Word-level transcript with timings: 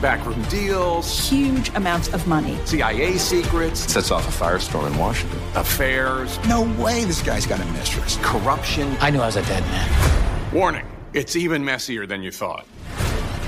Backroom 0.00 0.42
deals, 0.44 1.28
huge 1.28 1.68
amounts 1.74 2.08
of 2.08 2.26
money, 2.26 2.58
CIA 2.64 3.18
secrets, 3.18 3.80
sets 3.80 4.10
off 4.10 4.26
a 4.26 4.44
firestorm 4.44 4.90
in 4.90 4.96
Washington, 4.96 5.38
affairs. 5.54 6.38
No 6.48 6.62
way 6.82 7.04
this 7.04 7.20
guy's 7.22 7.46
got 7.46 7.60
a 7.60 7.64
mistress. 7.72 8.18
Corruption. 8.22 8.96
I 9.00 9.10
knew 9.10 9.20
I 9.20 9.26
was 9.26 9.36
a 9.36 9.42
dead 9.42 9.62
man. 9.64 10.52
Warning 10.54 10.86
it's 11.12 11.36
even 11.36 11.64
messier 11.64 12.06
than 12.06 12.22
you 12.22 12.30
thought. 12.30 12.66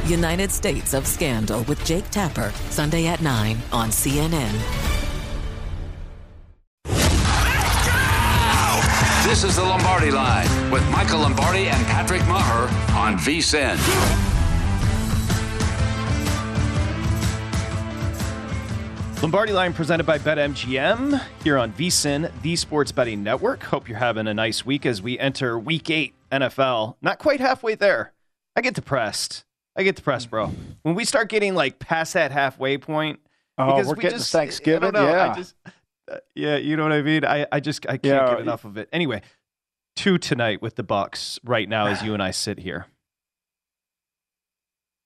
United 0.06 0.50
States 0.50 0.94
of 0.94 1.06
Scandal 1.06 1.62
with 1.64 1.82
Jake 1.84 2.10
Tapper, 2.10 2.52
Sunday 2.70 3.06
at 3.06 3.22
9 3.22 3.56
on 3.72 3.90
CNN. 3.90 4.52
This 9.24 9.44
is 9.44 9.56
the 9.56 9.62
Lombardi 9.62 10.10
Line 10.10 10.70
with 10.70 10.86
Michael 10.90 11.20
Lombardi 11.20 11.68
and 11.68 11.86
Patrick 11.86 12.22
Meagher 12.22 12.70
on 12.94 13.16
VSIN. 13.16 14.31
Lombardi 19.22 19.52
Line 19.52 19.72
presented 19.72 20.04
by 20.04 20.18
BetMGM 20.18 21.22
here 21.44 21.56
on 21.56 21.72
VSIN, 21.74 22.32
the 22.42 22.56
Sports 22.56 22.90
Betting 22.90 23.22
Network. 23.22 23.62
Hope 23.62 23.88
you're 23.88 23.98
having 23.98 24.26
a 24.26 24.34
nice 24.34 24.66
week 24.66 24.84
as 24.84 25.00
we 25.00 25.16
enter 25.16 25.56
Week 25.56 25.88
Eight 25.90 26.14
NFL. 26.32 26.96
Not 27.00 27.20
quite 27.20 27.38
halfway 27.38 27.76
there. 27.76 28.14
I 28.56 28.62
get 28.62 28.74
depressed. 28.74 29.44
I 29.76 29.84
get 29.84 29.94
depressed, 29.94 30.28
bro. 30.28 30.50
When 30.82 30.96
we 30.96 31.04
start 31.04 31.28
getting 31.28 31.54
like 31.54 31.78
past 31.78 32.14
that 32.14 32.32
halfway 32.32 32.78
point, 32.78 33.20
oh, 33.58 33.66
because 33.66 33.86
we're 33.86 33.94
we 33.94 34.02
getting 34.02 34.18
just, 34.18 34.32
Thanksgiving. 34.32 34.90
know, 34.90 35.06
yeah, 35.08 35.34
just, 35.36 35.54
uh, 36.10 36.16
yeah, 36.34 36.56
you 36.56 36.76
know 36.76 36.82
what 36.82 36.92
I 36.92 37.02
mean. 37.02 37.24
I, 37.24 37.46
I 37.52 37.60
just 37.60 37.86
I 37.86 37.98
can't 37.98 38.04
Yeah, 38.04 38.28
get 38.28 38.40
enough 38.40 38.64
of 38.64 38.76
it. 38.76 38.88
Anyway, 38.92 39.22
two 39.94 40.18
tonight 40.18 40.60
with 40.60 40.74
the 40.74 40.82
Bucks 40.82 41.38
right 41.44 41.68
now 41.68 41.86
as 41.86 42.02
you 42.02 42.12
and 42.12 42.22
I 42.22 42.32
sit 42.32 42.58
here. 42.58 42.86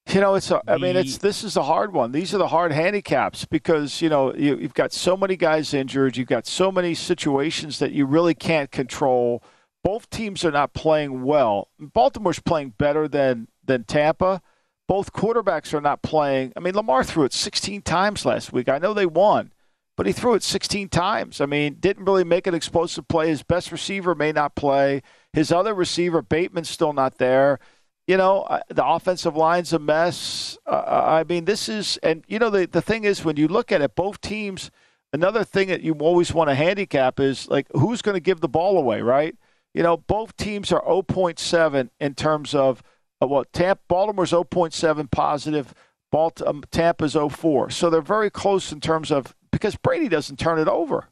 You 0.08 0.20
know, 0.20 0.34
it's. 0.36 0.50
A, 0.50 0.62
I 0.68 0.78
mean, 0.78 0.94
it's 0.96 1.18
this 1.18 1.42
is 1.42 1.56
a 1.56 1.64
hard 1.64 1.92
one. 1.92 2.12
These 2.12 2.32
are 2.32 2.38
the 2.38 2.48
hard 2.48 2.72
handicaps 2.72 3.44
because 3.44 4.00
you 4.00 4.08
know 4.08 4.32
you, 4.34 4.56
you've 4.56 4.74
got 4.74 4.92
so 4.92 5.16
many 5.16 5.36
guys 5.36 5.74
injured. 5.74 6.16
You've 6.16 6.28
got 6.28 6.46
so 6.46 6.70
many 6.70 6.94
situations 6.94 7.80
that 7.80 7.92
you 7.92 8.06
really 8.06 8.34
can't 8.34 8.70
control. 8.70 9.42
Both 9.82 10.08
teams 10.10 10.44
are 10.44 10.52
not 10.52 10.74
playing 10.74 11.24
well. 11.24 11.68
Baltimore's 11.78 12.38
playing 12.38 12.74
better 12.78 13.08
than 13.08 13.48
than 13.64 13.84
Tampa. 13.84 14.42
Both 14.88 15.12
quarterbacks 15.12 15.74
are 15.74 15.80
not 15.80 16.02
playing. 16.02 16.52
I 16.56 16.60
mean, 16.60 16.74
Lamar 16.74 17.02
threw 17.02 17.24
it 17.24 17.32
16 17.32 17.82
times 17.82 18.24
last 18.24 18.52
week. 18.52 18.68
I 18.68 18.78
know 18.78 18.94
they 18.94 19.06
won, 19.06 19.52
but 19.96 20.06
he 20.06 20.12
threw 20.12 20.34
it 20.34 20.44
16 20.44 20.88
times. 20.88 21.40
I 21.40 21.46
mean, 21.46 21.78
didn't 21.80 22.04
really 22.04 22.22
make 22.22 22.46
an 22.46 22.54
explosive 22.54 23.08
play. 23.08 23.28
His 23.28 23.42
best 23.42 23.72
receiver 23.72 24.14
may 24.14 24.30
not 24.30 24.54
play. 24.54 25.02
His 25.32 25.50
other 25.50 25.74
receiver, 25.74 26.22
Bateman's 26.22 26.70
still 26.70 26.92
not 26.92 27.18
there. 27.18 27.58
You 28.06 28.16
know, 28.16 28.42
uh, 28.42 28.60
the 28.68 28.86
offensive 28.86 29.36
line's 29.36 29.72
a 29.72 29.80
mess. 29.80 30.56
Uh, 30.64 30.82
I 31.20 31.24
mean, 31.24 31.44
this 31.44 31.68
is, 31.68 31.96
and 32.04 32.24
you 32.28 32.38
know, 32.38 32.50
the, 32.50 32.66
the 32.66 32.82
thing 32.82 33.04
is, 33.04 33.24
when 33.24 33.36
you 33.36 33.48
look 33.48 33.72
at 33.72 33.82
it, 33.82 33.96
both 33.96 34.20
teams, 34.20 34.70
another 35.12 35.42
thing 35.42 35.68
that 35.68 35.82
you 35.82 35.94
always 35.94 36.32
want 36.32 36.48
to 36.48 36.54
handicap 36.54 37.18
is 37.18 37.48
like, 37.48 37.66
who's 37.72 38.02
going 38.02 38.14
to 38.14 38.20
give 38.20 38.40
the 38.40 38.48
ball 38.48 38.78
away, 38.78 39.00
right? 39.02 39.34
You 39.74 39.82
know, 39.82 39.96
both 39.96 40.36
teams 40.36 40.70
are 40.70 40.82
0.7 40.82 41.90
in 41.98 42.14
terms 42.14 42.54
of, 42.54 42.82
uh, 43.20 43.26
well, 43.26 43.44
Tampa, 43.52 43.82
Baltimore's 43.88 44.30
0.7 44.30 45.10
positive, 45.10 45.74
Balt, 46.12 46.40
um, 46.42 46.62
Tampa's 46.70 47.14
0.4. 47.14 47.72
So 47.72 47.90
they're 47.90 48.00
very 48.00 48.30
close 48.30 48.70
in 48.70 48.80
terms 48.80 49.10
of, 49.10 49.34
because 49.50 49.74
Brady 49.76 50.08
doesn't 50.08 50.38
turn 50.38 50.58
it 50.60 50.68
over. 50.68 51.08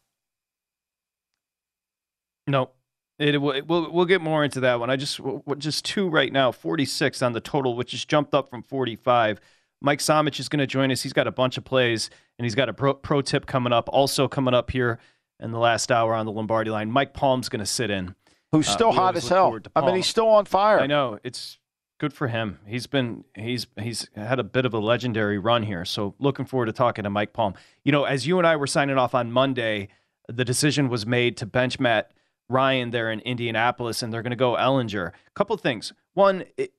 No, 2.47 2.71
it 3.19 3.41
will. 3.41 3.61
We'll 3.67 3.91
we'll 3.93 4.05
get 4.07 4.21
more 4.21 4.45
into 4.45 4.61
that 4.61 4.81
one. 4.81 4.91
I 4.91 4.97
just 4.97 5.21
just 5.59 5.85
two 5.85 6.09
right 6.09 6.33
now. 6.33 6.53
Forty 6.53 6.85
six 6.85 7.23
on 7.23 7.33
the 7.33 7.41
total, 7.41 7.77
which 7.77 7.93
has 7.93 8.05
jumped 8.05 8.35
up 8.35 8.51
from 8.51 8.63
forty 8.63 8.97
five. 8.97 9.41
Mike 9.81 9.99
Somich 9.99 10.41
is 10.41 10.49
going 10.49 10.61
to 10.61 10.67
join 10.67 10.91
us. 10.91 11.03
He's 11.03 11.13
got 11.13 11.27
a 11.27 11.33
bunch 11.33 11.59
of 11.59 11.65
plays, 11.65 12.09
and 12.39 12.47
he's 12.47 12.55
got 12.55 12.69
a 12.69 12.73
pro, 12.73 12.95
pro 12.95 13.21
tip 13.21 13.45
coming 13.45 13.73
up. 13.73 13.89
Also 13.93 14.27
coming 14.29 14.55
up 14.55 14.71
here 14.71 14.99
in 15.41 15.51
the 15.51 15.59
last 15.59 15.93
hour 15.93 16.15
on 16.15 16.25
the 16.25 16.33
Lombardi 16.33 16.71
line. 16.71 16.91
Mike 16.91 17.13
Palm's 17.13 17.51
going 17.51 17.61
to 17.61 17.67
sit 17.67 17.91
in. 17.91 18.15
Who's 18.53 18.67
Uh, 18.69 18.73
still 18.73 18.91
we 18.91 18.97
hot 18.97 19.17
as 19.17 19.29
hell. 19.29 19.59
I 19.77 19.85
mean, 19.85 19.97
he's 19.97 20.07
still 20.07 20.29
on 20.29 20.47
fire. 20.47 20.81
I 20.81 20.87
know 20.87 21.19
it's 21.23 21.59
good 22.01 22.15
for 22.15 22.29
him. 22.29 22.61
He's 22.67 22.87
been 22.87 23.25
he's 23.37 23.67
he's 23.79 24.09
had 24.17 24.39
a 24.39 24.45
bit 24.45 24.65
of 24.65 24.73
a 24.73 24.79
legendary 24.79 25.39
run 25.39 25.65
here. 25.65 25.85
So 25.85 26.15
looking 26.19 26.47
forward 26.47 26.67
to 26.67 26.73
talking 26.73 27.03
to 27.05 27.11
Mike 27.11 27.33
Palm. 27.35 27.53
You 27.85 27.93
know, 27.93 28.05
as 28.05 28.27
you 28.27 28.39
and 28.39 28.47
I 28.47 28.57
were 28.57 28.67
signing 28.67 28.97
off 28.97 29.15
on 29.15 29.33
Monday, 29.33 29.89
the 30.29 30.45
decision 30.47 30.89
was 30.89 31.05
made 31.05 31.37
to 31.39 31.47
bench 31.47 31.79
Matt 31.79 32.13
Ryan 32.49 32.91
there 32.91 33.11
in 33.11 33.21
Indianapolis, 33.21 34.03
and 34.03 34.13
they're 34.13 34.23
going 34.23 34.31
to 34.31 34.37
go 34.37 34.55
Ehlinger. 34.55 35.09
A 35.09 35.31
couple 35.35 35.57
things. 35.57 35.93
One. 36.15 36.45
It, 36.57 36.73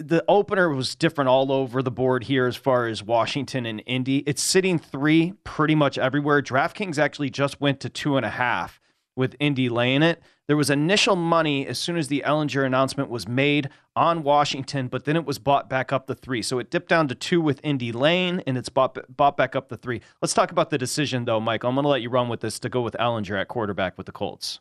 the 0.00 0.24
opener 0.28 0.68
was 0.68 0.94
different 0.94 1.28
all 1.28 1.50
over 1.50 1.82
the 1.82 1.90
board 1.90 2.22
here 2.22 2.46
as 2.46 2.54
far 2.54 2.86
as 2.86 3.02
Washington 3.02 3.66
and 3.66 3.82
Indy. 3.84 4.18
It's 4.18 4.40
sitting 4.40 4.78
three 4.78 5.32
pretty 5.42 5.74
much 5.74 5.98
everywhere. 5.98 6.40
DraftKings 6.40 6.98
actually 6.98 7.30
just 7.30 7.60
went 7.60 7.80
to 7.80 7.88
two 7.88 8.16
and 8.16 8.24
a 8.24 8.30
half 8.30 8.80
with 9.16 9.34
Indy 9.40 9.68
laying 9.68 10.04
it. 10.04 10.22
There 10.46 10.56
was 10.56 10.70
initial 10.70 11.16
money 11.16 11.66
as 11.66 11.78
soon 11.78 11.98
as 11.98 12.08
the 12.08 12.22
Ehlinger 12.24 12.64
announcement 12.64 13.10
was 13.10 13.28
made 13.28 13.68
on 13.96 14.22
Washington, 14.22 14.86
but 14.86 15.04
then 15.04 15.16
it 15.16 15.26
was 15.26 15.38
bought 15.38 15.68
back 15.68 15.92
up 15.92 16.06
to 16.06 16.14
three. 16.14 16.40
So 16.40 16.60
it 16.60 16.70
dipped 16.70 16.88
down 16.88 17.08
to 17.08 17.14
two 17.14 17.40
with 17.40 17.60
Indy 17.64 17.92
Lane, 17.92 18.42
and 18.46 18.56
it's 18.56 18.68
bought 18.68 18.96
bought 19.14 19.36
back 19.36 19.56
up 19.56 19.68
to 19.68 19.76
three. 19.76 20.00
Let's 20.22 20.32
talk 20.32 20.52
about 20.52 20.70
the 20.70 20.78
decision, 20.78 21.24
though, 21.24 21.40
Mike. 21.40 21.64
I'm 21.64 21.74
going 21.74 21.82
to 21.82 21.88
let 21.88 22.00
you 22.00 22.08
run 22.08 22.28
with 22.28 22.40
this 22.40 22.60
to 22.60 22.68
go 22.68 22.80
with 22.80 22.94
Ehlinger 22.98 23.38
at 23.38 23.48
quarterback 23.48 23.98
with 23.98 24.06
the 24.06 24.12
Colts. 24.12 24.60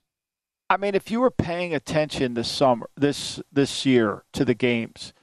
I 0.69 0.77
mean, 0.77 0.95
if 0.95 1.09
you 1.09 1.21
were 1.21 1.31
paying 1.31 1.73
attention 1.73 2.33
this 2.33 2.49
summer, 2.49 2.89
this 2.95 3.41
this 3.51 3.85
year 3.85 4.23
to 4.33 4.43
the 4.43 4.53
games, 4.53 5.13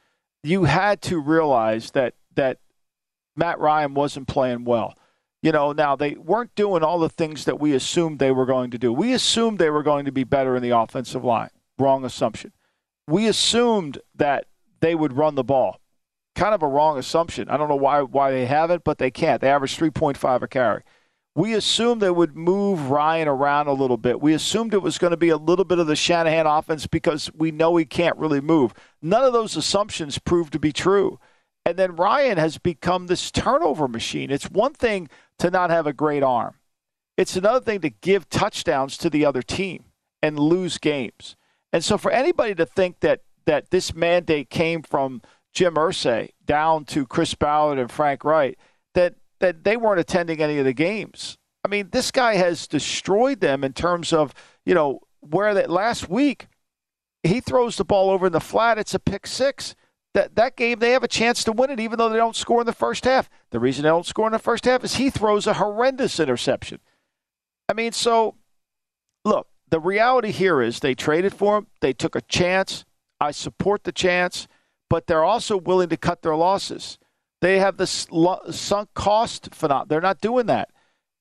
you 0.43 0.63
had 0.63 1.01
to 1.03 1.19
realize 1.19 1.91
that 1.91 2.15
that 2.35 2.59
Matt 3.35 3.59
Ryan 3.59 3.93
wasn't 3.93 4.27
playing 4.27 4.65
well. 4.65 4.95
You 5.41 5.51
know, 5.51 5.73
now 5.73 5.95
they 5.95 6.15
weren't 6.15 6.55
doing 6.55 6.81
all 6.81 6.97
the 6.97 7.09
things 7.09 7.45
that 7.45 7.59
we 7.59 7.73
assumed 7.73 8.17
they 8.17 8.31
were 8.31 8.47
going 8.47 8.71
to 8.71 8.79
do. 8.79 8.91
We 8.91 9.13
assumed 9.13 9.59
they 9.59 9.69
were 9.69 9.83
going 9.83 10.05
to 10.05 10.11
be 10.11 10.23
better 10.23 10.55
in 10.55 10.63
the 10.63 10.71
offensive 10.71 11.23
line. 11.23 11.51
Wrong 11.77 12.03
assumption. 12.03 12.51
We 13.07 13.27
assumed 13.27 13.99
that 14.15 14.47
they 14.79 14.95
would 14.95 15.13
run 15.13 15.35
the 15.35 15.43
ball. 15.43 15.79
Kind 16.33 16.55
of 16.55 16.63
a 16.63 16.67
wrong 16.67 16.97
assumption. 16.97 17.47
I 17.49 17.57
don't 17.57 17.69
know 17.69 17.75
why 17.75 18.01
why 18.01 18.31
they 18.31 18.47
haven't, 18.47 18.83
but 18.83 18.97
they 18.97 19.11
can't. 19.11 19.41
They 19.41 19.49
average 19.49 19.77
3.5 19.77 20.41
a 20.41 20.47
carry. 20.47 20.81
We 21.35 21.53
assumed 21.53 22.01
they 22.01 22.09
would 22.09 22.35
move 22.35 22.89
Ryan 22.89 23.27
around 23.27 23.67
a 23.67 23.73
little 23.73 23.97
bit. 23.97 24.21
We 24.21 24.33
assumed 24.33 24.73
it 24.73 24.81
was 24.81 24.97
going 24.97 25.11
to 25.11 25.17
be 25.17 25.29
a 25.29 25.37
little 25.37 25.65
bit 25.65 25.79
of 25.79 25.87
the 25.87 25.95
Shanahan 25.95 26.47
offense 26.47 26.87
because 26.87 27.29
we 27.33 27.51
know 27.51 27.75
he 27.75 27.83
can't 27.83 28.17
really 28.17 28.39
move. 28.39 28.73
None 29.01 29.23
of 29.23 29.33
those 29.33 29.57
assumptions 29.57 30.17
proved 30.17 30.53
to 30.53 30.59
be 30.59 30.71
true. 30.71 31.19
And 31.65 31.77
then 31.77 31.97
Ryan 31.97 32.37
has 32.37 32.57
become 32.57 33.07
this 33.07 33.31
turnover 33.31 33.87
machine. 33.89 34.31
It's 34.31 34.49
one 34.49 34.73
thing 34.73 35.09
to 35.39 35.51
not 35.51 35.71
have 35.71 35.85
a 35.85 35.93
great 35.93 36.23
arm, 36.23 36.55
it's 37.17 37.35
another 37.35 37.59
thing 37.59 37.81
to 37.81 37.89
give 37.89 38.29
touchdowns 38.29 38.97
to 38.97 39.09
the 39.09 39.25
other 39.25 39.41
team 39.41 39.85
and 40.21 40.39
lose 40.39 40.77
games. 40.77 41.35
And 41.73 41.83
so 41.83 41.97
for 41.97 42.11
anybody 42.11 42.55
to 42.55 42.65
think 42.65 43.01
that 43.01 43.21
that 43.45 43.69
this 43.69 43.93
mandate 43.93 44.49
came 44.49 44.81
from 44.81 45.21
Jim 45.53 45.75
Irsay 45.75 46.31
down 46.45 46.85
to 46.85 47.05
Chris 47.05 47.35
Ballard 47.35 47.77
and 47.77 47.91
Frank 47.91 48.23
Reich, 48.23 48.57
that 48.93 49.15
that 49.39 49.63
they 49.63 49.77
weren't 49.77 49.99
attending 49.99 50.41
any 50.41 50.57
of 50.57 50.65
the 50.65 50.73
games. 50.73 51.37
I 51.63 51.67
mean, 51.67 51.89
this 51.91 52.11
guy 52.11 52.35
has 52.35 52.67
destroyed 52.67 53.39
them 53.39 53.63
in 53.63 53.73
terms 53.73 54.13
of, 54.13 54.33
you 54.65 54.75
know, 54.75 55.01
where 55.19 55.53
that 55.53 55.69
last 55.69 56.09
week 56.09 56.47
he 57.23 57.39
throws 57.39 57.77
the 57.77 57.85
ball 57.85 58.11
over 58.11 58.27
in 58.27 58.33
the 58.33 58.39
flat, 58.39 58.77
it's 58.77 58.93
a 58.93 58.99
pick 58.99 59.25
six. 59.25 59.75
That 60.13 60.35
that 60.35 60.55
game 60.55 60.79
they 60.79 60.91
have 60.91 61.03
a 61.03 61.09
chance 61.09 61.43
to 61.43 61.51
win 61.51 61.71
it 61.71 61.79
even 61.79 61.97
though 61.97 62.07
they 62.07 62.17
don't 62.17 62.35
score 62.35 62.61
in 62.61 62.67
the 62.67 62.73
first 62.73 63.03
half. 63.03 63.29
The 63.49 63.59
reason 63.59 63.83
they 63.83 63.89
don't 63.89 64.05
score 64.05 64.27
in 64.27 64.31
the 64.31 64.39
first 64.39 64.65
half 64.65 64.83
is 64.83 64.95
he 64.95 65.09
throws 65.09 65.45
a 65.47 65.55
horrendous 65.55 66.19
interception. 66.19 66.79
I 67.67 67.73
mean, 67.73 67.91
so 67.91 68.35
look, 69.25 69.47
the 69.69 69.79
reality 69.79 70.31
here 70.31 70.61
is 70.61 70.79
they 70.79 70.95
traded 70.95 71.33
for 71.33 71.57
him, 71.57 71.67
they 71.81 71.91
took 71.91 72.15
a 72.15 72.21
chance. 72.21 72.85
I 73.19 73.31
support 73.31 73.83
the 73.83 73.91
chance, 73.91 74.47
but 74.89 75.07
they're 75.07 75.23
also 75.23 75.57
willing 75.57 75.89
to 75.89 75.97
cut 75.97 76.21
their 76.21 76.35
losses. 76.35 76.97
They 77.45 77.59
have 77.59 77.77
the 77.77 77.85
sunk 77.85 78.89
cost 78.95 79.53
phenomenon. 79.53 79.85
They're 79.87 80.01
not 80.01 80.19
doing 80.19 80.47
that. 80.47 80.69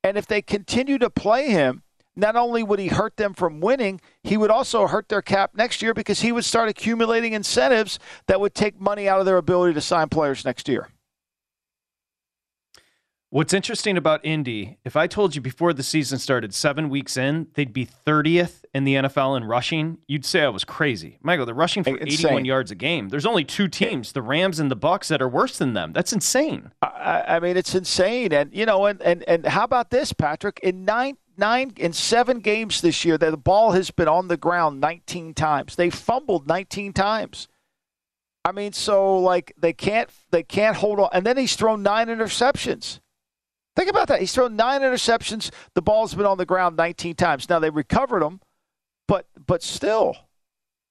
And 0.03 0.17
if 0.17 0.27
they 0.27 0.41
continue 0.41 0.97
to 0.97 1.11
play 1.11 1.51
him, 1.51 1.83
not 2.17 2.35
only 2.35 2.63
would 2.63 2.79
he 2.79 2.89
hurt 2.89 3.19
them 3.19 3.35
from 3.35 3.61
winning, 3.61 4.01
he 4.23 4.39
would 4.39 4.51
also 4.51 4.87
hurt 4.87 5.11
their 5.11 5.21
cap 5.21 5.51
next 5.55 5.83
year 5.83 5.93
because 5.93 6.23
he 6.23 6.33
would 6.33 6.47
start 6.47 6.71
accumulating 6.71 7.35
incentives 7.35 7.99
that 8.27 8.41
would 8.41 8.55
take 8.55 8.81
money 8.81 9.07
out 9.07 9.21
of 9.21 9.27
their 9.27 9.37
ability 9.37 9.75
to 9.75 9.83
sign 9.83 10.09
players 10.09 10.47
next 10.47 10.67
year. 10.67 10.89
What's 13.35 13.53
interesting 13.53 13.97
about 13.97 14.25
Indy, 14.25 14.79
if 14.85 14.95
I 14.95 15.09
told 15.09 15.35
you 15.35 15.41
before 15.41 15.73
the 15.73 15.83
season 15.83 16.21
started, 16.21 16.55
seven 16.55 16.89
weeks 16.89 17.17
in, 17.17 17.49
they'd 17.55 17.73
be 17.73 17.85
30th 17.85 18.63
in 18.73 18.85
the 18.85 18.95
NFL 18.95 19.37
in 19.37 19.43
rushing, 19.43 19.99
you'd 20.07 20.25
say 20.25 20.43
I 20.43 20.49
was 20.51 20.63
crazy. 20.63 21.19
Michael, 21.21 21.45
they're 21.45 21.53
rushing 21.53 21.83
for 21.83 21.97
insane. 21.97 22.27
81 22.27 22.45
yards 22.45 22.71
a 22.71 22.77
game. 22.77 23.09
There's 23.09 23.27
only 23.27 23.45
two 23.45 23.67
teams, 23.67 24.13
the 24.13 24.23
Rams 24.23 24.61
and 24.61 24.71
the 24.71 24.77
Bucks, 24.77 25.09
that 25.09 25.21
are 25.21 25.29
worse 25.29 25.59
than 25.59 25.73
them. 25.73 25.93
That's 25.93 26.13
insane. 26.13 26.71
I, 26.81 27.25
I 27.27 27.41
mean, 27.41 27.57
it's 27.57 27.75
insane. 27.75 28.33
And 28.33 28.55
you 28.55 28.67
know, 28.67 28.87
and, 28.87 29.03
and 29.03 29.25
and 29.25 29.45
how 29.47 29.65
about 29.65 29.91
this, 29.91 30.13
Patrick? 30.13 30.61
In 30.63 30.85
nine 30.85 31.17
nine 31.37 31.73
in 31.77 31.93
seven 31.93 32.39
games 32.39 32.83
this 32.83 33.05
year, 33.05 33.19
the 33.19 33.37
ball 33.37 33.73
has 33.73 33.91
been 33.91 34.07
on 34.07 34.29
the 34.29 34.37
ground 34.37 34.81
19 34.81 35.35
times. 35.35 35.75
They 35.75 35.91
fumbled 35.91 36.47
19 36.47 36.93
times. 36.93 37.49
I 38.45 38.53
mean, 38.53 38.73
so 38.73 39.19
like 39.19 39.55
they 39.59 39.73
can't 39.73 40.09
they 40.31 40.45
can't 40.45 40.77
hold 40.77 41.01
on. 41.01 41.09
And 41.13 41.27
then 41.27 41.37
he's 41.37 41.57
thrown 41.57 41.83
nine 41.83 42.07
interceptions. 42.07 43.01
Think 43.77 43.91
about 43.91 44.09
that. 44.09 44.21
He's 44.21 44.33
thrown 44.33 44.57
nine 44.57 44.83
interceptions. 44.83 45.51
The 45.75 45.83
ball's 45.83 46.15
been 46.15 46.27
on 46.27 46.39
the 46.39 46.47
ground 46.47 46.77
19 46.77 47.17
times. 47.17 47.49
Now 47.49 47.59
they 47.59 47.71
recovered 47.71 48.23
them, 48.23 48.41
but 49.09 49.27
but 49.47 49.63
still, 49.63 50.17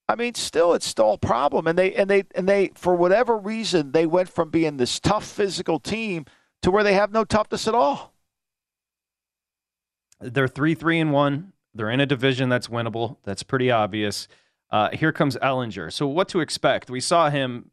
I 0.08 0.16
mean, 0.16 0.34
still 0.34 0.74
it's 0.74 0.86
still 0.86 1.12
a 1.12 1.18
problem. 1.18 1.66
And 1.66 1.78
they 1.78 1.94
and 1.94 2.10
they 2.10 2.24
and 2.34 2.48
they 2.48 2.72
for 2.74 2.94
whatever 2.94 3.36
reason 3.38 3.92
they 3.92 4.06
went 4.06 4.28
from 4.28 4.50
being 4.50 4.76
this 4.76 5.00
tough 5.00 5.24
physical 5.24 5.78
team 5.78 6.26
to 6.62 6.70
where 6.70 6.84
they 6.84 6.94
have 6.94 7.12
no 7.12 7.24
toughness 7.24 7.66
at 7.66 7.74
all. 7.74 8.12
They're 10.20 10.48
three 10.48 10.74
three 10.74 11.00
and 11.00 11.12
one. 11.12 11.52
They're 11.74 11.90
in 11.90 12.00
a 12.00 12.06
division 12.06 12.50
that's 12.50 12.68
winnable. 12.68 13.16
That's 13.24 13.42
pretty 13.42 13.70
obvious. 13.70 14.28
Uh, 14.70 14.90
here 14.90 15.12
comes 15.12 15.36
Ehlinger. 15.36 15.92
So 15.92 16.06
what 16.06 16.28
to 16.28 16.40
expect? 16.40 16.90
We 16.90 17.00
saw 17.00 17.30
him 17.30 17.70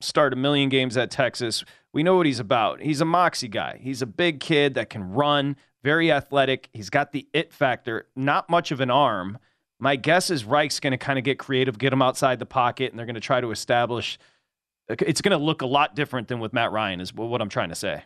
start 0.00 0.32
a 0.32 0.36
million 0.36 0.68
games 0.68 0.96
at 0.96 1.10
Texas. 1.10 1.64
We 1.94 2.02
know 2.02 2.16
what 2.16 2.26
he's 2.26 2.40
about. 2.40 2.80
He's 2.80 3.00
a 3.00 3.04
moxie 3.04 3.46
guy. 3.46 3.78
He's 3.80 4.02
a 4.02 4.06
big 4.06 4.40
kid 4.40 4.74
that 4.74 4.90
can 4.90 5.12
run, 5.12 5.56
very 5.84 6.10
athletic. 6.10 6.68
He's 6.72 6.90
got 6.90 7.12
the 7.12 7.28
it 7.32 7.52
factor, 7.52 8.08
not 8.16 8.50
much 8.50 8.72
of 8.72 8.80
an 8.80 8.90
arm. 8.90 9.38
My 9.78 9.94
guess 9.94 10.28
is 10.28 10.44
Reich's 10.44 10.80
going 10.80 10.90
to 10.90 10.98
kind 10.98 11.20
of 11.20 11.24
get 11.24 11.38
creative, 11.38 11.78
get 11.78 11.92
him 11.92 12.02
outside 12.02 12.40
the 12.40 12.46
pocket, 12.46 12.90
and 12.90 12.98
they're 12.98 13.06
going 13.06 13.14
to 13.14 13.20
try 13.20 13.40
to 13.40 13.52
establish. 13.52 14.18
Uh, 14.90 14.96
it's 15.06 15.20
going 15.20 15.38
to 15.38 15.42
look 15.42 15.62
a 15.62 15.66
lot 15.66 15.94
different 15.94 16.26
than 16.26 16.40
with 16.40 16.52
Matt 16.52 16.72
Ryan, 16.72 17.00
is 17.00 17.14
what 17.14 17.40
I'm 17.40 17.48
trying 17.48 17.68
to 17.68 17.76
say. 17.76 18.02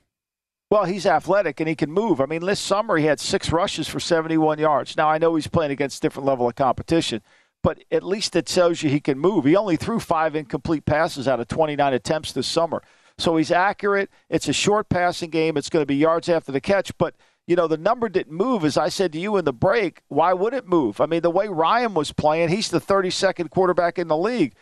Well, 0.70 0.84
he's 0.84 1.06
athletic 1.06 1.58
and 1.58 1.68
he 1.68 1.74
can 1.74 1.90
move. 1.90 2.20
I 2.20 2.26
mean, 2.26 2.44
this 2.44 2.60
summer 2.60 2.98
he 2.98 3.06
had 3.06 3.18
six 3.18 3.50
rushes 3.50 3.88
for 3.88 4.00
71 4.00 4.58
yards. 4.58 4.98
Now, 4.98 5.08
I 5.08 5.16
know 5.16 5.34
he's 5.34 5.46
playing 5.46 5.72
against 5.72 5.96
a 5.96 6.00
different 6.02 6.26
level 6.26 6.46
of 6.46 6.56
competition, 6.56 7.22
but 7.62 7.82
at 7.90 8.02
least 8.02 8.36
it 8.36 8.44
tells 8.44 8.82
you 8.82 8.90
he 8.90 9.00
can 9.00 9.18
move. 9.18 9.46
He 9.46 9.56
only 9.56 9.76
threw 9.76 9.98
five 9.98 10.36
incomplete 10.36 10.84
passes 10.84 11.26
out 11.26 11.40
of 11.40 11.48
29 11.48 11.94
attempts 11.94 12.32
this 12.32 12.46
summer. 12.46 12.82
So 13.18 13.36
he's 13.36 13.50
accurate. 13.50 14.10
It's 14.30 14.48
a 14.48 14.52
short 14.52 14.88
passing 14.88 15.30
game. 15.30 15.56
It's 15.56 15.68
going 15.68 15.82
to 15.82 15.86
be 15.86 15.96
yards 15.96 16.28
after 16.28 16.52
the 16.52 16.60
catch. 16.60 16.96
But, 16.98 17.16
you 17.46 17.56
know, 17.56 17.66
the 17.66 17.76
number 17.76 18.08
didn't 18.08 18.32
move. 18.32 18.64
As 18.64 18.78
I 18.78 18.88
said 18.88 19.12
to 19.12 19.18
you 19.18 19.36
in 19.36 19.44
the 19.44 19.52
break, 19.52 20.02
why 20.08 20.32
would 20.32 20.54
it 20.54 20.68
move? 20.68 21.00
I 21.00 21.06
mean, 21.06 21.22
the 21.22 21.30
way 21.30 21.48
Ryan 21.48 21.94
was 21.94 22.12
playing, 22.12 22.50
he's 22.50 22.68
the 22.68 22.80
32nd 22.80 23.50
quarterback 23.50 23.98
in 23.98 24.06
the 24.06 24.16
league. 24.16 24.54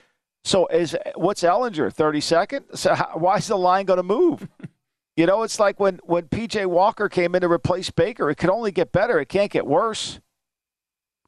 So 0.42 0.66
is 0.68 0.96
what's 1.16 1.42
Ehlinger, 1.42 1.94
32nd? 1.94 2.76
So 2.78 2.94
how, 2.94 3.10
why 3.14 3.36
is 3.36 3.48
the 3.48 3.58
line 3.58 3.84
going 3.84 3.98
to 3.98 4.02
move? 4.02 4.48
you 5.16 5.26
know, 5.26 5.42
it's 5.42 5.60
like 5.60 5.78
when, 5.78 6.00
when 6.04 6.28
P.J. 6.28 6.66
Walker 6.66 7.08
came 7.08 7.34
in 7.34 7.42
to 7.42 7.50
replace 7.50 7.90
Baker. 7.90 8.30
It 8.30 8.36
could 8.36 8.50
only 8.50 8.70
get 8.70 8.90
better. 8.90 9.18
It 9.20 9.28
can't 9.28 9.50
get 9.50 9.66
worse. 9.66 10.20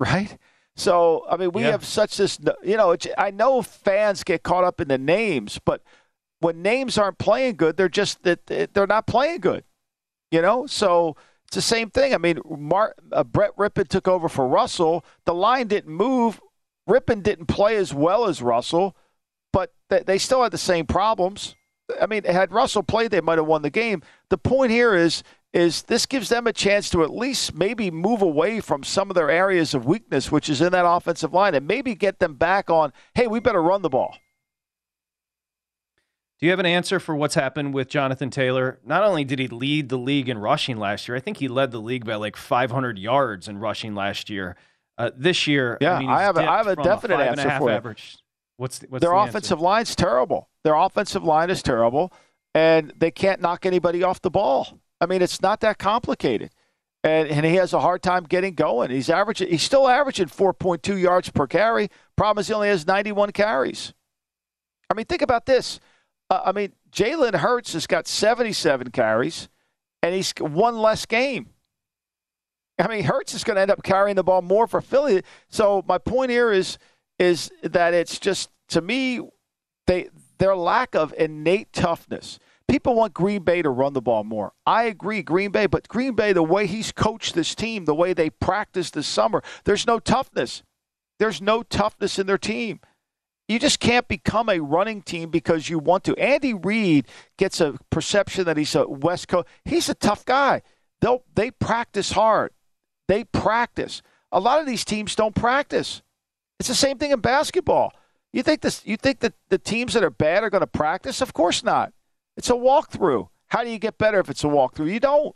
Right? 0.01 0.39
So, 0.77 1.27
I 1.29 1.37
mean, 1.37 1.51
we 1.51 1.63
yeah. 1.63 1.73
have 1.73 1.85
such 1.85 2.19
this, 2.19 2.39
you 2.63 2.77
know, 2.77 2.97
I 3.19 3.33
know 3.33 3.63
fans 3.63 4.23
get 4.23 4.45
caught 4.45 4.63
up 4.63 4.81
in 4.81 4.87
the 4.87 4.97
names, 4.97 5.59
but 5.65 5.83
when 6.41 6.63
names 6.63 6.99
aren't 6.99 7.19
playing 7.19 7.57
good, 7.57 7.77
they're 7.77 7.89
just 7.89 8.23
that 8.23 8.47
they're 8.47 8.87
not 8.87 9.07
playing 9.07 9.41
good, 9.41 9.65
you 10.31 10.43
know? 10.43 10.67
So 10.67 11.17
it's 11.47 11.57
the 11.57 11.63
same 11.63 11.91
thing. 11.91 12.15
I 12.15 12.19
mean, 12.19 12.39
uh, 13.13 13.25
Brett 13.25 13.57
Rypien 13.57 13.89
took 13.89 14.07
over 14.07 14.29
for 14.29 14.47
Russell. 14.47 15.05
The 15.25 15.35
line 15.35 15.67
didn't 15.67 15.95
move. 15.95 16.41
Rypien 16.89 17.23
didn't 17.23 17.47
play 17.47 17.77
as 17.77 17.93
well 17.93 18.27
as 18.27 18.43
Russell, 18.43 18.97
but 19.53 19.73
they, 19.91 20.01
they 20.01 20.19
still 20.19 20.43
had 20.43 20.53
the 20.53 20.59
same 20.59 20.87
problems. 20.87 21.55
I 22.01 22.07
mean, 22.07 22.25
had 22.25 22.53
Russell 22.53 22.83
played, 22.83 23.11
they 23.11 23.21
might 23.21 23.39
have 23.39 23.47
won 23.47 23.63
the 23.63 23.71
game. 23.71 24.03
The 24.29 24.39
point 24.39 24.71
here 24.71 24.95
is 24.95 25.23
is 25.55 25.85
this 25.85 26.05
gives 26.05 26.29
them 26.29 26.47
a 26.47 26.53
chance 26.53 26.91
to 26.91 27.03
at 27.03 27.11
least 27.11 27.55
maybe 27.55 27.91
move 27.91 28.21
away 28.21 28.61
from 28.61 28.85
some 28.85 29.11
of 29.11 29.15
their 29.15 29.31
areas 29.31 29.73
of 29.73 29.87
weakness, 29.87 30.31
which 30.31 30.51
is 30.51 30.61
in 30.61 30.73
that 30.73 30.87
offensive 30.87 31.33
line, 31.33 31.55
and 31.55 31.67
maybe 31.67 31.95
get 31.95 32.19
them 32.19 32.35
back 32.35 32.69
on, 32.69 32.93
hey, 33.15 33.27
we 33.27 33.41
better 33.41 33.63
run 33.63 33.81
the 33.81 33.89
ball. 33.89 34.15
Do 36.39 36.47
you 36.47 36.51
have 36.51 36.61
an 36.61 36.67
answer 36.67 37.01
for 37.01 37.17
what's 37.17 37.35
happened 37.35 37.75
with 37.75 37.89
Jonathan 37.89 38.31
Taylor? 38.31 38.79
Not 38.85 39.03
only 39.03 39.25
did 39.25 39.41
he 39.41 39.49
lead 39.49 39.89
the 39.89 39.99
league 39.99 40.29
in 40.29 40.39
rushing 40.39 40.77
last 40.77 41.09
year, 41.09 41.17
I 41.17 41.21
think 41.21 41.39
he 41.39 41.49
led 41.49 41.73
the 41.73 41.81
league 41.81 42.05
by 42.05 42.15
like 42.15 42.37
500 42.37 42.97
yards 42.97 43.49
in 43.49 43.59
rushing 43.59 43.95
last 43.97 44.31
year. 44.31 44.55
Uh, 44.97 45.11
this 45.17 45.47
year, 45.49 45.79
yeah, 45.81 45.95
I, 45.95 45.99
mean, 45.99 46.09
I 46.09 46.23
have 46.23 46.37
a, 46.37 46.49
I 46.49 46.57
have 46.59 46.67
a 46.69 46.77
definite 46.77 47.21
a 47.21 47.31
answer 47.31 47.59
for 47.59 47.71
average. 47.71 48.19
What's, 48.57 48.81
what's 48.89 49.01
their 49.01 49.11
the 49.11 49.17
offensive 49.17 49.59
answer? 49.59 49.65
line's 49.65 49.97
terrible. 49.97 50.49
Their 50.65 50.75
offensive 50.75 51.25
line 51.25 51.51
is 51.51 51.63
terrible, 51.63 52.13
and 52.55 52.93
they 52.97 53.11
can't 53.11 53.41
knock 53.41 53.67
anybody 53.67 54.03
off 54.03 54.21
the 54.21 54.31
ball. 54.31 54.79
I 55.01 55.07
mean, 55.07 55.23
it's 55.23 55.41
not 55.41 55.61
that 55.61 55.79
complicated. 55.79 56.51
And, 57.05 57.29
and 57.29 57.47
he 57.47 57.55
has 57.55 57.73
a 57.73 57.81
hard 57.81 58.03
time 58.03 58.25
getting 58.25 58.55
going. 58.55 58.91
He's 58.91 59.09
averaging. 59.09 59.49
He's 59.49 59.63
still 59.63 59.89
averaging 59.89 60.27
4.2 60.27 61.01
yards 61.01 61.31
per 61.31 61.47
carry. 61.47 61.91
Problem 62.17 62.41
is, 62.41 62.49
he 62.49 62.55
only 62.55 62.69
has 62.69 62.87
91 62.87 63.31
carries. 63.31 63.95
I 64.91 64.95
mean, 64.95 65.07
think 65.07 65.23
about 65.23 65.47
this. 65.47 65.79
Uh, 66.31 66.43
I 66.47 66.53
mean, 66.53 66.73
Jalen 66.91 67.35
Hurts 67.37 67.73
has 67.73 67.87
got 67.87 68.07
77 68.07 68.91
carries, 68.91 69.49
and 70.03 70.15
he's 70.15 70.33
one 70.39 70.79
less 70.79 71.07
game. 71.07 71.51
I 72.79 72.87
mean, 72.87 73.05
Hurts 73.05 73.35
is 73.35 73.45
going 73.45 73.57
to 73.57 73.63
end 73.63 73.71
up 73.71 73.83
carrying 73.83 74.17
the 74.17 74.23
ball 74.23 74.43
more 74.43 74.67
for 74.67 74.81
Philly. 74.81 75.23
So 75.49 75.85
my 75.89 75.99
point 75.99 76.31
here 76.31 76.53
is 76.53 76.79
is 77.19 77.51
that 77.65 77.95
it's 77.95 78.21
just 78.21 78.51
to 78.69 78.81
me 78.81 79.21
they 79.89 80.09
their 80.39 80.55
lack 80.55 80.95
of 80.95 81.13
innate 81.19 81.73
toughness 81.73 82.39
People 82.69 82.95
want 82.95 83.15
Green 83.15 83.43
Bay 83.43 83.63
to 83.63 83.71
run 83.71 83.95
the 83.95 84.03
ball 84.03 84.25
more. 84.25 84.53
I 84.67 84.85
agree, 84.85 85.23
Green 85.23 85.51
Bay, 85.51 85.65
but 85.65 85.89
Green 85.89 86.15
Bay, 86.15 86.35
the 86.35 86.43
way 86.43 86.67
he's 86.67 86.93
coached 86.93 87.35
this 87.35 87.55
team, 87.55 87.87
the 87.87 87.95
way 87.95 88.13
they 88.13 88.29
practiced 88.29 88.93
this 88.93 89.07
summer, 89.07 89.43
there's 89.65 89.87
no 89.87 89.99
toughness. 89.99 90.63
There's 91.19 91.41
no 91.41 91.63
toughness 91.63 92.19
in 92.19 92.27
their 92.27 92.39
team. 92.39 92.81
You 93.49 93.59
just 93.59 93.81
can't 93.81 94.07
become 94.07 94.51
a 94.51 94.61
running 94.61 95.01
team 95.01 95.31
because 95.31 95.71
you 95.71 95.79
want 95.79 96.05
to. 96.05 96.15
Andy 96.17 96.53
Reid 96.53 97.07
gets 97.39 97.63
a 97.63 97.79
perception 97.91 98.45
that 98.45 98.59
he's 98.59 98.75
a 98.75 98.87
West 98.87 99.27
Coast. 99.29 99.49
He's 99.65 99.89
a 99.89 99.95
tough 99.95 100.27
guy. 100.27 100.61
They'll 101.01 101.25
they 101.35 101.51
practice 101.51 102.13
hard. 102.13 102.51
They 103.09 103.25
practice. 103.25 104.03
A 104.31 104.39
lot 104.39 104.61
of 104.61 104.67
these 104.67 104.85
teams 104.85 105.15
don't 105.15 105.35
practice. 105.35 106.03
It's 106.61 106.69
the 106.69 106.75
same 106.75 106.99
thing 106.99 107.11
in 107.11 107.21
basketball. 107.21 107.93
You 108.33 108.43
think 108.43 108.61
this? 108.61 108.83
You 108.85 108.99
think 108.99 109.21
that 109.21 109.33
the 109.49 109.59
teams 109.59 109.95
that 109.95 110.05
are 110.05 110.11
bad 110.11 110.45
are 110.45 110.51
going 110.51 110.61
to 110.61 110.67
practice? 110.67 111.23
Of 111.23 111.33
course 111.33 111.65
not. 111.65 111.93
It's 112.37 112.51
a 112.51 112.55
walkthrough. 112.55 113.29
How 113.47 113.65
do 113.65 113.71
you 113.71 113.79
get 113.79 113.97
better 113.97 114.21
if 114.21 114.29
it's 114.29 114.45
a 114.45 114.49
walkthrough? 114.49 114.93
You 114.93 115.01
don't. 115.01 115.35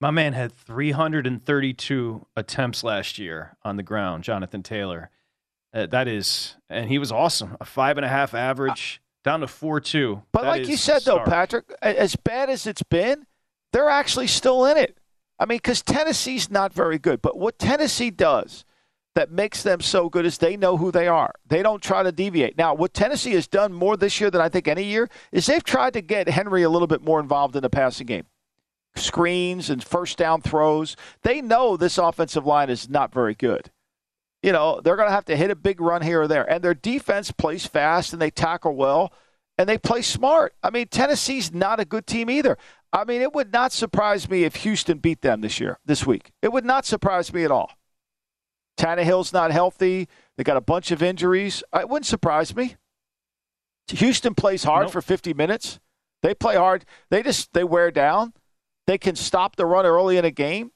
My 0.00 0.10
man 0.10 0.32
had 0.32 0.52
332 0.52 2.26
attempts 2.36 2.84
last 2.84 3.18
year 3.18 3.56
on 3.62 3.76
the 3.76 3.82
ground, 3.82 4.24
Jonathan 4.24 4.62
Taylor. 4.62 5.10
Uh, 5.72 5.86
that 5.86 6.08
is, 6.08 6.56
and 6.70 6.88
he 6.88 6.98
was 6.98 7.12
awesome. 7.12 7.56
A 7.60 7.64
five 7.64 7.98
and 7.98 8.04
a 8.04 8.08
half 8.08 8.34
average, 8.34 9.00
down 9.24 9.40
to 9.40 9.46
four 9.46 9.80
two. 9.80 10.22
But 10.32 10.42
That 10.42 10.48
like 10.48 10.68
you 10.68 10.76
said, 10.76 11.02
though. 11.02 11.20
Patrick, 11.20 11.66
as 11.82 12.16
bad 12.16 12.48
as 12.48 12.66
it's 12.66 12.82
been, 12.82 13.26
they're 13.72 13.90
actually 13.90 14.26
still 14.28 14.64
in 14.64 14.76
it. 14.76 14.98
I 15.38 15.44
mean, 15.44 15.58
because 15.58 15.82
Tennessee's 15.82 16.50
not 16.50 16.72
very 16.72 16.98
good. 16.98 17.22
But 17.22 17.38
what 17.38 17.58
Tennessee 17.58 18.10
does 18.10 18.64
that 19.14 19.30
makes 19.30 19.62
them 19.62 19.80
so 19.80 20.08
good 20.08 20.24
is 20.24 20.38
they 20.38 20.56
know 20.56 20.76
who 20.76 20.90
they 20.90 21.08
are. 21.08 21.34
They 21.46 21.62
don't 21.62 21.82
try 21.82 22.02
to 22.02 22.12
deviate. 22.12 22.56
Now, 22.56 22.74
what 22.74 22.94
Tennessee 22.94 23.32
has 23.32 23.46
done 23.46 23.72
more 23.72 23.96
this 23.96 24.20
year 24.20 24.30
than 24.30 24.40
I 24.40 24.48
think 24.48 24.68
any 24.68 24.84
year 24.84 25.08
is 25.32 25.46
they've 25.46 25.62
tried 25.64 25.92
to 25.94 26.00
get 26.00 26.28
Henry 26.28 26.62
a 26.62 26.70
little 26.70 26.86
bit 26.86 27.02
more 27.02 27.20
involved 27.20 27.56
in 27.56 27.62
the 27.62 27.70
passing 27.70 28.06
game. 28.06 28.26
Screens 28.96 29.70
and 29.70 29.82
first 29.82 30.18
down 30.18 30.40
throws. 30.40 30.96
They 31.22 31.40
know 31.40 31.76
this 31.76 31.98
offensive 31.98 32.46
line 32.46 32.70
is 32.70 32.88
not 32.88 33.12
very 33.12 33.34
good. 33.34 33.70
You 34.42 34.52
know, 34.52 34.80
they're 34.82 34.96
going 34.96 35.08
to 35.08 35.14
have 35.14 35.24
to 35.26 35.36
hit 35.36 35.50
a 35.50 35.56
big 35.56 35.80
run 35.80 36.02
here 36.02 36.22
or 36.22 36.28
there. 36.28 36.48
And 36.48 36.62
their 36.62 36.74
defense 36.74 37.32
plays 37.32 37.66
fast 37.66 38.12
and 38.12 38.22
they 38.22 38.30
tackle 38.30 38.74
well 38.76 39.12
and 39.56 39.68
they 39.68 39.78
play 39.78 40.02
smart. 40.02 40.54
I 40.62 40.70
mean, 40.70 40.86
Tennessee's 40.86 41.52
not 41.52 41.80
a 41.80 41.84
good 41.84 42.06
team 42.06 42.30
either. 42.30 42.56
I 42.92 43.04
mean, 43.04 43.20
it 43.20 43.34
would 43.34 43.52
not 43.52 43.72
surprise 43.72 44.30
me 44.30 44.44
if 44.44 44.56
Houston 44.56 44.98
beat 44.98 45.20
them 45.22 45.40
this 45.40 45.58
year, 45.60 45.78
this 45.84 46.06
week. 46.06 46.30
It 46.40 46.52
would 46.52 46.64
not 46.64 46.86
surprise 46.86 47.32
me 47.32 47.44
at 47.44 47.50
all. 47.50 47.72
Tannehill's 48.78 49.32
not 49.32 49.50
healthy. 49.50 50.08
They 50.36 50.44
got 50.44 50.56
a 50.56 50.60
bunch 50.62 50.92
of 50.92 51.02
injuries. 51.02 51.64
Uh, 51.74 51.80
it 51.80 51.88
wouldn't 51.88 52.06
surprise 52.06 52.54
me. 52.54 52.76
Houston 53.88 54.34
plays 54.34 54.64
hard 54.64 54.84
Nope. 54.84 54.92
for 54.92 55.02
50 55.02 55.34
minutes. 55.34 55.80
They 56.22 56.34
play 56.34 56.56
hard. 56.56 56.84
They 57.10 57.22
just 57.22 57.52
they 57.54 57.64
wear 57.64 57.90
down. 57.90 58.34
They 58.86 58.98
can 58.98 59.16
stop 59.16 59.56
the 59.56 59.66
run 59.66 59.84
early 59.86 60.16
in 60.16 60.24
a 60.24 60.30
game. 60.30 60.70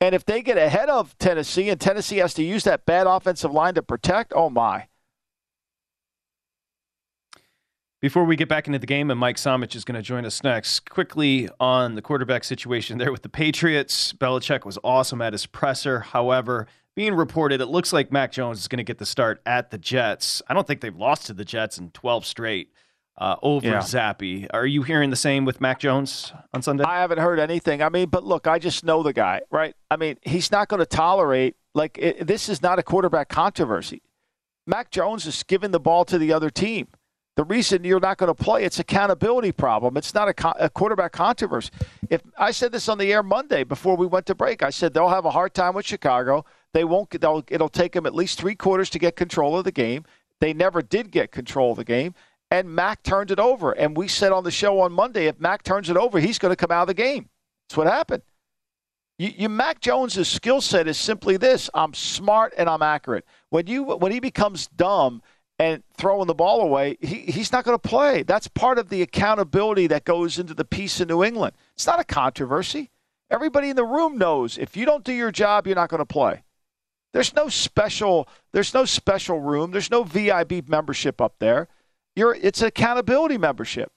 And 0.00 0.14
if 0.14 0.24
they 0.24 0.42
get 0.42 0.56
ahead 0.56 0.88
of 0.88 1.18
Tennessee 1.18 1.68
and 1.68 1.80
Tennessee 1.80 2.18
has 2.18 2.34
to 2.34 2.42
use 2.42 2.64
that 2.64 2.86
bad 2.86 3.06
offensive 3.06 3.52
line 3.52 3.74
to 3.74 3.82
protect, 3.82 4.32
oh 4.34 4.48
my. 4.48 4.86
Before 8.00 8.24
we 8.24 8.36
get 8.36 8.48
back 8.48 8.68
into 8.68 8.78
the 8.78 8.86
game, 8.86 9.10
and 9.10 9.18
Mike 9.18 9.38
Somich 9.38 9.74
is 9.74 9.84
going 9.84 9.96
to 9.96 10.02
join 10.02 10.24
us 10.24 10.44
next, 10.44 10.88
quickly 10.88 11.48
on 11.58 11.96
the 11.96 12.02
quarterback 12.02 12.44
situation 12.44 12.96
there 12.98 13.10
with 13.10 13.22
the 13.22 13.28
Patriots. 13.28 14.12
Belichick 14.12 14.64
was 14.64 14.78
awesome 14.84 15.20
at 15.20 15.32
his 15.32 15.46
presser. 15.46 15.98
However, 15.98 16.68
being 16.94 17.14
reported, 17.14 17.60
it 17.60 17.66
looks 17.66 17.92
like 17.92 18.12
Mac 18.12 18.30
Jones 18.30 18.60
is 18.60 18.68
going 18.68 18.78
to 18.78 18.84
get 18.84 18.98
the 18.98 19.06
start 19.06 19.42
at 19.44 19.72
the 19.72 19.78
Jets. 19.78 20.42
I 20.48 20.54
don't 20.54 20.64
think 20.64 20.80
they've 20.80 20.94
lost 20.94 21.26
to 21.26 21.32
the 21.32 21.44
Jets 21.44 21.76
in 21.76 21.90
12 21.90 22.24
straight 22.24 22.72
uh, 23.18 23.36
over 23.42 23.66
Yeah. 23.66 23.78
Zappe. 23.78 24.46
Are 24.54 24.66
you 24.66 24.82
hearing 24.82 25.10
the 25.10 25.16
same 25.16 25.44
with 25.44 25.60
Mac 25.60 25.80
Jones 25.80 26.32
on 26.54 26.62
Sunday? 26.62 26.84
I 26.84 27.00
haven't 27.00 27.18
heard 27.18 27.38
anything. 27.38 27.82
I 27.82 27.88
mean, 27.88 28.08
but 28.08 28.24
look, 28.24 28.46
I 28.46 28.58
just 28.58 28.84
know 28.84 29.02
the 29.02 29.12
guy, 29.12 29.40
right? 29.50 29.74
I 29.90 29.96
mean, 29.96 30.16
he's 30.22 30.50
not 30.52 30.68
going 30.68 30.80
to 30.80 30.86
tolerate 30.86 31.56
like 31.74 31.98
it, 31.98 32.26
this 32.26 32.48
is 32.48 32.62
not 32.62 32.78
a 32.78 32.82
quarterback 32.82 33.28
controversy. 33.28 34.02
Mac 34.66 34.90
Jones 34.90 35.26
is 35.26 35.42
giving 35.42 35.70
the 35.70 35.80
ball 35.80 36.04
to 36.06 36.18
the 36.18 36.32
other 36.32 36.50
team. 36.50 36.88
The 37.36 37.44
reason 37.44 37.84
you're 37.84 38.00
not 38.00 38.18
going 38.18 38.34
to 38.34 38.34
play, 38.34 38.64
it's 38.64 38.80
accountability 38.80 39.52
problem. 39.52 39.96
It's 39.96 40.12
not 40.12 40.26
a, 40.28 40.34
co- 40.34 40.54
a 40.58 40.68
quarterback 40.68 41.12
controversy. 41.12 41.70
If 42.10 42.20
I 42.36 42.50
said 42.50 42.72
this 42.72 42.88
on 42.88 42.98
the 42.98 43.12
air 43.12 43.22
Monday 43.22 43.62
before 43.62 43.96
we 43.96 44.06
went 44.08 44.26
to 44.26 44.34
break, 44.34 44.62
I 44.64 44.70
said 44.70 44.92
they'll 44.92 45.08
have 45.08 45.24
a 45.24 45.30
hard 45.30 45.54
time 45.54 45.74
with 45.74 45.86
Chicago. 45.86 46.44
They 46.74 46.82
won't. 46.84 47.10
get- 47.10 47.20
They'll, 47.20 47.44
it'll 47.48 47.68
take 47.68 47.92
them 47.92 48.06
at 48.06 48.14
least 48.14 48.40
three 48.40 48.56
quarters 48.56 48.90
to 48.90 48.98
get 48.98 49.14
control 49.14 49.56
of 49.56 49.64
the 49.64 49.70
game. 49.72 50.04
They 50.40 50.52
never 50.52 50.82
did 50.82 51.12
get 51.12 51.30
control 51.30 51.70
of 51.72 51.76
the 51.78 51.84
game, 51.84 52.14
and 52.50 52.68
Mac 52.74 53.02
turned 53.02 53.30
it 53.30 53.38
over. 53.38 53.72
And 53.72 53.96
we 53.96 54.08
said 54.08 54.32
on 54.32 54.44
the 54.44 54.50
show 54.50 54.80
on 54.80 54.92
Monday, 54.92 55.26
if 55.26 55.40
Mac 55.40 55.62
turns 55.62 55.90
it 55.90 55.96
over, 55.96 56.18
he's 56.18 56.38
going 56.38 56.52
to 56.52 56.56
come 56.56 56.70
out 56.70 56.82
of 56.82 56.88
the 56.88 56.94
game. 56.94 57.28
That's 57.68 57.76
what 57.76 57.86
happened. 57.86 58.22
You, 59.18 59.32
you 59.36 59.48
Mac 59.48 59.80
Jones's 59.80 60.28
skill 60.28 60.60
set 60.60 60.86
is 60.86 60.96
simply 60.96 61.36
this: 61.36 61.68
I'm 61.74 61.92
smart 61.92 62.54
and 62.56 62.68
I'm 62.68 62.82
accurate. 62.82 63.24
When 63.50 63.66
you 63.66 63.82
when 63.82 64.12
he 64.12 64.20
becomes 64.20 64.68
dumb 64.68 65.22
and 65.58 65.82
throwing 65.96 66.28
the 66.28 66.34
ball 66.34 66.60
away, 66.60 66.96
he, 67.00 67.16
he's 67.22 67.50
not 67.50 67.64
going 67.64 67.76
to 67.76 67.88
play. 67.88 68.22
That's 68.22 68.46
part 68.46 68.78
of 68.78 68.88
the 68.88 69.02
accountability 69.02 69.88
that 69.88 70.04
goes 70.04 70.38
into 70.38 70.54
the 70.54 70.64
piece 70.64 71.00
in 71.00 71.08
New 71.08 71.24
England. 71.24 71.54
It's 71.74 71.86
not 71.86 72.00
a 72.00 72.04
controversy. 72.04 72.90
Everybody 73.30 73.70
in 73.70 73.76
the 73.76 73.84
room 73.84 74.16
knows 74.16 74.56
if 74.56 74.76
you 74.76 74.86
don't 74.86 75.04
do 75.04 75.12
your 75.12 75.32
job, 75.32 75.66
you're 75.66 75.76
not 75.76 75.90
going 75.90 75.98
to 75.98 76.06
play. 76.06 76.44
There's 77.12 77.34
no 77.34 77.48
special. 77.48 78.28
There's 78.52 78.72
no 78.72 78.84
special 78.84 79.40
room. 79.40 79.72
There's 79.72 79.90
no 79.90 80.04
VIB 80.04 80.68
membership 80.68 81.20
up 81.20 81.34
there. 81.40 81.68
You're. 82.18 82.34
It's 82.34 82.60
an 82.60 82.66
accountability 82.66 83.38
membership. 83.38 83.92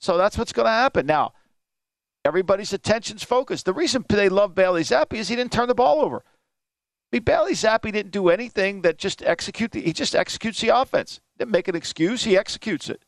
So 0.00 0.16
that's 0.16 0.38
what's 0.38 0.52
going 0.52 0.64
to 0.64 0.72
happen 0.72 1.04
now. 1.04 1.34
Everybody's 2.24 2.72
attention's 2.72 3.22
focused. 3.22 3.66
The 3.66 3.74
reason 3.74 4.04
they 4.08 4.30
love 4.30 4.54
Bailey 4.54 4.82
Zappe 4.82 5.12
is 5.12 5.28
he 5.28 5.36
didn't 5.36 5.52
turn 5.52 5.68
the 5.68 5.74
ball 5.74 6.00
over. 6.00 6.22
I 7.12 7.16
mean, 7.16 7.22
Bailey 7.22 7.52
Zappe 7.52 7.92
didn't 7.92 8.12
do 8.12 8.30
anything 8.30 8.80
that 8.82 8.96
just 8.96 9.22
execute. 9.22 9.72
The, 9.72 9.82
he 9.82 9.92
just 9.92 10.14
executes 10.14 10.60
the 10.62 10.68
offense. 10.68 11.20
Didn't 11.38 11.50
make 11.50 11.68
an 11.68 11.74
excuse. 11.76 12.24
He 12.24 12.36
executes 12.36 12.88
it. 12.88 13.02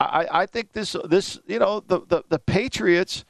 I, 0.00 0.26
I 0.30 0.46
think 0.46 0.72
this 0.72 0.96
this 1.04 1.38
you 1.46 1.58
know 1.58 1.80
the, 1.80 2.00
the 2.06 2.22
the 2.28 2.38
Patriots 2.38 3.24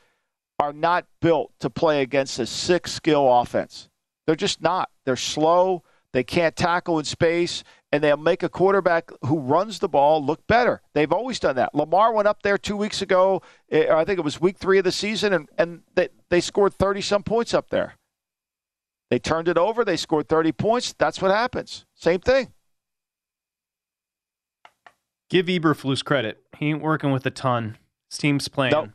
are 0.60 0.72
not 0.72 1.06
built 1.20 1.52
to 1.60 1.70
play 1.70 2.02
against 2.02 2.38
a 2.38 2.46
six 2.46 2.92
skill 2.92 3.40
offense. 3.40 3.88
They're 4.26 4.36
just 4.36 4.62
not. 4.62 4.90
They're 5.04 5.16
slow. 5.16 5.82
They 6.16 6.24
can't 6.24 6.56
tackle 6.56 6.98
in 6.98 7.04
space, 7.04 7.62
and 7.92 8.02
they'll 8.02 8.16
make 8.16 8.42
a 8.42 8.48
quarterback 8.48 9.10
who 9.26 9.38
runs 9.38 9.80
the 9.80 9.88
ball 9.90 10.24
look 10.24 10.46
better. 10.46 10.80
They've 10.94 11.12
always 11.12 11.38
done 11.38 11.56
that. 11.56 11.74
Lamar 11.74 12.10
went 12.14 12.26
up 12.26 12.40
there 12.40 12.56
two 12.56 12.74
weeks 12.74 13.02
ago. 13.02 13.42
eh, 13.70 13.92
I 13.94 14.02
think 14.06 14.18
it 14.18 14.22
was 14.24 14.40
week 14.40 14.56
three 14.56 14.78
of 14.78 14.84
the 14.84 14.92
season, 14.92 15.34
and, 15.34 15.46
and 15.58 15.82
they, 15.94 16.08
they 16.30 16.40
scored 16.40 16.72
30 16.72 17.02
some 17.02 17.22
points 17.22 17.52
up 17.52 17.68
there. 17.68 17.96
They 19.10 19.18
turned 19.18 19.46
it 19.46 19.58
over. 19.58 19.84
They 19.84 19.98
scored 19.98 20.26
30 20.26 20.52
points. 20.52 20.94
That's 20.96 21.20
what 21.20 21.30
happens. 21.32 21.84
Same 21.94 22.20
thing. 22.20 22.50
Give 25.28 25.44
Eberflus 25.44 26.02
credit. 26.02 26.38
He 26.56 26.70
ain't 26.70 26.80
working 26.80 27.10
with 27.10 27.26
a 27.26 27.30
ton. 27.30 27.76
His 28.10 28.16
team's 28.16 28.48
playing. 28.48 28.72
Nope. 28.72 28.88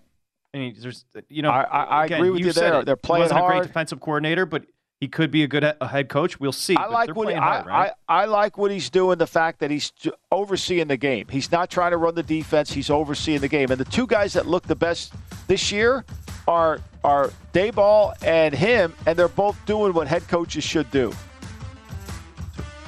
And 0.56 0.64
he, 0.64 0.72
there's, 0.72 1.06
you 1.30 1.44
know, 1.44 1.52
I- 1.52 1.62
I- 1.66 1.84
I 1.84 2.06
again, 2.06 2.18
agree 2.20 2.30
with 2.32 2.40
you 2.40 2.52
said 2.52 2.74
there. 2.74 2.80
it. 2.82 2.86
They're 2.86 2.96
He 2.96 3.00
playing 3.08 3.24
wasn't 3.26 3.42
a 3.42 3.48
great 3.48 3.62
defensive 3.62 4.00
coordinator, 4.00 4.48
but 4.48 4.64
he 5.02 5.08
could 5.08 5.32
be 5.32 5.42
a 5.42 5.48
good 5.48 5.64
a 5.64 5.88
head 5.88 6.10
coach. 6.10 6.40
We'll 6.40 6.52
see. 6.52 6.76
I 6.76 6.86
like 6.86 7.16
what 7.16 7.28
he, 7.28 7.34
playing 7.34 7.40
I, 7.40 7.64
right? 7.64 7.92
I, 8.08 8.22
I 8.22 8.26
like 8.26 8.60
what 8.60 8.70
he's 8.70 8.92
doing. 8.92 9.18
The 9.18 9.26
fact 9.26 9.60
that 9.60 9.72
he's 9.72 9.92
overseeing 10.32 10.88
the 10.88 10.96
game. 10.96 11.26
He's 11.28 11.52
not 11.52 11.72
trying 11.72 11.90
to 11.90 11.98
run 11.98 12.14
the 12.14 12.22
defense. 12.22 12.72
He's 12.72 12.92
overseeing 12.92 13.42
the 13.42 13.48
game. 13.48 13.72
And 13.72 13.80
the 13.80 13.86
two 13.86 14.06
guys 14.06 14.34
that 14.34 14.46
look 14.46 14.68
the 14.68 14.76
best 14.76 15.14
this 15.48 15.72
year 15.72 16.06
are 16.48 16.82
are 17.04 17.32
Daboll 17.52 18.14
and 18.24 18.54
him, 18.54 18.94
and 19.08 19.18
they're 19.18 19.28
both 19.28 19.58
doing 19.66 19.92
what 19.92 20.08
head 20.08 20.28
coaches 20.28 20.64
should 20.64 20.90
do. 20.92 21.12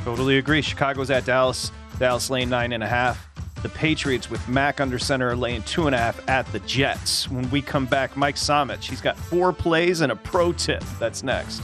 Totally 0.03 0.37
agree. 0.37 0.61
Chicago's 0.61 1.09
at 1.09 1.25
Dallas. 1.25 1.71
Dallas 1.97 2.29
laying 2.29 2.49
nine 2.49 2.73
and 2.73 2.83
a 2.83 2.87
half. 2.87 3.27
The 3.63 3.69
Patriots 3.69 4.29
with 4.29 4.47
Mac 4.47 4.79
under 4.79 4.99
center 4.99 5.29
are 5.29 5.35
laying 5.35 5.63
two 5.63 5.87
and 5.87 5.95
a 5.95 5.97
half 5.97 6.29
at 6.29 6.45
the 6.51 6.59
Jets. 6.59 7.31
When 7.31 7.49
we 7.49 7.63
come 7.63 7.87
back, 7.87 8.15
Mike 8.15 8.35
Somich. 8.35 8.83
He's 8.83 9.01
got 9.01 9.17
four 9.17 9.51
plays 9.51 10.01
and 10.01 10.11
a 10.11 10.15
pro 10.15 10.53
tip. 10.53 10.83
That's 10.99 11.23
next. 11.23 11.63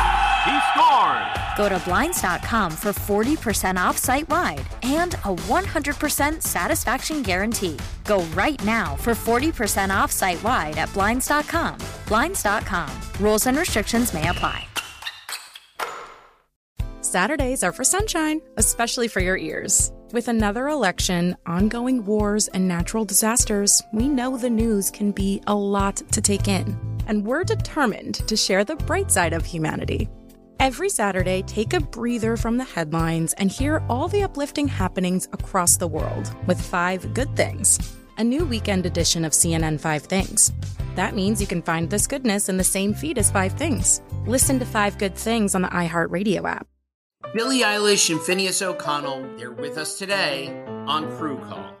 He 0.43 0.59
scored. 0.73 1.27
Go 1.55 1.69
to 1.69 1.79
Blinds.com 1.85 2.71
for 2.71 2.93
40% 2.93 3.77
off 3.77 3.97
site 3.97 4.27
wide 4.27 4.65
and 4.81 5.13
a 5.13 5.35
100% 5.35 6.41
satisfaction 6.41 7.21
guarantee. 7.21 7.77
Go 8.05 8.23
right 8.33 8.63
now 8.65 8.95
for 8.95 9.13
40% 9.13 9.91
off 9.95 10.11
site 10.11 10.41
wide 10.43 10.77
at 10.77 10.91
Blinds.com. 10.93 11.77
Blinds.com. 12.07 12.89
Rules 13.19 13.45
and 13.45 13.57
restrictions 13.57 14.13
may 14.13 14.29
apply. 14.29 14.65
Saturdays 17.01 17.61
are 17.61 17.73
for 17.73 17.83
sunshine, 17.83 18.41
especially 18.57 19.07
for 19.07 19.19
your 19.19 19.37
ears. 19.37 19.91
With 20.13 20.27
another 20.27 20.69
election, 20.69 21.35
ongoing 21.45 22.03
wars, 22.05 22.47
and 22.47 22.67
natural 22.67 23.05
disasters, 23.05 23.81
we 23.93 24.07
know 24.07 24.37
the 24.37 24.49
news 24.49 24.89
can 24.89 25.11
be 25.11 25.41
a 25.45 25.53
lot 25.53 25.97
to 26.11 26.21
take 26.21 26.47
in. 26.47 26.77
And 27.07 27.25
we're 27.25 27.43
determined 27.43 28.15
to 28.27 28.35
share 28.35 28.63
the 28.63 28.75
bright 28.75 29.11
side 29.11 29.33
of 29.33 29.45
humanity. 29.45 30.09
Every 30.61 30.89
Saturday, 30.89 31.41
take 31.41 31.73
a 31.73 31.79
breather 31.79 32.37
from 32.37 32.57
the 32.57 32.63
headlines 32.63 33.33
and 33.39 33.49
hear 33.49 33.81
all 33.89 34.07
the 34.07 34.21
uplifting 34.21 34.67
happenings 34.67 35.27
across 35.33 35.75
the 35.75 35.87
world 35.87 36.31
with 36.45 36.61
Five 36.61 37.15
Good 37.15 37.35
Things, 37.35 37.79
a 38.19 38.23
new 38.23 38.45
weekend 38.45 38.85
edition 38.85 39.25
of 39.25 39.31
CNN 39.31 39.79
Five 39.79 40.03
Things. 40.03 40.53
That 40.93 41.15
means 41.15 41.41
you 41.41 41.47
can 41.47 41.63
find 41.63 41.89
this 41.89 42.05
goodness 42.05 42.47
in 42.47 42.57
the 42.57 42.63
same 42.63 42.93
feed 42.93 43.17
as 43.17 43.31
Five 43.31 43.53
Things. 43.53 44.03
Listen 44.27 44.59
to 44.59 44.65
Five 44.67 44.99
Good 44.99 45.15
Things 45.15 45.55
on 45.55 45.63
the 45.63 45.67
iHeartRadio 45.69 46.47
app. 46.47 46.67
Billie 47.33 47.61
Eilish 47.61 48.11
and 48.11 48.19
Finneas 48.19 48.61
O'Connell, 48.61 49.35
they're 49.37 49.49
with 49.49 49.79
us 49.79 49.97
today 49.97 50.63
on 50.85 51.09
Crew 51.17 51.39
Call. 51.39 51.80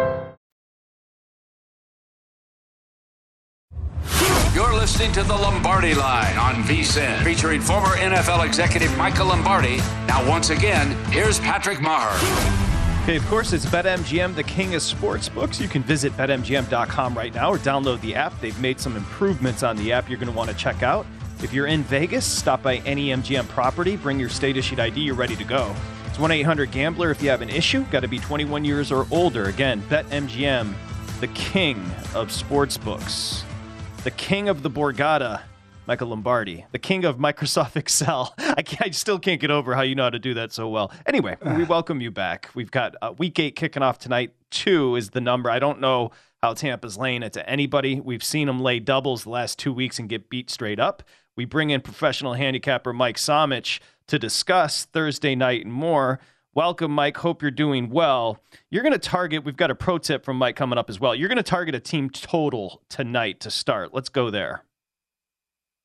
Listening 4.81 5.11
to 5.11 5.21
the 5.21 5.35
Lombardi 5.35 5.93
Line 5.93 6.35
on 6.39 6.55
VSIN, 6.63 7.23
featuring 7.23 7.61
former 7.61 7.89
NFL 7.97 8.43
executive 8.43 8.97
Michael 8.97 9.27
Lombardi. 9.27 9.77
Now, 10.07 10.27
once 10.27 10.49
again, 10.49 10.97
here's 11.11 11.39
Patrick 11.39 11.77
Meagher. 11.77 13.03
Okay, 13.03 13.15
of 13.15 13.23
course, 13.27 13.53
it's 13.53 13.67
BetMGM, 13.67 14.33
the 14.33 14.41
king 14.41 14.73
of 14.73 14.81
sports 14.81 15.29
books. 15.29 15.61
You 15.61 15.67
can 15.67 15.83
visit 15.83 16.11
betmgm.com 16.13 17.15
right 17.15 17.31
now 17.31 17.51
or 17.51 17.59
download 17.59 18.01
the 18.01 18.15
app. 18.15 18.33
They've 18.41 18.59
made 18.59 18.79
some 18.79 18.97
improvements 18.97 19.61
on 19.61 19.77
the 19.77 19.91
app 19.91 20.09
you're 20.09 20.17
going 20.17 20.31
to 20.31 20.35
want 20.35 20.49
to 20.49 20.55
check 20.55 20.81
out. 20.81 21.05
If 21.43 21.53
you're 21.53 21.67
in 21.67 21.83
Vegas, 21.83 22.25
stop 22.25 22.63
by 22.63 22.77
any 22.77 23.09
MGM 23.09 23.47
property, 23.49 23.97
bring 23.97 24.19
your 24.19 24.29
state 24.29 24.57
issued 24.57 24.79
ID, 24.79 24.99
you're 24.99 25.13
ready 25.13 25.35
to 25.35 25.43
go. 25.43 25.75
It's 26.07 26.17
1 26.17 26.31
800 26.31 26.71
Gambler 26.71 27.11
if 27.11 27.21
you 27.21 27.29
have 27.29 27.43
an 27.43 27.49
issue. 27.49 27.83
Got 27.91 27.99
to 27.99 28.07
be 28.07 28.17
21 28.17 28.65
years 28.65 28.91
or 28.91 29.05
older. 29.11 29.45
Again, 29.45 29.79
BetMGM, 29.83 30.73
the 31.19 31.27
king 31.27 31.85
of 32.15 32.31
sports 32.31 32.79
books 32.79 33.43
the 34.03 34.11
king 34.11 34.49
of 34.49 34.63
the 34.63 34.69
Borgata, 34.69 35.41
Michael 35.85 36.07
Lombardi, 36.07 36.65
the 36.71 36.79
king 36.79 37.05
of 37.05 37.17
Microsoft 37.17 37.75
Excel. 37.75 38.33
I, 38.39 38.63
I, 38.79 38.89
still 38.89 39.19
can't 39.19 39.39
get 39.39 39.51
over 39.51 39.75
how 39.75 39.83
you 39.83 39.93
know 39.93 40.03
how 40.03 40.09
to 40.09 40.17
do 40.17 40.33
that 40.33 40.51
so 40.51 40.67
well. 40.69 40.91
Anyway, 41.05 41.37
we 41.45 41.65
welcome 41.65 42.01
you 42.01 42.09
back. 42.09 42.49
We've 42.55 42.71
got 42.71 42.95
uh, 43.03 43.13
week 43.19 43.37
eight 43.37 43.55
kicking 43.55 43.83
off 43.83 43.99
tonight. 43.99 44.33
Two 44.49 44.95
is 44.95 45.11
the 45.11 45.21
number. 45.21 45.51
I 45.51 45.59
don't 45.59 45.79
know 45.79 46.11
how 46.41 46.55
Tampa's 46.55 46.97
laying 46.97 47.21
it 47.21 47.33
to 47.33 47.47
anybody. 47.47 47.99
We've 47.99 48.23
seen 48.23 48.47
them 48.47 48.59
lay 48.59 48.79
doubles 48.79 49.23
the 49.23 49.29
last 49.29 49.59
two 49.59 49.71
weeks 49.71 49.99
and 49.99 50.09
get 50.09 50.31
beat 50.31 50.49
straight 50.49 50.79
up. 50.79 51.03
We 51.35 51.45
bring 51.45 51.69
in 51.69 51.81
professional 51.81 52.33
handicapper 52.33 52.93
Mike 52.93 53.17
Somich 53.17 53.79
to 54.07 54.17
discuss 54.17 54.85
Thursday 54.85 55.35
night 55.35 55.63
and 55.63 55.73
more. 55.73 56.19
Welcome, 56.53 56.91
Mike. 56.91 57.15
Hope 57.15 57.41
you're 57.41 57.49
doing 57.49 57.89
well. 57.89 58.37
You're 58.69 58.83
going 58.83 58.91
to 58.91 58.99
target, 58.99 59.45
we've 59.45 59.55
got 59.55 59.71
a 59.71 59.75
pro 59.75 59.97
tip 59.97 60.25
from 60.25 60.35
Mike 60.35 60.57
coming 60.57 60.77
up 60.77 60.89
as 60.89 60.99
well. 60.99 61.15
You're 61.15 61.29
going 61.29 61.37
to 61.37 61.43
target 61.43 61.75
a 61.75 61.79
team 61.79 62.09
total 62.09 62.81
tonight 62.89 63.39
to 63.41 63.49
start. 63.49 63.93
Let's 63.93 64.09
go 64.09 64.29
there. 64.29 64.65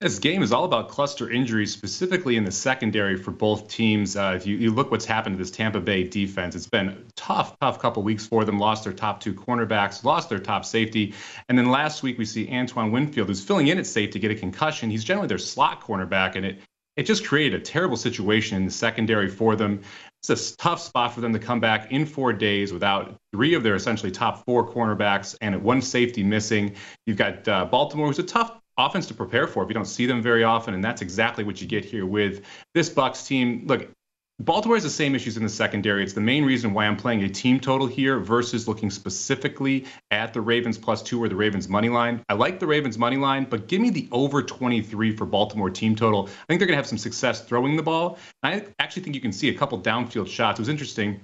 This 0.00 0.18
game 0.18 0.42
is 0.42 0.52
all 0.52 0.64
about 0.64 0.88
cluster 0.88 1.30
injuries, 1.30 1.72
specifically 1.72 2.36
in 2.36 2.42
the 2.42 2.50
secondary 2.50 3.16
for 3.16 3.30
both 3.30 3.68
teams. 3.68 4.16
Uh, 4.16 4.32
if 4.34 4.44
you, 4.44 4.56
you 4.56 4.72
look 4.72 4.90
what's 4.90 5.04
happened 5.04 5.36
to 5.36 5.38
this 5.38 5.52
Tampa 5.52 5.78
Bay 5.80 6.02
defense, 6.02 6.56
it's 6.56 6.66
been 6.66 6.88
a 6.88 6.96
tough, 7.14 7.56
tough 7.60 7.78
couple 7.78 8.02
weeks 8.02 8.26
for 8.26 8.44
them. 8.44 8.58
Lost 8.58 8.82
their 8.82 8.92
top 8.92 9.20
two 9.20 9.34
cornerbacks, 9.34 10.02
lost 10.02 10.28
their 10.28 10.40
top 10.40 10.64
safety. 10.64 11.14
And 11.48 11.56
then 11.56 11.70
last 11.70 12.02
week, 12.02 12.18
we 12.18 12.24
see 12.24 12.50
Antoine 12.50 12.90
Winfield, 12.90 13.28
who's 13.28 13.42
filling 13.42 13.68
in 13.68 13.78
at 13.78 13.86
safety, 13.86 14.18
get 14.18 14.32
a 14.32 14.34
concussion. 14.34 14.90
He's 14.90 15.04
generally 15.04 15.28
their 15.28 15.38
slot 15.38 15.80
cornerback, 15.80 16.34
and 16.34 16.44
it 16.44 16.58
it 16.96 17.04
just 17.04 17.26
created 17.26 17.60
a 17.60 17.62
terrible 17.62 17.96
situation 17.96 18.56
in 18.56 18.64
the 18.64 18.70
secondary 18.70 19.28
for 19.28 19.54
them 19.54 19.82
it's 20.30 20.52
a 20.52 20.56
tough 20.56 20.80
spot 20.80 21.14
for 21.14 21.20
them 21.20 21.32
to 21.32 21.38
come 21.38 21.60
back 21.60 21.92
in 21.92 22.06
four 22.06 22.32
days 22.32 22.72
without 22.72 23.16
three 23.32 23.54
of 23.54 23.62
their 23.62 23.74
essentially 23.74 24.10
top 24.10 24.44
four 24.44 24.68
cornerbacks 24.68 25.36
and 25.40 25.62
one 25.62 25.82
safety 25.82 26.22
missing. 26.22 26.74
You've 27.06 27.16
got 27.16 27.46
uh, 27.48 27.64
Baltimore, 27.66 28.06
who's 28.06 28.18
a 28.18 28.22
tough 28.22 28.58
offense 28.78 29.06
to 29.06 29.14
prepare 29.14 29.46
for 29.46 29.62
if 29.62 29.68
you 29.68 29.74
don't 29.74 29.86
see 29.86 30.06
them 30.06 30.22
very 30.22 30.44
often, 30.44 30.74
and 30.74 30.84
that's 30.84 31.02
exactly 31.02 31.44
what 31.44 31.60
you 31.60 31.66
get 31.66 31.84
here 31.84 32.06
with 32.06 32.44
this 32.74 32.88
Bucks 32.88 33.26
team. 33.26 33.64
Look, 33.66 33.88
Baltimore 34.38 34.76
has 34.76 34.84
the 34.84 34.90
same 34.90 35.14
issues 35.14 35.38
in 35.38 35.42
the 35.42 35.48
secondary. 35.48 36.02
It's 36.02 36.12
the 36.12 36.20
main 36.20 36.44
reason 36.44 36.74
why 36.74 36.84
I'm 36.84 36.96
playing 36.96 37.22
a 37.22 37.28
team 37.28 37.58
total 37.58 37.86
here 37.86 38.18
versus 38.18 38.68
looking 38.68 38.90
specifically 38.90 39.86
at 40.10 40.34
the 40.34 40.42
Ravens 40.42 40.76
plus 40.76 41.02
two 41.02 41.22
or 41.22 41.28
the 41.30 41.34
Ravens 41.34 41.70
money 41.70 41.88
line. 41.88 42.22
I 42.28 42.34
like 42.34 42.60
the 42.60 42.66
Ravens 42.66 42.98
money 42.98 43.16
line, 43.16 43.44
but 43.44 43.66
give 43.66 43.80
me 43.80 43.88
the 43.88 44.06
over 44.12 44.42
23 44.42 45.16
for 45.16 45.24
Baltimore 45.24 45.70
team 45.70 45.96
total. 45.96 46.26
I 46.26 46.44
think 46.48 46.60
they're 46.60 46.66
going 46.66 46.68
to 46.68 46.76
have 46.76 46.86
some 46.86 46.98
success 46.98 47.40
throwing 47.40 47.76
the 47.76 47.82
ball. 47.82 48.18
I 48.42 48.66
actually 48.78 49.04
think 49.04 49.14
you 49.14 49.22
can 49.22 49.32
see 49.32 49.48
a 49.48 49.54
couple 49.54 49.80
downfield 49.80 50.28
shots. 50.28 50.58
It 50.58 50.62
was 50.62 50.68
interesting. 50.68 51.20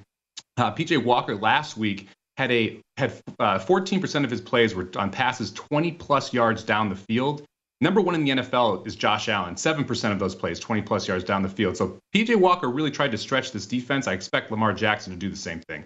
Uh, 0.57 0.72
PJ 0.72 1.05
Walker 1.05 1.37
last 1.37 1.77
week 1.77 2.09
had 2.38 2.51
a 2.51 2.81
had 2.96 3.12
uh, 3.38 3.59
14% 3.59 4.25
of 4.25 4.31
his 4.31 4.40
plays 4.40 4.75
were 4.75 4.88
on 4.96 5.11
passes 5.11 5.51
20 5.53 5.92
plus 5.92 6.33
yards 6.33 6.62
down 6.62 6.88
the 6.88 6.96
field. 6.96 7.44
Number 7.83 8.01
one 8.01 8.14
in 8.14 8.23
the 8.23 8.31
NFL 8.31 8.87
is 8.87 8.95
Josh 8.95 9.29
Allen, 9.29 9.57
7% 9.57 10.12
of 10.12 10.21
those 10.21 10.37
plays, 10.37 10.61
20 10.61 10.83
plus 10.83 11.09
yards 11.09 11.25
down 11.25 11.42
the 11.42 11.49
field. 11.49 11.77
So 11.77 11.99
PJ 12.14 12.37
Walker 12.37 12.71
really 12.71 12.92
tried 12.92 13.11
to 13.11 13.18
stretch 13.18 13.51
this 13.51 13.66
defense. 13.66 14.07
I 14.07 14.12
expect 14.12 14.53
Lamar 14.53 14.73
Jackson 14.73 15.12
to 15.12 15.18
do 15.18 15.29
the 15.29 15.37
same 15.37 15.59
thing. 15.59 15.85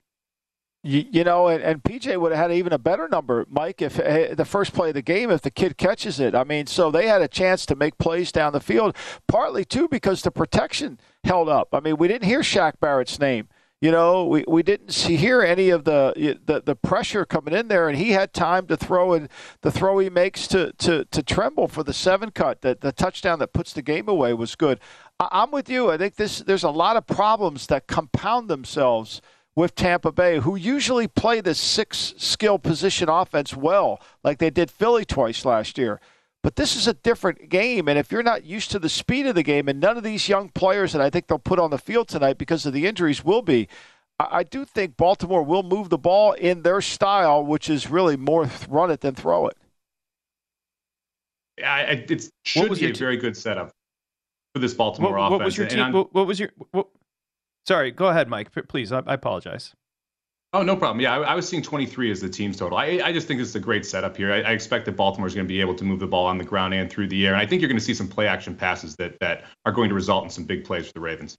You, 0.84 1.06
you 1.10 1.24
know, 1.24 1.48
and, 1.48 1.64
and, 1.64 1.82
PJ 1.82 2.20
would 2.20 2.32
have 2.32 2.50
had 2.50 2.56
even 2.56 2.74
a 2.74 2.78
better 2.78 3.08
number, 3.08 3.46
Mike, 3.48 3.80
if 3.80 3.98
uh, 3.98 4.34
the 4.34 4.44
first 4.44 4.74
play 4.74 4.88
of 4.88 4.94
the 4.94 5.00
game, 5.00 5.30
if 5.30 5.40
the 5.40 5.50
kid 5.50 5.78
catches 5.78 6.20
it. 6.20 6.34
I 6.34 6.44
mean, 6.44 6.66
so 6.66 6.90
they 6.90 7.08
had 7.08 7.22
a 7.22 7.28
chance 7.28 7.64
to 7.66 7.74
make 7.74 7.96
plays 7.96 8.30
down 8.30 8.52
the 8.52 8.60
field, 8.60 8.94
partly 9.26 9.64
too 9.64 9.88
because 9.88 10.20
the 10.20 10.30
protection 10.30 11.00
held 11.24 11.48
up. 11.48 11.68
I 11.72 11.80
mean, 11.80 11.96
we 11.96 12.08
didn't 12.08 12.28
hear 12.28 12.40
Shaq 12.40 12.74
Barrett's 12.78 13.18
name. 13.18 13.48
You 13.82 13.90
know, 13.90 14.24
we, 14.24 14.42
we 14.48 14.62
didn't 14.62 14.92
see 14.92 15.16
hear 15.16 15.42
any 15.42 15.68
of 15.68 15.84
the, 15.84 16.38
the 16.46 16.62
the 16.64 16.74
pressure 16.74 17.26
coming 17.26 17.52
in 17.52 17.68
there, 17.68 17.90
and 17.90 17.98
he 17.98 18.12
had 18.12 18.32
time 18.32 18.66
to 18.68 18.76
throw 18.76 19.12
and 19.12 19.28
the 19.60 19.70
throw 19.70 19.98
he 19.98 20.08
makes 20.08 20.48
to, 20.48 20.72
to, 20.78 21.04
to 21.04 21.22
Tremble 21.22 21.68
for 21.68 21.82
the 21.82 21.92
seven 21.92 22.30
cut. 22.30 22.62
That 22.62 22.80
the 22.80 22.90
touchdown 22.90 23.38
that 23.40 23.52
puts 23.52 23.74
the 23.74 23.82
game 23.82 24.08
away 24.08 24.32
was 24.32 24.56
good. 24.56 24.80
I, 25.20 25.28
I'm 25.30 25.50
with 25.50 25.68
you. 25.68 25.90
I 25.90 25.98
think 25.98 26.16
this 26.16 26.38
there's 26.38 26.64
a 26.64 26.70
lot 26.70 26.96
of 26.96 27.06
problems 27.06 27.66
that 27.66 27.86
compound 27.86 28.48
themselves 28.48 29.20
with 29.54 29.74
Tampa 29.74 30.12
Bay, 30.12 30.38
who 30.38 30.56
usually 30.56 31.06
play 31.06 31.42
this 31.42 31.58
six 31.58 32.14
skill 32.16 32.58
position 32.58 33.10
offense 33.10 33.54
well, 33.54 34.00
like 34.24 34.38
they 34.38 34.50
did 34.50 34.70
Philly 34.70 35.04
twice 35.04 35.44
last 35.44 35.76
year. 35.76 36.00
But 36.46 36.54
this 36.54 36.76
is 36.76 36.86
a 36.86 36.94
different 36.94 37.48
game, 37.48 37.88
and 37.88 37.98
if 37.98 38.12
you're 38.12 38.22
not 38.22 38.44
used 38.44 38.70
to 38.70 38.78
the 38.78 38.88
speed 38.88 39.26
of 39.26 39.34
the 39.34 39.42
game, 39.42 39.68
and 39.68 39.80
none 39.80 39.96
of 39.96 40.04
these 40.04 40.28
young 40.28 40.48
players 40.50 40.92
that 40.92 41.02
I 41.02 41.10
think 41.10 41.26
they'll 41.26 41.40
put 41.40 41.58
on 41.58 41.70
the 41.70 41.76
field 41.76 42.06
tonight 42.06 42.38
because 42.38 42.64
of 42.64 42.72
the 42.72 42.86
injuries 42.86 43.24
will 43.24 43.42
be, 43.42 43.66
I, 44.20 44.44
do 44.44 44.64
think 44.64 44.96
Baltimore 44.96 45.42
will 45.42 45.64
move 45.64 45.88
the 45.88 45.98
ball 45.98 46.34
in 46.34 46.62
their 46.62 46.80
style, 46.80 47.44
which 47.44 47.68
is 47.68 47.90
really 47.90 48.16
more 48.16 48.48
run 48.68 48.92
it 48.92 49.00
than 49.00 49.16
throw 49.16 49.48
it. 49.48 49.56
I, 51.64 51.80
it 51.80 52.30
should 52.44 52.72
be 52.78 52.86
a 52.86 52.92
t- 52.92 52.98
very 53.00 53.16
good 53.16 53.36
setup 53.36 53.72
for 54.54 54.60
this 54.60 54.72
Baltimore 54.72 55.14
what, 55.14 55.26
offense. 55.26 55.38
What 55.40 55.44
was 55.46 55.56
your 55.58 55.66
team? 55.66 55.92
What, 55.92 56.14
what, 56.14 56.26
was 56.28 56.38
your? 56.38 56.50
What, 56.70 56.86
sorry, 57.66 57.90
go 57.90 58.06
ahead, 58.06 58.28
Mike. 58.28 58.52
Please, 58.68 58.92
I, 58.92 59.02
I 59.04 59.14
apologize. 59.14 59.74
Oh, 60.52 60.62
no 60.62 60.76
problem. 60.76 61.00
Yeah, 61.00 61.18
I, 61.18 61.32
I, 61.32 61.34
was 61.34 61.46
seeing 61.46 61.62
23 61.62 62.10
as 62.10 62.20
the 62.20 62.28
team's 62.28 62.56
total. 62.56 62.78
I, 62.78 63.00
I 63.04 63.12
just 63.12 63.26
think 63.28 63.40
it's 63.40 63.54
a 63.54 63.60
great 63.60 63.84
setup 63.84 64.16
here. 64.16 64.32
I, 64.32 64.40
I 64.42 64.50
expect 64.52 64.86
that 64.86 64.92
Baltimore 64.92 65.26
is 65.26 65.34
going 65.34 65.46
to 65.46 65.48
be 65.48 65.60
able 65.60 65.74
to 65.74 65.84
move 65.84 66.00
the 66.00 66.06
ball 66.06 66.24
on 66.26 66.38
the 66.38 66.44
ground 66.44 66.72
and 66.72 66.88
through 66.88 67.08
the 67.08 67.26
air. 67.26 67.34
And 67.34 67.42
I 67.42 67.46
think 67.46 67.60
you're 67.60 67.68
going 67.68 67.78
to 67.78 67.84
see 67.84 67.94
some 67.94 68.08
play 68.08 68.26
action 68.26 68.54
passes 68.54 68.94
that, 68.96 69.18
that 69.20 69.44
are 69.66 69.72
going 69.72 69.88
to 69.88 69.94
result 69.94 70.24
in 70.24 70.30
some 70.30 70.44
big 70.44 70.64
plays 70.64 70.86
for 70.86 70.92
the 70.94 71.00
Ravens. 71.00 71.36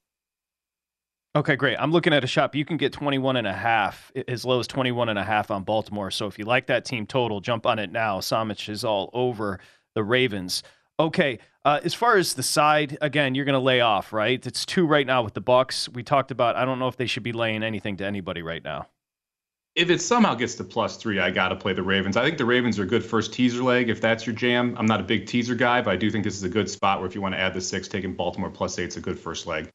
Okay, 1.36 1.56
great. 1.56 1.78
I'm 1.78 1.92
looking 1.92 2.14
at 2.14 2.24
a 2.24 2.28
shop. 2.28 2.56
You 2.56 2.66
can 2.66 2.78
get 2.78 2.94
21 2.94 3.38
and 3.38 3.48
a 3.48 3.54
half, 3.54 4.12
as 4.28 4.44
low 4.44 4.60
as 4.60 4.68
21 4.68 5.10
and 5.10 5.20
a 5.20 5.24
half 5.24 5.52
on 5.52 5.64
Baltimore. 5.64 6.12
So 6.12 6.28
if 6.28 6.38
you 6.38 6.46
like 6.46 6.68
that 6.68 6.84
team 6.84 7.06
total, 7.06 7.40
jump 7.42 7.66
on 7.66 7.80
it 7.80 7.92
now. 7.92 8.20
Somich 8.20 8.70
is 8.70 8.84
all 8.84 9.10
over 9.14 9.60
the 9.96 10.04
Ravens. 10.04 10.64
Okay. 11.00 11.40
Uh, 11.64 11.80
as 11.84 11.94
far 11.94 12.18
as 12.18 12.34
the 12.34 12.44
side, 12.44 12.98
again, 13.02 13.36
you're 13.36 13.46
going 13.46 13.54
to 13.54 13.60
lay 13.60 13.82
off, 13.82 14.14
right? 14.14 14.46
It's 14.46 14.66
two 14.66 14.86
right 14.86 15.06
now 15.06 15.22
with 15.22 15.34
the 15.34 15.42
Bucks. 15.42 15.88
We 15.90 16.02
talked 16.02 16.32
about. 16.32 16.56
I 16.56 16.66
don't 16.66 16.80
know 16.80 16.88
if 16.88 16.98
they 16.98 17.06
should 17.06 17.24
be 17.24 17.34
laying 17.34 17.62
anything 17.62 17.98
to 17.98 18.06
anybody 18.06 18.42
right 18.42 18.64
now. 18.64 18.88
If 19.78 19.92
it 19.92 20.02
somehow 20.02 20.34
gets 20.34 20.56
to 20.56 20.64
plus 20.64 20.98
three, 20.98 21.20
I 21.20 21.30
got 21.30 21.50
to 21.50 21.56
play 21.56 21.72
the 21.72 21.84
Ravens. 21.84 22.18
I 22.18 22.26
think 22.26 22.40
the 22.40 22.46
Ravens 22.46 22.80
are 22.80 22.84
a 22.84 22.88
good 22.88 23.06
first 23.06 23.32
teaser 23.32 23.62
leg 23.62 23.90
if 23.90 24.02
that's 24.02 24.26
your 24.26 24.36
jam. 24.36 24.76
I'm 24.76 24.88
not 24.88 25.00
a 25.00 25.04
big 25.04 25.28
teaser 25.28 25.54
guy, 25.54 25.84
but 25.84 25.92
I 25.92 25.96
do 25.96 26.10
think 26.10 26.24
this 26.24 26.36
is 26.36 26.42
a 26.42 26.50
good 26.50 26.68
spot 26.68 27.00
where 27.00 27.08
if 27.08 27.14
you 27.14 27.22
want 27.22 27.36
to 27.36 27.40
add 27.40 27.54
the 27.54 27.62
six, 27.62 27.88
taking 27.88 28.16
Baltimore 28.16 28.50
plus 28.50 28.80
eight 28.80 28.88
is 28.88 28.98
a 28.98 29.02
good 29.02 29.20
first 29.20 29.46
leg. 29.46 29.70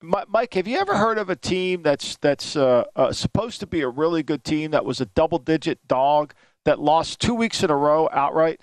Mike, 0.00 0.54
have 0.54 0.66
you 0.66 0.78
ever 0.78 0.96
heard 0.96 1.18
of 1.18 1.28
a 1.28 1.36
team 1.36 1.82
that's 1.82 2.16
that's 2.16 2.56
uh, 2.56 2.84
uh, 2.96 3.12
supposed 3.12 3.60
to 3.60 3.66
be 3.66 3.82
a 3.82 3.88
really 3.88 4.22
good 4.22 4.42
team 4.42 4.70
that 4.70 4.86
was 4.86 5.02
a 5.02 5.06
double-digit 5.06 5.86
dog 5.86 6.32
that 6.64 6.78
lost 6.78 7.20
two 7.20 7.34
weeks 7.34 7.62
in 7.62 7.68
a 7.68 7.76
row 7.76 8.08
outright? 8.10 8.58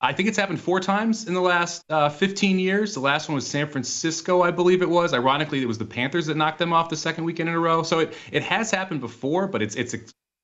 I 0.00 0.12
think 0.12 0.28
it's 0.28 0.36
happened 0.36 0.60
four 0.60 0.78
times 0.80 1.26
in 1.26 1.32
the 1.32 1.40
last 1.40 1.82
uh, 1.88 2.10
15 2.10 2.58
years. 2.58 2.94
The 2.94 3.00
last 3.00 3.28
one 3.28 3.34
was 3.34 3.46
San 3.46 3.66
Francisco, 3.68 4.42
I 4.42 4.50
believe 4.50 4.82
it 4.82 4.90
was. 4.90 5.14
Ironically, 5.14 5.62
it 5.62 5.66
was 5.66 5.78
the 5.78 5.86
Panthers 5.86 6.26
that 6.26 6.36
knocked 6.36 6.58
them 6.58 6.72
off 6.72 6.90
the 6.90 6.96
second 6.96 7.24
weekend 7.24 7.48
in 7.48 7.54
a 7.54 7.58
row. 7.58 7.82
So 7.82 8.00
it, 8.00 8.14
it 8.30 8.42
has 8.42 8.70
happened 8.70 9.00
before, 9.00 9.48
but 9.48 9.62
it's 9.62 9.74
it's 9.74 9.94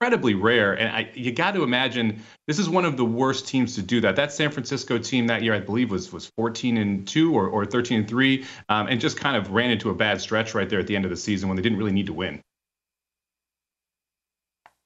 incredibly 0.01 0.35
rare. 0.35 0.73
And 0.73 0.89
I, 0.89 1.11
you 1.15 1.33
got 1.33 1.53
to 1.53 1.63
imagine 1.63 2.23
this 2.47 2.59
is 2.59 2.69
one 2.69 2.87
of 2.87 2.97
the 2.97 3.05
worst 3.05 3.47
teams 3.47 3.75
to 3.75 3.83
do 3.83 4.01
that. 4.01 4.17
That 4.17 4.33
San 4.33 4.51
Francisco 4.51 4.97
team 4.97 5.27
that 5.27 5.43
year, 5.43 5.55
I 5.55 5.61
believe, 5.61 5.91
was 5.91 6.11
was 6.13 6.33
14 6.37 6.79
and 6.79 7.07
two 7.07 7.35
or, 7.35 7.47
or 7.47 7.67
13 7.67 8.01
and 8.01 8.09
three, 8.09 8.47
um, 8.71 8.89
and 8.89 9.01
just 9.01 9.19
kind 9.19 9.37
of 9.37 9.53
ran 9.53 9.71
into 9.71 9.91
a 9.91 9.95
bad 9.95 10.21
stretch 10.21 10.55
right 10.55 10.69
there 10.69 10.81
at 10.81 10.87
the 10.87 10.97
end 10.97 11.05
of 11.05 11.11
the 11.11 11.17
season 11.17 11.49
when 11.49 11.57
they 11.57 11.63
didn't 11.63 11.79
really 11.79 11.93
need 11.93 12.07
to 12.07 12.15
win. 12.15 12.41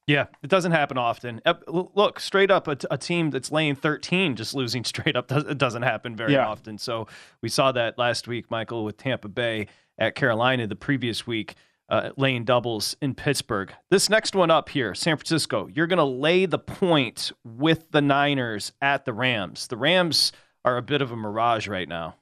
Yeah, 0.06 0.26
it 0.42 0.48
doesn't 0.48 0.72
happen 0.72 0.98
often. 0.98 1.40
Look, 1.66 2.20
straight 2.20 2.50
up, 2.50 2.68
a, 2.68 2.76
a 2.90 2.96
team 2.96 3.30
that's 3.30 3.50
laying 3.50 3.74
13 3.74 4.36
just 4.36 4.54
losing 4.54 4.84
straight 4.84 5.16
up 5.16 5.28
does, 5.28 5.44
it 5.44 5.58
doesn't 5.58 5.82
happen 5.82 6.16
very 6.16 6.34
yeah. 6.34 6.46
often. 6.46 6.78
So 6.78 7.08
we 7.42 7.48
saw 7.48 7.72
that 7.72 7.98
last 7.98 8.28
week, 8.28 8.50
Michael, 8.50 8.84
with 8.84 8.96
Tampa 8.96 9.28
Bay 9.28 9.66
at 9.98 10.14
Carolina 10.14 10.66
the 10.66 10.76
previous 10.76 11.26
week 11.26 11.54
uh, 11.88 12.10
laying 12.16 12.44
doubles 12.44 12.96
in 13.00 13.14
Pittsburgh. 13.14 13.72
This 13.90 14.10
next 14.10 14.34
one 14.34 14.50
up 14.50 14.68
here, 14.68 14.94
San 14.94 15.16
Francisco, 15.16 15.68
you're 15.68 15.86
going 15.86 15.98
to 15.98 16.04
lay 16.04 16.46
the 16.46 16.58
point 16.58 17.32
with 17.44 17.90
the 17.92 18.00
Niners 18.00 18.72
at 18.80 19.04
the 19.04 19.12
Rams. 19.12 19.68
The 19.68 19.76
Rams 19.76 20.32
are 20.64 20.76
a 20.76 20.82
bit 20.82 21.00
of 21.00 21.12
a 21.12 21.16
mirage 21.16 21.68
right 21.68 21.88
now. 21.88 22.16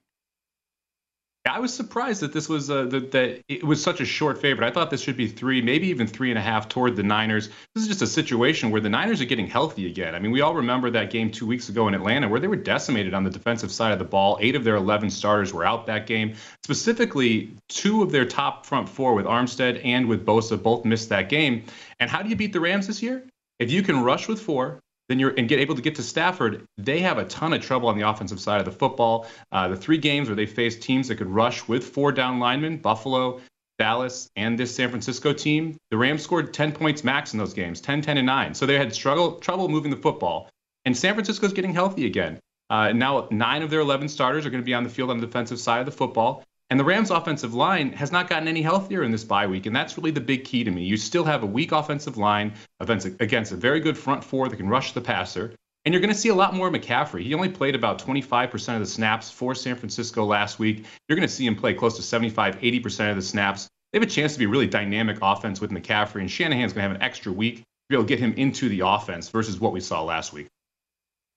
I 1.47 1.61
was 1.61 1.75
surprised 1.75 2.23
that 2.23 2.33
this 2.33 2.49
was 2.49 2.71
uh, 2.71 2.85
that, 2.87 3.11
that 3.11 3.43
it 3.49 3.63
was 3.63 3.83
such 3.83 4.01
a 4.01 4.07
short 4.07 4.41
favorite. 4.41 4.67
I 4.67 4.71
thought 4.71 4.91
this 4.91 5.03
should 5.03 5.19
be 5.19 5.29
three, 5.29 5.61
maybe 5.61 5.89
even 5.89 6.07
three 6.07 6.31
and 6.31 6.39
a 6.39 6.43
half 6.43 6.71
toward 6.71 6.97
the 6.97 7.03
Niners. 7.03 7.49
This 7.75 7.83
is 7.83 7.89
just 7.89 8.01
a 8.01 8.07
situation 8.07 8.71
where 8.71 8.81
the 8.81 8.89
Niners 8.89 9.21
are 9.21 9.27
getting 9.27 9.47
healthy 9.47 9.87
again. 9.87 10.15
I 10.15 10.21
mean, 10.21 10.33
we 10.33 10.41
all 10.41 10.55
remember 10.55 10.89
that 10.91 11.11
game 11.11 11.31
two 11.31 11.47
weeks 11.47 11.69
ago 11.69 11.87
in 11.87 11.93
Atlanta 11.93 12.29
where 12.29 12.41
they 12.41 12.49
were 12.49 12.57
decimated 12.57 13.13
on 13.13 13.25
the 13.25 13.31
defensive 13.31 13.71
side 13.71 13.93
of 13.93 13.99
the 13.99 14.07
ball. 14.07 14.39
Eight 14.41 14.57
of 14.57 14.65
their 14.65 14.77
11 14.77 15.11
starters 15.11 15.53
were 15.53 15.67
out 15.67 15.87
that 15.87 16.07
game. 16.07 16.35
Specifically, 16.63 17.51
two 17.69 18.03
of 18.03 18.11
their 18.11 18.25
top 18.25 18.65
front 18.65 18.89
four 18.89 19.13
with 19.13 19.27
Armstead 19.27 19.85
and 19.85 20.09
with 20.09 20.25
Bosa 20.25 20.61
both 20.61 20.87
missed 20.87 21.11
that 21.11 21.29
game. 21.29 21.65
And 22.01 22.09
how 22.09 22.23
do 22.23 22.31
you 22.31 22.37
beat 22.37 22.55
the 22.55 22.61
Rams 22.61 22.87
this 22.87 23.03
year? 23.03 23.23
If 23.59 23.71
you 23.71 23.83
can 23.83 24.03
rush 24.03 24.29
with 24.29 24.41
four, 24.41 24.81
then 25.09 25.19
you're 25.19 25.35
and 25.37 25.49
get 25.49 25.61
able 25.61 25.75
to 25.75 25.83
get 25.83 25.95
to 25.97 26.03
Stafford, 26.03 26.67
they 26.79 27.01
have 27.01 27.19
a 27.19 27.25
ton 27.25 27.53
of 27.53 27.63
trouble 27.63 27.89
on 27.89 27.99
the 27.99 28.09
offensive 28.09 28.41
side 28.41 28.59
of 28.59 28.65
the 28.65 28.73
football. 28.73 29.27
Uh, 29.53 29.69
the 29.69 29.77
three 29.77 29.99
games 29.99 30.29
where 30.29 30.37
they 30.37 30.47
faced 30.47 30.83
teams 30.83 31.09
that 31.09 31.17
could 31.17 31.29
rush 31.29 31.67
with 31.69 31.85
four 31.85 32.13
down 32.13 32.39
linemen, 32.39 32.79
Buffalo, 32.79 33.41
Dallas, 33.79 34.31
and 34.37 34.59
this 34.59 34.75
San 34.75 34.89
Francisco 34.89 35.33
team, 35.33 35.77
the 35.91 35.97
Rams 35.97 36.23
scored 36.23 36.55
10 36.55 36.73
points 36.73 37.05
max 37.05 37.33
in 37.33 37.39
those 37.39 37.55
games, 37.55 37.81
10, 37.81 38.03
10, 38.03 38.19
and 38.19 38.27
9. 38.27 38.55
So 38.55 38.67
they 38.67 38.79
had 38.79 38.95
struggle 38.95 39.37
trouble 39.41 39.69
moving 39.69 39.91
the 39.91 39.97
football. 39.97 40.49
And 40.85 40.97
San 40.97 41.15
Francisco's 41.15 41.53
getting 41.53 41.75
healthy 41.75 42.07
again. 42.07 42.39
Uh, 42.71 42.93
now, 42.93 43.29
nine 43.31 43.63
of 43.63 43.71
their 43.71 43.81
11 43.81 44.09
starters 44.09 44.47
are 44.47 44.51
going 44.51 44.63
to 44.63 44.67
be 44.67 44.75
on 44.75 44.85
the 44.85 44.91
field 44.91 45.11
on 45.11 45.19
the 45.19 45.27
defensive 45.27 45.59
side 45.59 45.81
of 45.81 45.87
the 45.87 45.93
football. 45.93 46.45
And 46.71 46.81
the 46.81 46.85
Rams' 46.85 47.11
offensive 47.11 47.53
line 47.53 47.93
has 47.93 48.11
not 48.11 48.29
gotten 48.29 48.49
any 48.49 48.63
healthier 48.63 49.03
in 49.03 49.11
this 49.11 49.25
bye 49.25 49.47
week, 49.47 49.67
and 49.67 49.77
that's 49.77 49.99
really 49.99 50.11
the 50.11 50.21
big 50.21 50.45
key 50.45 50.65
to 50.65 50.71
me. 50.71 50.85
You 50.85 50.97
still 50.97 51.25
have 51.25 51.43
a 51.43 51.47
weak 51.47 51.73
offensive 51.73 52.17
line 52.17 52.55
against 52.81 53.53
a 53.53 53.57
very 53.57 53.81
good 53.81 53.99
front 53.99 54.25
four 54.25 54.49
that 54.49 54.57
can 54.57 54.69
rush 54.69 54.93
the 54.93 55.01
passer. 55.01 55.55
And 55.85 55.93
you're 55.93 56.01
going 56.01 56.13
to 56.13 56.19
see 56.19 56.31
a 56.31 56.35
lot 56.35 56.55
more 56.55 56.71
McCaffrey. 56.71 57.23
He 57.23 57.35
only 57.35 57.51
played 57.51 57.75
about 57.75 57.99
25% 57.99 58.75
of 58.75 58.81
the 58.81 58.87
snaps 58.87 59.31
for 59.31 59.55
San 59.55 59.77
Francisco 59.77 60.25
last 60.25 60.59
week. 60.59 60.87
You're 61.09 61.17
going 61.17 61.29
to 61.29 61.35
see 61.35 61.47
him 61.47 61.57
play 61.57 61.75
close 61.75 61.97
to 61.97 62.03
75, 62.03 62.59
80% 62.59 63.11
of 63.11 63.17
the 63.17 63.23
snaps. 63.23 63.69
They 63.93 63.99
have 63.99 64.09
a 64.09 64.11
chance 64.11 64.33
to 64.33 64.39
be 64.39 64.47
a 64.47 64.49
really 64.49 64.67
dynamic 64.67 65.19
offense 65.21 65.61
with 65.61 65.71
McCaffrey, 65.71 66.21
and 66.21 66.31
Shanahan's 66.31 66.73
going 66.73 66.83
to 66.85 66.89
have 66.89 66.97
an 66.97 67.03
extra 67.03 67.31
week 67.31 67.57
to 67.57 67.65
be 67.91 67.97
able 67.97 68.05
to 68.05 68.09
get 68.09 68.19
him 68.19 68.33
into 68.39 68.71
the 68.71 68.81
offense 68.81 69.29
versus 69.29 69.61
what 69.61 69.73
we 69.73 69.81
saw 69.81 70.03
last 70.03 70.33
week. 70.33 70.49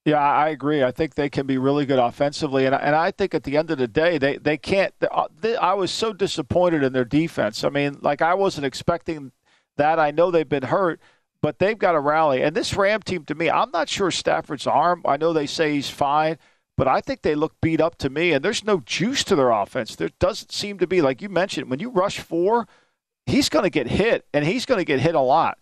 Yeah, 0.04 0.18
I 0.18 0.48
agree. 0.48 0.82
I 0.82 0.90
think 0.90 1.14
they 1.14 1.28
can 1.28 1.46
be 1.46 1.58
really 1.58 1.84
good 1.84 1.98
offensively, 1.98 2.64
and 2.64 2.74
and 2.74 2.94
I 2.96 3.10
think 3.10 3.34
at 3.34 3.42
the 3.44 3.56
end 3.58 3.70
of 3.70 3.78
the 3.78 3.88
day, 3.88 4.16
they 4.16 4.38
they 4.38 4.56
can't. 4.56 4.94
They, 5.00 5.08
uh, 5.08 5.60
I 5.60 5.74
was 5.74 5.90
so 5.90 6.12
disappointed 6.12 6.82
in 6.82 6.92
their 6.94 7.04
defense. 7.04 7.62
I 7.62 7.68
mean, 7.68 7.98
like 8.00 8.22
I 8.22 8.32
wasn't 8.34 8.64
expecting 8.66 9.32
that. 9.76 9.98
I 9.98 10.10
know 10.10 10.30
they've 10.30 10.48
been 10.48 10.62
hurt, 10.64 11.00
but 11.42 11.58
they've 11.58 11.78
got 11.78 11.92
to 11.92 12.00
rally. 12.00 12.42
And 12.42 12.56
this 12.56 12.74
Ram 12.74 13.02
team, 13.02 13.24
to 13.26 13.34
me, 13.34 13.50
I'm 13.50 13.70
not 13.70 13.88
sure 13.90 14.10
Stafford's 14.10 14.66
arm. 14.66 15.02
I 15.04 15.18
know 15.18 15.32
they 15.34 15.46
say 15.46 15.74
he's 15.74 15.90
fine, 15.90 16.38
but 16.76 16.88
I 16.88 17.00
think 17.02 17.20
they 17.20 17.34
look 17.34 17.54
beat 17.60 17.80
up 17.80 17.98
to 17.98 18.08
me. 18.08 18.32
And 18.32 18.42
there's 18.42 18.64
no 18.64 18.80
juice 18.80 19.24
to 19.24 19.36
their 19.36 19.50
offense. 19.50 19.94
There 19.94 20.10
doesn't 20.18 20.52
seem 20.52 20.78
to 20.78 20.86
be, 20.86 21.02
like 21.02 21.20
you 21.20 21.28
mentioned, 21.28 21.68
when 21.68 21.80
you 21.80 21.90
rush 21.90 22.18
four, 22.18 22.66
he's 23.26 23.50
going 23.50 23.64
to 23.64 23.70
get 23.70 23.88
hit, 23.88 24.26
and 24.32 24.46
he's 24.46 24.64
going 24.64 24.78
to 24.78 24.84
get 24.86 25.00
hit 25.00 25.14
a 25.14 25.20
lot 25.20 25.58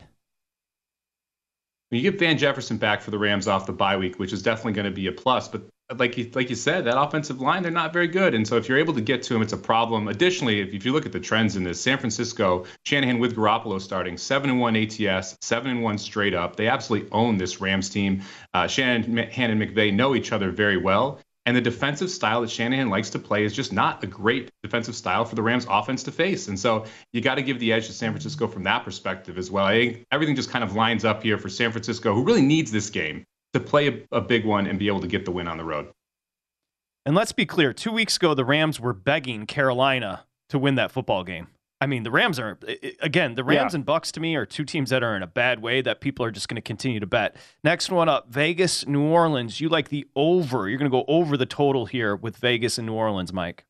you 1.91 2.03
get 2.03 2.19
Van 2.19 2.37
Jefferson 2.37 2.79
back 2.79 3.01
for 3.01 3.11
the 3.11 3.19
Rams 3.19 3.47
off 3.47 3.67
the 3.67 3.73
bye 3.73 3.97
week, 3.97 4.19
which 4.19 4.33
is 4.33 4.43
definitely 4.43 4.73
going 4.73 4.87
to 4.87 4.91
be 4.91 5.07
a 5.07 5.13
plus. 5.13 5.49
But 5.49 5.69
like 5.95 6.19
you, 6.19 6.29
like 6.35 6.51
you 6.51 6.57
said, 6.57 6.85
that 6.85 7.01
offensive 7.01 7.41
line, 7.41 7.63
they're 7.63 7.71
not 7.71 7.93
very 7.93 8.09
good. 8.09 8.35
And 8.35 8.47
so 8.47 8.57
if 8.57 8.69
you're 8.69 8.79
able 8.79 8.95
to 8.95 9.01
get 9.01 9.23
to 9.25 9.37
him, 9.37 9.43
it's 9.43 9.53
a 9.53 9.57
problem. 9.59 10.09
Additionally, 10.09 10.61
if, 10.61 10.71
if 10.71 10.85
you 10.85 10.93
look 10.93 11.07
at 11.07 11.13
the 11.13 11.21
trends 11.21 11.55
in 11.55 11.63
this, 11.63 11.81
San 11.81 11.99
Francisco, 11.99 12.65
Shanahan 12.85 13.21
with 13.21 13.37
Garoppolo 13.37 13.81
starting, 13.81 14.17
7 14.17 14.51
and 14.51 14.61
1 14.61 14.77
ATS, 14.77 15.39
7 15.41 15.71
and 15.71 15.83
1 15.83 15.99
straight 15.99 16.35
up. 16.35 16.57
They 16.57 16.67
absolutely 16.67 17.09
own 17.13 17.37
this 17.37 17.61
Rams 17.61 17.89
team. 17.89 18.23
Uh, 18.53 18.67
Shanahan 18.67 19.51
and 19.51 19.63
McVay 19.63 19.95
know 19.95 20.17
each 20.17 20.33
other 20.33 20.51
very 20.51 20.77
well. 20.77 21.21
And 21.47 21.57
the 21.57 21.61
defensive 21.61 22.11
style 22.11 22.41
that 22.41 22.51
Shanahan 22.51 22.91
likes 22.91 23.09
to 23.11 23.21
play 23.21 23.45
is 23.45 23.55
just 23.55 23.73
not 23.73 24.03
a 24.03 24.07
great 24.09 24.51
defensive 24.65 24.97
style 24.97 25.25
for 25.25 25.37
the 25.37 25.43
Rams 25.43 25.65
offense 25.71 26.03
to 26.03 26.13
face. 26.13 26.49
And 26.49 26.59
so 26.59 26.85
you 27.13 27.21
got 27.21 27.37
to 27.37 27.43
give 27.43 27.61
the 27.61 27.73
edge 27.73 27.87
to 27.87 27.93
San 27.93 28.11
Francisco 28.11 28.49
from 28.49 28.65
that 28.65 28.85
perspective 28.85 29.39
as 29.39 29.49
well. 29.49 29.65
I 29.65 29.73
think 29.75 30.07
everything 30.11 30.35
just 30.35 30.51
kind 30.51 30.65
of 30.65 30.75
lines 30.75 31.05
up 31.05 31.23
here 31.23 31.39
for 31.39 31.49
San 31.49 31.71
Francisco, 31.71 32.13
who 32.15 32.25
really 32.25 32.43
needs 32.43 32.73
this 32.73 32.91
game 32.91 33.25
to 33.53 33.61
play 33.61 33.89
a, 33.89 34.17
a 34.17 34.21
big 34.21 34.45
one 34.45 34.67
and 34.67 34.77
be 34.77 34.89
able 34.89 35.01
to 35.01 35.07
get 35.07 35.25
the 35.25 35.31
win 35.31 35.47
on 35.47 35.57
the 35.57 35.65
road. 35.65 35.89
And 37.05 37.15
let's 37.15 37.31
be 37.31 37.47
clear 37.47 37.73
two 37.73 37.93
weeks 37.93 38.17
ago, 38.17 38.35
the 38.35 38.45
Rams 38.45 38.81
were 38.81 38.93
begging 38.93 39.47
Carolina 39.47 40.25
to 40.49 40.59
win 40.59 40.75
that 40.75 40.91
football 40.91 41.23
game. 41.23 41.47
I 41.81 41.87
mean, 41.87 42.05
the 42.05 42.11
Rams 42.11 42.39
are 42.39 42.59
again 43.01 43.35
the 43.35 43.45
Rams 43.45 43.73
yeah. 43.73 43.77
and 43.77 43.85
Bucks 43.85 44.11
to 44.13 44.21
me 44.21 44.35
are 44.35 44.47
two 44.47 44.65
teams 44.65 44.91
that 44.91 45.03
are 45.03 45.15
in 45.15 45.23
a 45.23 45.27
bad 45.27 45.61
way 45.61 45.83
that 45.83 46.01
people 46.01 46.25
are 46.25 46.31
just 46.31 46.49
going 46.49 46.57
to 46.57 46.63
continue 46.63 47.01
to 47.01 47.07
bet. 47.07 47.37
Next 47.63 47.91
one 47.91 48.09
up, 48.09 48.31
Vegas, 48.31 48.87
New 48.87 49.03
Orleans. 49.03 49.61
You 49.61 49.69
like 49.69 49.91
the 49.91 50.07
over? 50.17 50.69
You're 50.69 50.79
going 50.79 50.91
to 50.91 50.97
go 50.97 51.05
over 51.07 51.37
the 51.37 51.47
total 51.47 51.85
here 51.85 52.17
with 52.17 52.39
Vegas 52.39 52.79
and 52.79 52.87
New 52.87 52.95
Orleans, 52.95 53.33
Mike. 53.33 53.67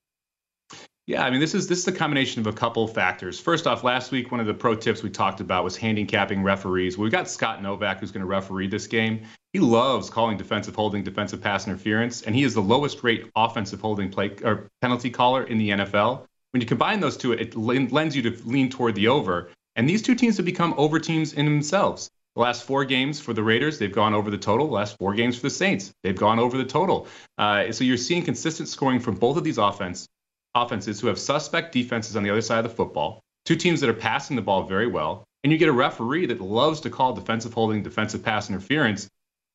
Yeah, 1.08 1.24
I 1.24 1.30
mean 1.30 1.38
this 1.38 1.54
is 1.54 1.68
this 1.68 1.78
is 1.78 1.86
a 1.86 1.92
combination 1.92 2.40
of 2.40 2.48
a 2.48 2.52
couple 2.52 2.86
factors. 2.88 3.38
First 3.38 3.66
off, 3.68 3.84
last 3.84 4.10
week 4.10 4.32
one 4.32 4.40
of 4.40 4.46
the 4.46 4.54
pro 4.54 4.74
tips 4.74 5.04
we 5.04 5.10
talked 5.10 5.40
about 5.40 5.62
was 5.62 5.76
handicapping 5.76 6.42
referees. 6.42 6.98
We've 6.98 7.12
got 7.12 7.28
Scott 7.28 7.62
Novak 7.62 8.00
who's 8.00 8.10
going 8.10 8.22
to 8.22 8.26
referee 8.26 8.66
this 8.66 8.88
game. 8.88 9.22
He 9.52 9.60
loves 9.60 10.10
calling 10.10 10.36
defensive 10.36 10.74
holding, 10.74 11.04
defensive 11.04 11.40
pass 11.40 11.66
interference, 11.66 12.22
and 12.22 12.34
he 12.34 12.42
is 12.42 12.54
the 12.54 12.60
lowest 12.60 13.04
rate 13.04 13.30
offensive 13.36 13.80
holding 13.80 14.10
play 14.10 14.32
or 14.42 14.68
penalty 14.80 15.10
caller 15.10 15.44
in 15.44 15.58
the 15.58 15.70
NFL. 15.70 16.26
When 16.56 16.62
you 16.62 16.66
combine 16.66 17.00
those 17.00 17.18
two, 17.18 17.32
it 17.32 17.54
lends 17.54 18.16
you 18.16 18.22
to 18.22 18.48
lean 18.48 18.70
toward 18.70 18.94
the 18.94 19.08
over. 19.08 19.50
And 19.74 19.86
these 19.86 20.00
two 20.00 20.14
teams 20.14 20.38
have 20.38 20.46
become 20.46 20.72
over 20.78 20.98
teams 20.98 21.34
in 21.34 21.44
themselves. 21.44 22.10
The 22.34 22.40
last 22.40 22.64
four 22.64 22.86
games 22.86 23.20
for 23.20 23.34
the 23.34 23.42
Raiders, 23.42 23.78
they've 23.78 23.92
gone 23.92 24.14
over 24.14 24.30
the 24.30 24.38
total. 24.38 24.68
The 24.68 24.72
last 24.72 24.96
four 24.96 25.12
games 25.12 25.36
for 25.36 25.42
the 25.42 25.50
Saints, 25.50 25.92
they've 26.02 26.16
gone 26.16 26.38
over 26.38 26.56
the 26.56 26.64
total. 26.64 27.08
Uh, 27.36 27.70
so 27.72 27.84
you're 27.84 27.98
seeing 27.98 28.22
consistent 28.22 28.70
scoring 28.70 29.00
from 29.00 29.16
both 29.16 29.36
of 29.36 29.44
these 29.44 29.58
offense, 29.58 30.08
offenses 30.54 30.98
who 30.98 31.08
have 31.08 31.18
suspect 31.18 31.72
defenses 31.72 32.16
on 32.16 32.22
the 32.22 32.30
other 32.30 32.40
side 32.40 32.64
of 32.64 32.70
the 32.70 32.74
football, 32.74 33.20
two 33.44 33.56
teams 33.56 33.82
that 33.82 33.90
are 33.90 33.92
passing 33.92 34.34
the 34.34 34.40
ball 34.40 34.62
very 34.62 34.86
well, 34.86 35.24
and 35.44 35.52
you 35.52 35.58
get 35.58 35.68
a 35.68 35.72
referee 35.72 36.24
that 36.24 36.40
loves 36.40 36.80
to 36.80 36.88
call 36.88 37.12
defensive 37.12 37.52
holding, 37.52 37.82
defensive 37.82 38.22
pass 38.22 38.48
interference 38.48 39.10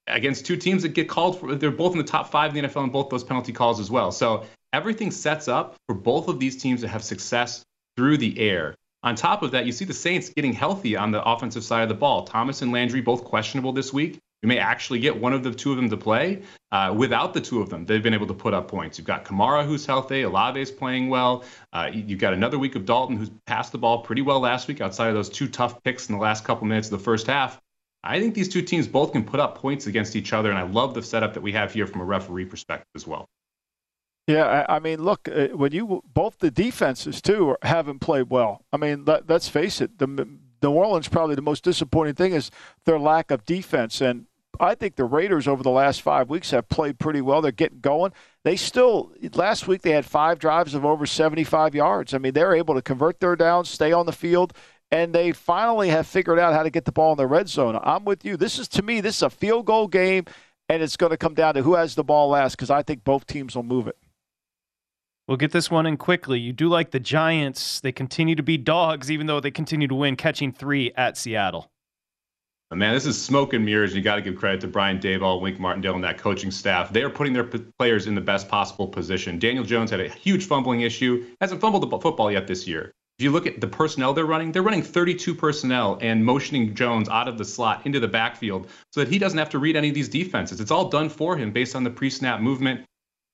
against 0.05 0.45
two 0.45 0.55
teams 0.55 0.83
that 0.83 0.89
get 0.89 1.09
called 1.09 1.39
for. 1.39 1.55
They're 1.55 1.71
both 1.71 1.93
in 1.93 1.97
the 1.97 2.03
top 2.03 2.29
five 2.29 2.55
in 2.55 2.61
the 2.61 2.69
NFL 2.69 2.83
in 2.83 2.89
both 2.91 3.09
those 3.09 3.23
penalty 3.23 3.53
calls 3.53 3.79
as 3.79 3.89
well. 3.89 4.11
So 4.11 4.45
everything 4.73 5.11
sets 5.11 5.47
up 5.47 5.75
for 5.87 5.95
both 5.95 6.27
of 6.27 6.39
these 6.39 6.61
teams 6.61 6.81
to 6.81 6.87
have 6.87 7.03
success 7.03 7.63
through 7.97 8.17
the 8.17 8.39
air. 8.39 8.75
On 9.03 9.15
top 9.15 9.41
of 9.41 9.51
that, 9.51 9.65
you 9.65 9.71
see 9.71 9.85
the 9.85 9.93
Saints 9.93 10.29
getting 10.29 10.53
healthy 10.53 10.95
on 10.95 11.11
the 11.11 11.23
offensive 11.23 11.63
side 11.63 11.83
of 11.83 11.89
the 11.89 11.95
ball. 11.95 12.23
Thomas 12.23 12.61
and 12.61 12.71
Landry 12.71 13.01
both 13.01 13.23
questionable 13.23 13.73
this 13.73 13.91
week. 13.91 14.19
You 14.43 14.47
may 14.47 14.57
actually 14.57 14.99
get 14.99 15.19
one 15.19 15.33
of 15.33 15.43
the 15.43 15.51
two 15.51 15.71
of 15.71 15.77
them 15.77 15.89
to 15.89 15.97
play. 15.97 16.41
Uh, 16.71 16.93
without 16.95 17.33
the 17.33 17.41
two 17.41 17.61
of 17.61 17.69
them, 17.69 17.85
they've 17.85 18.01
been 18.01 18.13
able 18.13 18.27
to 18.27 18.33
put 18.33 18.53
up 18.53 18.67
points. 18.67 18.97
You've 18.97 19.05
got 19.05 19.23
Kamara, 19.23 19.65
who's 19.65 19.85
healthy. 19.85 20.23
Olave's 20.23 20.71
playing 20.71 21.09
well. 21.09 21.43
Uh, 21.73 21.89
you've 21.93 22.19
got 22.19 22.33
another 22.33 22.57
week 22.57 22.75
of 22.75 22.85
Dalton, 22.85 23.17
who's 23.17 23.29
passed 23.45 23.71
the 23.71 23.77
ball 23.77 23.99
pretty 23.99 24.23
well 24.23 24.39
last 24.39 24.67
week 24.67 24.81
outside 24.81 25.09
of 25.09 25.13
those 25.13 25.29
two 25.29 25.47
tough 25.47 25.83
picks 25.83 26.09
in 26.09 26.15
the 26.15 26.21
last 26.21 26.43
couple 26.43 26.65
minutes 26.65 26.87
of 26.87 26.97
the 26.97 27.03
first 27.03 27.27
half. 27.27 27.59
I 28.03 28.19
think 28.19 28.33
these 28.33 28.49
two 28.49 28.63
teams 28.63 28.87
both 28.87 29.11
can 29.11 29.23
put 29.23 29.39
up 29.39 29.59
points 29.59 29.85
against 29.85 30.15
each 30.15 30.33
other, 30.33 30.49
and 30.49 30.57
I 30.57 30.63
love 30.63 30.95
the 30.95 31.03
setup 31.03 31.35
that 31.35 31.41
we 31.41 31.51
have 31.51 31.71
here 31.71 31.85
from 31.85 32.01
a 32.01 32.05
referee 32.05 32.45
perspective 32.45 32.87
as 32.95 33.05
well. 33.05 33.27
Yeah, 34.27 34.65
I, 34.69 34.79
mean, 34.79 35.03
look, 35.03 35.27
uh, 35.27 35.47
when 35.47 35.71
you 35.71 36.03
both 36.13 36.39
the 36.39 36.51
defenses 36.51 37.21
too 37.21 37.57
haven't 37.63 37.99
played 37.99 38.29
well. 38.29 38.63
I 38.71 38.77
mean, 38.77 39.03
let, 39.05 39.29
us 39.29 39.47
face 39.49 39.81
it, 39.81 39.97
the 39.97 40.07
New 40.07 40.71
Orleans 40.71 41.07
probably 41.07 41.35
the 41.35 41.41
most 41.41 41.63
disappointing 41.63 42.13
thing 42.13 42.33
is 42.33 42.51
their 42.85 42.99
lack 42.99 43.31
of 43.31 43.45
defense, 43.45 43.99
and 43.99 44.27
I 44.59 44.75
think 44.75 44.95
the 44.95 45.05
Raiders 45.05 45.47
over 45.47 45.63
the 45.63 45.71
last 45.71 46.01
five 46.01 46.29
weeks 46.29 46.51
have 46.51 46.69
played 46.69 46.99
pretty 46.99 47.21
well. 47.21 47.41
They're 47.41 47.51
getting 47.51 47.79
going. 47.79 48.13
They 48.43 48.55
still 48.55 49.11
last 49.33 49.67
week 49.67 49.81
they 49.81 49.91
had 49.91 50.05
five 50.05 50.37
drives 50.37 50.75
of 50.75 50.85
over 50.85 51.05
75 51.05 51.73
yards. 51.73 52.13
I 52.13 52.19
mean, 52.19 52.33
they're 52.33 52.55
able 52.55 52.75
to 52.75 52.81
convert 52.81 53.19
their 53.19 53.35
downs, 53.35 53.69
stay 53.69 53.91
on 53.91 54.05
the 54.05 54.11
field, 54.11 54.53
and 54.91 55.15
they 55.15 55.31
finally 55.31 55.89
have 55.89 56.05
figured 56.05 56.37
out 56.37 56.53
how 56.53 56.63
to 56.63 56.69
get 56.69 56.85
the 56.85 56.91
ball 56.91 57.13
in 57.13 57.17
the 57.17 57.27
red 57.27 57.49
zone. 57.49 57.79
I'm 57.81 58.05
with 58.05 58.23
you. 58.23 58.37
This 58.37 58.59
is 58.59 58.67
to 58.69 58.83
me, 58.83 59.01
this 59.01 59.17
is 59.17 59.23
a 59.23 59.29
field 59.31 59.65
goal 59.65 59.87
game, 59.87 60.25
and 60.69 60.83
it's 60.83 60.97
going 60.97 61.11
to 61.11 61.17
come 61.17 61.33
down 61.33 61.55
to 61.55 61.63
who 61.63 61.73
has 61.73 61.95
the 61.95 62.03
ball 62.03 62.29
last 62.29 62.55
because 62.55 62.69
I 62.69 62.83
think 62.83 63.03
both 63.03 63.25
teams 63.25 63.55
will 63.55 63.63
move 63.63 63.87
it. 63.87 63.97
We'll 65.27 65.37
get 65.37 65.51
this 65.51 65.71
one 65.71 65.85
in 65.85 65.97
quickly. 65.97 66.39
You 66.39 66.51
do 66.51 66.67
like 66.67 66.91
the 66.91 66.99
Giants. 66.99 67.79
They 67.79 67.91
continue 67.91 68.35
to 68.35 68.43
be 68.43 68.57
dogs, 68.57 69.09
even 69.11 69.27
though 69.27 69.39
they 69.39 69.51
continue 69.51 69.87
to 69.87 69.95
win, 69.95 70.15
catching 70.15 70.51
three 70.51 70.91
at 70.95 71.17
Seattle. 71.17 71.71
Man, 72.73 72.93
this 72.93 73.05
is 73.05 73.21
smoke 73.21 73.51
and 73.53 73.65
mirrors. 73.65 73.93
You 73.93 74.01
got 74.01 74.15
to 74.15 74.21
give 74.21 74.37
credit 74.37 74.61
to 74.61 74.67
Brian 74.67 74.97
Daboll, 74.97 75.41
Wink 75.41 75.59
Martindale, 75.59 75.95
and 75.95 76.03
that 76.05 76.17
coaching 76.17 76.51
staff. 76.51 76.93
They 76.93 77.03
are 77.03 77.09
putting 77.09 77.33
their 77.33 77.43
p- 77.43 77.65
players 77.77 78.07
in 78.07 78.15
the 78.15 78.21
best 78.21 78.47
possible 78.47 78.87
position. 78.87 79.39
Daniel 79.39 79.65
Jones 79.65 79.91
had 79.91 79.99
a 79.99 80.07
huge 80.07 80.47
fumbling 80.47 80.81
issue. 80.81 81.25
Hasn't 81.41 81.59
fumbled 81.59 81.89
the 81.89 81.99
football 81.99 82.31
yet 82.31 82.47
this 82.47 82.65
year. 82.65 82.93
If 83.19 83.25
you 83.25 83.31
look 83.31 83.45
at 83.45 83.59
the 83.59 83.67
personnel 83.67 84.13
they're 84.13 84.25
running, 84.25 84.53
they're 84.53 84.63
running 84.63 84.81
32 84.81 85.35
personnel 85.35 85.97
and 86.01 86.23
motioning 86.23 86.73
Jones 86.73 87.09
out 87.09 87.27
of 87.27 87.37
the 87.37 87.45
slot 87.45 87.85
into 87.85 87.99
the 87.99 88.07
backfield 88.07 88.67
so 88.93 89.01
that 89.01 89.09
he 89.09 89.19
doesn't 89.19 89.37
have 89.37 89.49
to 89.49 89.59
read 89.59 89.75
any 89.75 89.89
of 89.89 89.93
these 89.93 90.09
defenses. 90.09 90.61
It's 90.61 90.71
all 90.71 90.89
done 90.89 91.09
for 91.09 91.35
him 91.35 91.51
based 91.51 91.75
on 91.75 91.83
the 91.83 91.89
pre-snap 91.89 92.39
movement. 92.39 92.85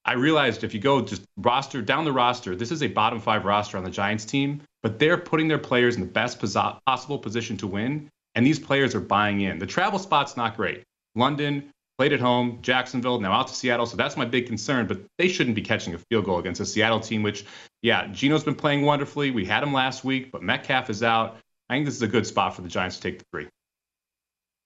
I 0.08 0.14
realized 0.14 0.64
if 0.64 0.74
you 0.74 0.80
go 0.80 1.02
just 1.02 1.24
roster 1.38 1.82
down 1.82 2.06
the 2.06 2.14
roster, 2.14 2.56
this 2.56 2.72
is 2.72 2.82
a 2.82 2.88
bottom 2.88 3.20
five 3.20 3.46
roster 3.46 3.78
on 3.78 3.84
the 3.84 3.90
Giants 3.90 4.26
team, 4.26 4.62
but 4.82 4.98
they're 4.98 5.18
putting 5.18 5.48
their 5.48 5.60
players 5.60 5.96
in 5.96 6.02
the 6.02 6.08
best 6.08 6.40
possible 6.86 7.20
position 7.20 7.58
to 7.58 7.68
win 7.68 8.10
and 8.38 8.46
these 8.46 8.60
players 8.60 8.94
are 8.94 9.02
buying 9.02 9.42
in. 9.42 9.58
The 9.58 9.66
travel 9.66 9.98
spot's 9.98 10.38
not 10.38 10.56
great. 10.56 10.84
London, 11.16 11.72
played 11.98 12.14
at 12.14 12.20
home, 12.20 12.60
Jacksonville, 12.62 13.20
now 13.20 13.32
out 13.32 13.48
to 13.48 13.56
Seattle. 13.56 13.88
So 13.88 13.98
that's 13.98 14.16
my 14.16 14.26
big 14.26 14.46
concern, 14.46 14.86
but 14.86 15.02
they 15.18 15.28
shouldn't 15.28 15.56
be 15.56 15.64
catching 15.64 15.96
a 15.96 15.98
field 15.98 16.26
goal 16.26 16.38
against 16.38 16.62
a 16.62 16.66
Seattle 16.66 17.00
team, 17.00 17.24
which, 17.24 17.46
yeah, 17.82 18.06
Geno's 18.12 18.44
been 18.44 18.54
playing 18.54 18.84
wonderfully. 18.84 19.32
We 19.32 19.44
had 19.44 19.64
him 19.64 19.74
last 19.74 20.04
week, 20.04 20.32
but 20.32 20.44
Metcalf 20.44 20.92
is 20.92 21.02
out. 21.02 21.38
I 21.68 21.74
think 21.74 21.86
this 21.86 21.96
is 21.96 22.04
a 22.04 22.08
good 22.08 22.28
spot 22.28 22.56
for 22.56 22.62
the 22.62 22.70
Giants 22.70 22.98
to 22.98 23.02
take 23.02 23.18
the 23.18 23.26
three. 23.32 23.48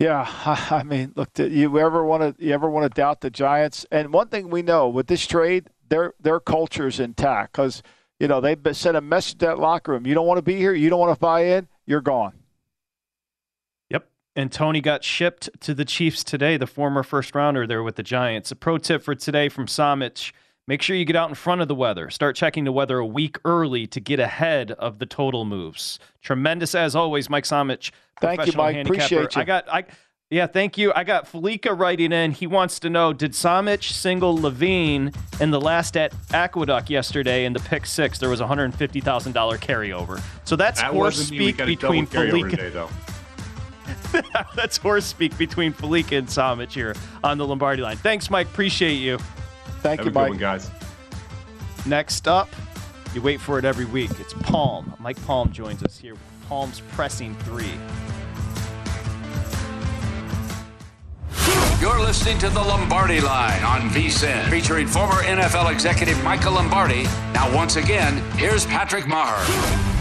Yeah, 0.02 0.28
I 0.72 0.82
mean, 0.82 1.14
look, 1.16 1.30
you 1.38 1.78
ever 1.78 2.04
want 2.04 2.38
to 2.38 2.44
you 2.44 2.54
ever 2.54 2.68
want 2.68 2.92
to 2.92 2.96
doubt 2.96 3.22
the 3.22 3.30
Giants? 3.30 3.86
And 3.92 4.12
one 4.12 4.30
thing 4.30 4.50
we 4.50 4.64
know 4.64 4.90
with 4.90 5.06
this 5.06 5.28
trade, 5.28 5.68
their 5.90 6.16
their 6.20 6.40
culture 6.40 6.88
is 6.88 7.00
intact 7.00 7.54
because 7.54 7.84
you 8.20 8.28
know 8.28 8.42
they've 8.42 8.60
sent 8.76 8.98
a 8.98 9.02
message 9.02 9.38
to 9.40 9.46
that 9.46 9.60
locker 9.60 9.92
room. 9.92 10.08
You 10.08 10.16
don't 10.16 10.26
want 10.26 10.40
to 10.40 10.42
be 10.42 10.56
here. 10.56 10.74
You 10.74 10.90
don't 10.90 11.00
want 11.00 11.14
to 11.16 11.20
buy 11.20 11.42
in. 11.42 11.68
You're 11.86 12.02
gone. 12.02 12.34
Yep. 13.92 14.10
And 14.36 14.52
Toney 14.52 14.82
got 14.82 15.04
shipped 15.04 15.52
to 15.62 15.76
the 15.76 15.86
Chiefs 15.86 16.24
today, 16.24 16.58
the 16.58 16.66
former 16.66 17.04
first 17.04 17.36
rounder 17.36 17.68
there 17.68 17.84
with 17.84 17.96
the 17.96 18.04
Giants. 18.04 18.52
A 18.52 18.56
pro 18.56 18.80
tip 18.80 19.04
for 19.04 19.14
today 19.14 19.50
from 19.50 19.68
Somich 19.68 20.32
make 20.68 20.82
sure 20.82 20.96
you 20.96 21.06
get 21.06 21.16
out 21.16 21.30
in 21.30 21.36
front 21.36 21.62
of 21.62 21.68
the 21.68 21.76
weather. 21.76 22.10
Start 22.10 22.36
checking 22.36 22.64
the 22.64 22.72
weather 22.72 22.98
a 22.98 23.06
week 23.06 23.38
early 23.46 23.88
to 23.88 24.00
get 24.00 24.20
ahead 24.20 24.72
of 24.72 25.00
the 25.00 25.06
total 25.06 25.46
moves. 25.46 26.00
Tremendous 26.22 26.76
as 26.76 26.96
always, 26.96 27.30
Mike 27.30 27.46
Somich. 27.46 27.92
Thank 28.20 28.46
you, 28.46 28.54
Mike. 28.54 28.78
Appreciate 28.78 29.36
you. 29.36 29.42
I 29.42 29.44
got, 29.44 29.70
I, 29.70 29.86
yeah, 30.30 30.48
thank 30.48 30.78
you. 30.78 30.94
I 30.96 31.04
got 31.04 31.30
Falika 31.30 31.78
writing 31.78 32.14
in. 32.14 32.32
He 32.32 32.48
wants 32.48 32.80
to 32.80 32.90
know 32.90 33.12
Did 33.12 33.34
Somich 33.34 33.92
single 33.92 34.36
Levine 34.36 35.12
in 35.42 35.52
the 35.52 35.60
last 35.60 35.98
at 35.98 36.14
Aqueduct 36.34 36.90
yesterday 36.90 37.44
in 37.44 37.52
the 37.52 37.60
pick 37.60 37.86
six? 37.86 38.18
There 38.18 38.30
was 38.30 38.40
a 38.40 38.46
$150,000 38.46 39.04
carryover. 39.04 40.22
So 40.46 40.56
that's 40.56 40.80
that 40.80 40.94
horse 40.94 41.18
speak 41.18 41.58
between 41.58 42.08
Falika. 42.08 42.52
Today, 42.52 42.88
That's 44.56 44.78
horse 44.78 45.06
speak 45.06 45.38
between 45.38 45.74
Falika 45.74 46.18
and 46.18 46.28
Somich 46.28 46.72
here 46.72 46.96
on 47.24 47.38
the 47.38 47.46
Lombardi 47.46 47.82
line. 47.82 47.98
Thanks, 47.98 48.30
Mike. 48.30 48.48
Appreciate 48.48 48.96
you. 48.96 49.18
Thank 49.82 50.00
Have 50.00 50.08
you, 50.08 50.12
Mike. 50.14 50.30
One, 50.30 50.38
guys. 50.38 50.70
Next 51.86 52.28
up, 52.28 52.50
you 53.14 53.22
wait 53.22 53.42
for 53.42 53.58
it 53.58 53.66
every 53.66 53.86
week. 53.86 54.12
It's 54.20 54.34
Palm. 54.34 54.94
Mike 55.00 55.22
Palm 55.26 55.52
joins 55.52 55.84
us 55.84 55.98
here. 55.98 56.16
Palm's 56.48 56.82
pressing 56.92 57.36
three. 57.38 57.74
You're 61.82 62.00
listening 62.00 62.38
to 62.40 62.50
the 62.50 62.60
Lombardi 62.60 63.22
Line 63.22 63.64
on 63.64 63.90
VSIN, 63.90 64.48
featuring 64.52 64.86
former 64.86 65.24
NFL 65.24 65.72
executive 65.72 66.24
Michael 66.24 66.54
Lombardi. 66.54 67.04
Now, 67.34 67.52
once 67.56 67.76
again, 67.76 68.22
here's 68.38 68.68
Patrick 68.68 69.06
Meagher. 69.06 70.01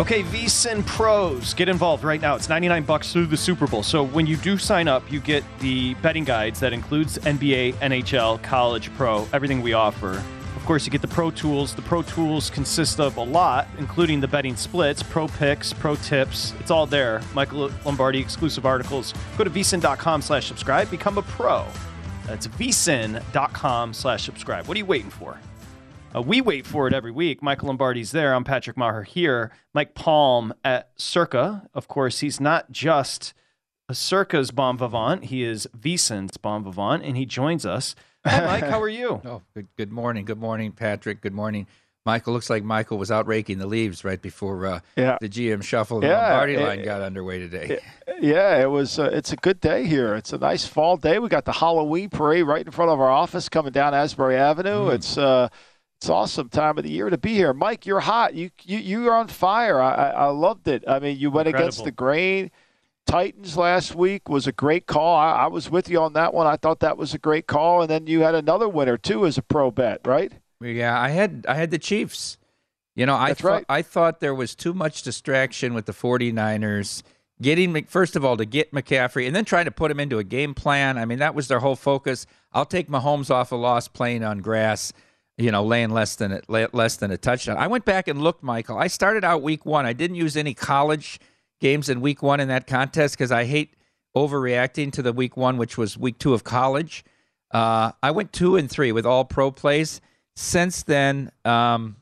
Okay, 0.00 0.22
VSIN 0.22 0.86
Pros, 0.86 1.54
get 1.54 1.68
involved 1.68 2.04
right 2.04 2.20
now. 2.20 2.36
It's 2.36 2.48
99 2.48 2.84
bucks 2.84 3.12
through 3.12 3.26
the 3.26 3.36
Super 3.36 3.66
Bowl. 3.66 3.82
So 3.82 4.04
when 4.04 4.28
you 4.28 4.36
do 4.36 4.56
sign 4.56 4.86
up, 4.86 5.10
you 5.10 5.18
get 5.18 5.42
the 5.58 5.94
betting 5.94 6.22
guides 6.22 6.60
that 6.60 6.72
includes 6.72 7.18
NBA, 7.18 7.74
NHL, 7.74 8.40
college, 8.44 8.94
pro, 8.94 9.26
everything 9.32 9.60
we 9.60 9.72
offer. 9.72 10.22
Of 10.54 10.64
course, 10.64 10.86
you 10.86 10.92
get 10.92 11.00
the 11.00 11.08
pro 11.08 11.32
tools. 11.32 11.74
The 11.74 11.82
pro 11.82 12.02
tools 12.02 12.48
consist 12.48 13.00
of 13.00 13.16
a 13.16 13.24
lot, 13.24 13.66
including 13.78 14.20
the 14.20 14.28
betting 14.28 14.54
splits, 14.54 15.02
pro 15.02 15.26
picks, 15.26 15.72
pro 15.72 15.96
tips. 15.96 16.54
It's 16.60 16.70
all 16.70 16.86
there. 16.86 17.20
Michael 17.34 17.68
Lombardi 17.84 18.20
exclusive 18.20 18.64
articles. 18.64 19.12
Go 19.36 19.42
to 19.42 19.50
vsin.com 19.50 20.22
slash 20.22 20.46
subscribe. 20.46 20.88
Become 20.92 21.18
a 21.18 21.22
pro. 21.22 21.66
That's 22.24 22.46
vsin.com 22.46 23.92
slash 23.94 24.22
subscribe. 24.22 24.68
What 24.68 24.76
are 24.76 24.78
you 24.78 24.86
waiting 24.86 25.10
for? 25.10 25.40
Uh, 26.14 26.22
we 26.22 26.40
wait 26.40 26.66
for 26.66 26.86
it 26.86 26.94
every 26.94 27.10
week. 27.10 27.42
Michael 27.42 27.68
Lombardi's 27.68 28.12
there. 28.12 28.34
I'm 28.34 28.44
Patrick 28.44 28.76
Meagher 28.76 29.06
here. 29.06 29.52
Mike 29.74 29.94
Palm 29.94 30.54
at 30.64 30.90
Circa. 30.96 31.68
Of 31.74 31.86
course, 31.86 32.20
he's 32.20 32.40
not 32.40 32.72
just 32.72 33.34
a 33.90 33.94
Circa's 33.94 34.50
bon 34.50 34.78
vivant. 34.78 35.26
He 35.26 35.42
is 35.42 35.68
VSIN's 35.78 36.38
bon 36.38 36.64
vivant, 36.64 37.04
and 37.04 37.16
he 37.16 37.26
joins 37.26 37.66
us. 37.66 37.94
Hi, 38.24 38.40
Mike. 38.46 38.64
How 38.64 38.80
are 38.80 38.88
you? 38.88 39.20
oh, 39.24 39.42
good, 39.54 39.68
good 39.76 39.92
morning. 39.92 40.24
Good 40.24 40.38
morning, 40.38 40.72
Patrick. 40.72 41.20
Good 41.20 41.34
morning. 41.34 41.66
Michael 42.06 42.32
looks 42.32 42.48
like 42.48 42.64
Michael 42.64 42.96
was 42.96 43.10
out 43.10 43.26
raking 43.26 43.58
the 43.58 43.66
leaves 43.66 44.02
right 44.02 44.22
before 44.22 44.64
uh, 44.64 44.80
yeah. 44.96 45.18
the 45.20 45.28
GM 45.28 45.62
shuffle 45.62 45.98
and 45.98 46.06
yeah, 46.06 46.28
Lombardi 46.28 46.54
it, 46.54 46.60
line 46.60 46.82
got 46.82 47.02
underway 47.02 47.38
today. 47.38 47.80
It, 48.06 48.22
yeah, 48.22 48.62
it 48.62 48.70
was. 48.70 48.98
Uh, 48.98 49.10
it's 49.12 49.34
a 49.34 49.36
good 49.36 49.60
day 49.60 49.84
here. 49.84 50.14
It's 50.14 50.32
a 50.32 50.38
nice 50.38 50.66
fall 50.66 50.96
day. 50.96 51.18
We 51.18 51.28
got 51.28 51.44
the 51.44 51.52
Halloween 51.52 52.08
parade 52.08 52.46
right 52.46 52.64
in 52.64 52.72
front 52.72 52.90
of 52.90 52.98
our 52.98 53.10
office 53.10 53.50
coming 53.50 53.72
down 53.72 53.92
Asbury 53.92 54.36
Avenue. 54.36 54.88
Mm. 54.88 54.94
It's 54.94 55.18
uh, 55.18 55.50
it's 55.98 56.08
awesome 56.08 56.48
time 56.48 56.78
of 56.78 56.84
the 56.84 56.90
year 56.90 57.10
to 57.10 57.18
be 57.18 57.34
here. 57.34 57.52
Mike, 57.52 57.84
you're 57.84 58.00
hot. 58.00 58.34
You 58.34 58.50
you 58.62 58.78
you're 58.78 59.14
on 59.14 59.26
fire. 59.26 59.80
I 59.80 59.94
I, 59.94 60.08
I 60.10 60.26
loved 60.26 60.68
it. 60.68 60.84
I 60.86 61.00
mean, 61.00 61.18
you 61.18 61.30
went 61.30 61.48
Incredible. 61.48 61.68
against 61.68 61.84
the 61.84 61.90
grain. 61.90 62.50
Titans 63.04 63.56
last 63.56 63.94
week 63.94 64.28
was 64.28 64.46
a 64.46 64.52
great 64.52 64.86
call. 64.86 65.16
I, 65.16 65.30
I, 65.30 65.46
was 65.46 65.70
with 65.70 65.88
you 65.88 65.98
on 65.98 66.12
that 66.12 66.34
one. 66.34 66.46
I 66.46 66.56
thought 66.56 66.80
that 66.80 66.98
was 66.98 67.14
a 67.14 67.18
great 67.18 67.46
call, 67.46 67.80
and 67.80 67.90
then 67.90 68.06
you 68.06 68.20
had 68.20 68.34
another 68.34 68.68
winner 68.68 68.98
too 68.98 69.24
as 69.24 69.38
a 69.38 69.42
pro 69.42 69.70
bet, 69.70 70.06
right? 70.06 70.30
Yeah, 70.60 71.00
I 71.00 71.08
had 71.08 71.46
I 71.48 71.54
had 71.54 71.70
the 71.70 71.78
Chiefs. 71.78 72.36
You 72.94 73.06
know, 73.06 73.14
I 73.14 73.28
That's 73.28 73.40
thought 73.40 73.48
right. 73.48 73.64
I 73.68 73.82
thought 73.82 74.20
there 74.20 74.34
was 74.34 74.54
too 74.54 74.74
much 74.74 75.02
distraction 75.02 75.72
with 75.72 75.86
the 75.86 75.92
49ers 75.92 77.02
getting 77.40 77.84
first 77.84 78.14
of 78.14 78.24
all 78.24 78.36
to 78.36 78.44
get 78.44 78.72
McCaffrey 78.72 79.26
and 79.26 79.34
then 79.34 79.44
trying 79.44 79.64
to 79.64 79.70
put 79.70 79.90
him 79.90 80.00
into 80.00 80.18
a 80.18 80.24
game 80.24 80.54
plan. 80.54 80.98
I 80.98 81.04
mean, 81.04 81.18
that 81.20 81.34
was 81.34 81.48
their 81.48 81.60
whole 81.60 81.76
focus. 81.76 82.26
I'll 82.52 82.66
take 82.66 82.88
Mahomes 82.88 83.30
off 83.30 83.52
a 83.52 83.56
loss 83.56 83.88
playing 83.88 84.22
on 84.22 84.38
grass 84.38 84.92
you 85.38 85.50
know, 85.52 85.64
laying 85.64 85.90
less 85.90 86.16
than 86.16 86.32
a, 86.32 86.40
less 86.72 86.96
than 86.96 87.10
a 87.10 87.16
touchdown. 87.16 87.56
I 87.56 87.66
went 87.68 87.84
back 87.84 88.08
and 88.08 88.20
looked, 88.20 88.42
Michael. 88.42 88.76
I 88.76 88.88
started 88.88 89.24
out 89.24 89.40
week 89.42 89.64
one. 89.64 89.86
I 89.86 89.92
didn't 89.92 90.16
use 90.16 90.36
any 90.36 90.52
college 90.52 91.20
games 91.60 91.88
in 91.88 92.00
week 92.00 92.22
one 92.22 92.40
in 92.40 92.48
that 92.48 92.66
contest 92.66 93.14
because 93.16 93.30
I 93.32 93.44
hate 93.44 93.74
overreacting 94.16 94.92
to 94.92 95.02
the 95.02 95.12
week 95.12 95.36
one, 95.36 95.56
which 95.56 95.78
was 95.78 95.96
week 95.96 96.18
two 96.18 96.34
of 96.34 96.44
college. 96.44 97.04
Uh, 97.52 97.92
I 98.02 98.10
went 98.10 98.32
two 98.32 98.56
and 98.56 98.68
three 98.70 98.92
with 98.92 99.06
all 99.06 99.24
pro 99.24 99.50
plays. 99.50 100.00
Since 100.36 100.82
then, 100.84 101.30
um, 101.44 101.96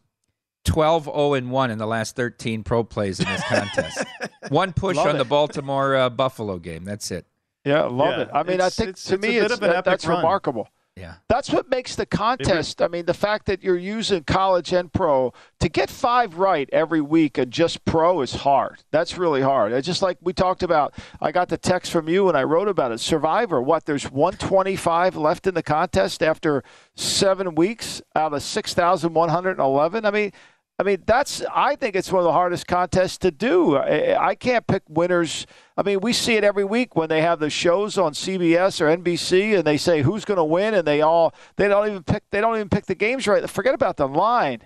12 0.64 1.04
0 1.04 1.34
and 1.34 1.50
1 1.50 1.70
in 1.70 1.78
the 1.78 1.86
last 1.86 2.16
13 2.16 2.64
pro 2.64 2.82
plays 2.84 3.20
in 3.20 3.26
this 3.26 3.42
contest. 3.48 4.04
One 4.48 4.72
push 4.72 4.96
love 4.96 5.06
on 5.08 5.14
it. 5.14 5.18
the 5.18 5.24
Baltimore 5.24 5.94
uh, 5.96 6.10
Buffalo 6.10 6.58
game. 6.58 6.84
That's 6.84 7.10
it. 7.10 7.24
Yeah, 7.64 7.82
love 7.82 8.10
Yeah, 8.16 8.20
it. 8.22 8.28
I 8.34 8.42
mean, 8.42 8.54
it's- 8.54 8.66
I 8.66 8.70
think 8.84 8.88
it's- 8.90 9.04
to 9.04 9.14
it's 9.14 9.24
a 9.24 9.26
me, 9.28 9.34
bit 9.34 9.44
it's, 9.44 9.54
of 9.54 9.62
an 9.62 9.68
that- 9.70 9.76
epic 9.76 9.84
that's 9.84 10.06
run. 10.06 10.16
remarkable. 10.18 10.68
Yeah. 10.96 11.16
That's 11.28 11.50
what 11.50 11.68
makes 11.68 11.94
the 11.94 12.06
contest. 12.06 12.80
I 12.80 12.88
mean, 12.88 13.04
the 13.04 13.12
fact 13.12 13.44
that 13.46 13.62
you're 13.62 13.76
using 13.76 14.24
college 14.24 14.72
and 14.72 14.90
pro 14.90 15.34
to 15.60 15.68
get 15.68 15.90
five 15.90 16.38
right 16.38 16.70
every 16.72 17.02
week 17.02 17.36
and 17.36 17.50
just 17.50 17.84
pro 17.84 18.22
is 18.22 18.36
hard. 18.36 18.82
That's 18.92 19.18
really 19.18 19.42
hard. 19.42 19.72
It's 19.72 19.86
just 19.86 20.00
like 20.00 20.16
we 20.22 20.32
talked 20.32 20.62
about. 20.62 20.94
I 21.20 21.32
got 21.32 21.50
the 21.50 21.58
text 21.58 21.92
from 21.92 22.08
you 22.08 22.28
and 22.28 22.36
I 22.36 22.44
wrote 22.44 22.68
about 22.68 22.92
it. 22.92 23.00
Survivor. 23.00 23.60
What? 23.60 23.84
There's 23.84 24.10
125 24.10 25.16
left 25.16 25.46
in 25.46 25.52
the 25.52 25.62
contest 25.62 26.22
after 26.22 26.64
seven 26.94 27.54
weeks 27.54 28.00
out 28.14 28.32
of 28.32 28.42
6,111. 28.42 30.06
I 30.06 30.10
mean, 30.10 30.32
I 30.78 30.82
mean, 30.82 31.02
that's 31.06 31.42
I 31.54 31.74
think 31.76 31.96
it's 31.96 32.12
one 32.12 32.20
of 32.20 32.24
the 32.24 32.32
hardest 32.32 32.66
contests 32.66 33.16
to 33.18 33.30
do. 33.30 33.76
I, 33.76 34.28
I, 34.28 34.34
can't 34.34 34.66
pick 34.66 34.82
winners. 34.88 35.46
I 35.74 35.82
mean, 35.82 36.00
we 36.00 36.12
see 36.12 36.34
it 36.34 36.44
every 36.44 36.64
week 36.64 36.94
when 36.94 37.08
they 37.08 37.22
have 37.22 37.38
the 37.38 37.48
shows 37.48 37.96
on 37.96 38.12
CBS 38.12 38.80
or 38.82 38.94
NBC, 38.94 39.56
and 39.56 39.66
they 39.66 39.78
say 39.78 40.02
who's 40.02 40.26
going 40.26 40.36
to 40.36 40.44
win, 40.44 40.74
and 40.74 40.86
they 40.86 41.00
all 41.00 41.34
they 41.56 41.66
don't 41.66 41.88
even 41.88 42.02
pick 42.02 42.24
they 42.30 42.42
don't 42.42 42.56
even 42.56 42.68
pick 42.68 42.84
the 42.84 42.94
games 42.94 43.26
right. 43.26 43.48
Forget 43.48 43.74
about 43.74 43.96
the 43.96 44.06
line. 44.06 44.60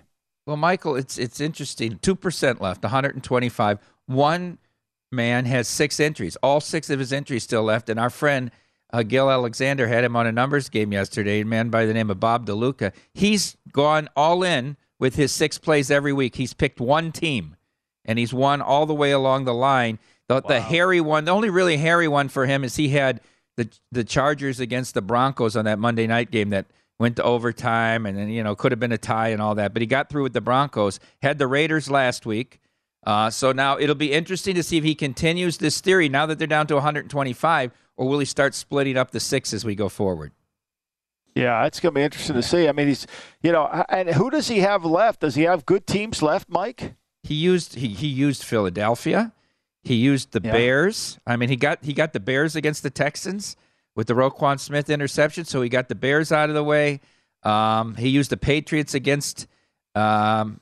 Well, 0.45 0.57
Michael, 0.57 0.97
it's 0.97 1.17
it's 1.17 1.39
interesting. 1.39 1.97
Two 1.99 2.15
percent 2.15 2.59
left, 2.59 2.83
125. 2.83 3.79
One 4.07 4.57
man 5.13 5.45
has 5.45 5.69
six 5.69 6.01
entries. 6.01 6.35
All 6.43 6.59
six 6.59 6.89
of 6.89 6.99
his 6.99 7.13
entries 7.13 7.43
still 7.43 7.63
left, 7.63 7.87
and 7.87 7.97
our 7.97 8.09
friend 8.09 8.51
uh, 8.91 9.03
Gill 9.03 9.31
Alexander 9.31 9.87
had 9.87 10.03
him 10.03 10.17
on 10.17 10.27
a 10.27 10.33
numbers 10.33 10.67
game 10.67 10.91
yesterday. 10.91 11.39
A 11.39 11.45
man 11.45 11.69
by 11.69 11.85
the 11.85 11.93
name 11.93 12.09
of 12.09 12.19
Bob 12.19 12.45
DeLuca. 12.45 12.91
He's 13.13 13.55
gone 13.71 14.09
all 14.17 14.43
in 14.43 14.75
with 15.01 15.15
his 15.15 15.33
six 15.33 15.57
plays 15.57 15.91
every 15.91 16.13
week. 16.13 16.35
He's 16.35 16.53
picked 16.53 16.79
one 16.79 17.11
team, 17.11 17.57
and 18.05 18.17
he's 18.17 18.33
won 18.33 18.61
all 18.61 18.85
the 18.85 18.93
way 18.93 19.11
along 19.11 19.43
the 19.43 19.53
line. 19.53 19.99
The, 20.29 20.35
wow. 20.35 20.41
the 20.47 20.61
hairy 20.61 21.01
one, 21.01 21.25
the 21.25 21.31
only 21.31 21.49
really 21.49 21.75
hairy 21.75 22.07
one 22.07 22.29
for 22.29 22.45
him 22.45 22.63
is 22.63 22.77
he 22.77 22.89
had 22.89 23.19
the 23.57 23.67
the 23.91 24.05
Chargers 24.05 24.61
against 24.61 24.93
the 24.93 25.01
Broncos 25.01 25.57
on 25.57 25.65
that 25.65 25.79
Monday 25.79 26.07
night 26.07 26.31
game 26.31 26.51
that 26.51 26.67
went 26.99 27.17
to 27.17 27.23
overtime, 27.23 28.05
and 28.05 28.17
then 28.17 28.29
you 28.29 28.43
know 28.43 28.55
could 28.55 28.71
have 28.71 28.79
been 28.79 28.93
a 28.93 28.97
tie 28.97 29.29
and 29.29 29.41
all 29.41 29.55
that. 29.55 29.73
But 29.73 29.81
he 29.81 29.87
got 29.87 30.09
through 30.09 30.23
with 30.23 30.33
the 30.33 30.39
Broncos. 30.39 30.99
Had 31.21 31.39
the 31.39 31.47
Raiders 31.47 31.89
last 31.89 32.25
week. 32.25 32.59
Uh, 33.03 33.31
so 33.31 33.51
now 33.51 33.79
it'll 33.79 33.95
be 33.95 34.13
interesting 34.13 34.53
to 34.53 34.61
see 34.61 34.77
if 34.77 34.83
he 34.83 34.93
continues 34.93 35.57
this 35.57 35.81
theory 35.81 36.07
now 36.07 36.27
that 36.27 36.37
they're 36.37 36.45
down 36.45 36.67
to 36.67 36.75
125, 36.75 37.71
or 37.97 38.07
will 38.07 38.19
he 38.19 38.25
start 38.25 38.53
splitting 38.53 38.95
up 38.95 39.09
the 39.09 39.19
six 39.19 39.51
as 39.53 39.65
we 39.65 39.73
go 39.73 39.89
forward? 39.89 40.31
Yeah, 41.35 41.65
it's 41.65 41.79
going 41.79 41.93
to 41.93 41.99
be 41.99 42.03
interesting 42.03 42.35
to 42.35 42.43
see. 42.43 42.67
I 42.67 42.71
mean, 42.71 42.87
he's, 42.87 43.07
you 43.41 43.51
know, 43.51 43.65
and 43.89 44.09
who 44.09 44.29
does 44.29 44.47
he 44.47 44.59
have 44.59 44.83
left? 44.83 45.21
Does 45.21 45.35
he 45.35 45.43
have 45.43 45.65
good 45.65 45.87
teams 45.87 46.21
left, 46.21 46.49
Mike? 46.49 46.95
He 47.23 47.35
used 47.35 47.75
he, 47.75 47.89
he 47.89 48.07
used 48.07 48.43
Philadelphia. 48.43 49.31
He 49.83 49.95
used 49.95 50.31
the 50.31 50.41
yeah. 50.43 50.51
Bears. 50.51 51.19
I 51.25 51.37
mean, 51.37 51.49
he 51.49 51.55
got 51.55 51.83
he 51.83 51.93
got 51.93 52.13
the 52.13 52.19
Bears 52.19 52.55
against 52.55 52.83
the 52.83 52.89
Texans 52.89 53.55
with 53.95 54.07
the 54.07 54.13
Roquan 54.13 54.59
Smith 54.59 54.89
interception, 54.89 55.45
so 55.45 55.61
he 55.61 55.69
got 55.69 55.89
the 55.89 55.95
Bears 55.95 56.31
out 56.31 56.49
of 56.49 56.55
the 56.55 56.63
way. 56.63 56.99
Um, 57.43 57.95
he 57.95 58.09
used 58.09 58.31
the 58.31 58.37
Patriots 58.37 58.93
against. 58.93 59.47
Um, 59.95 60.59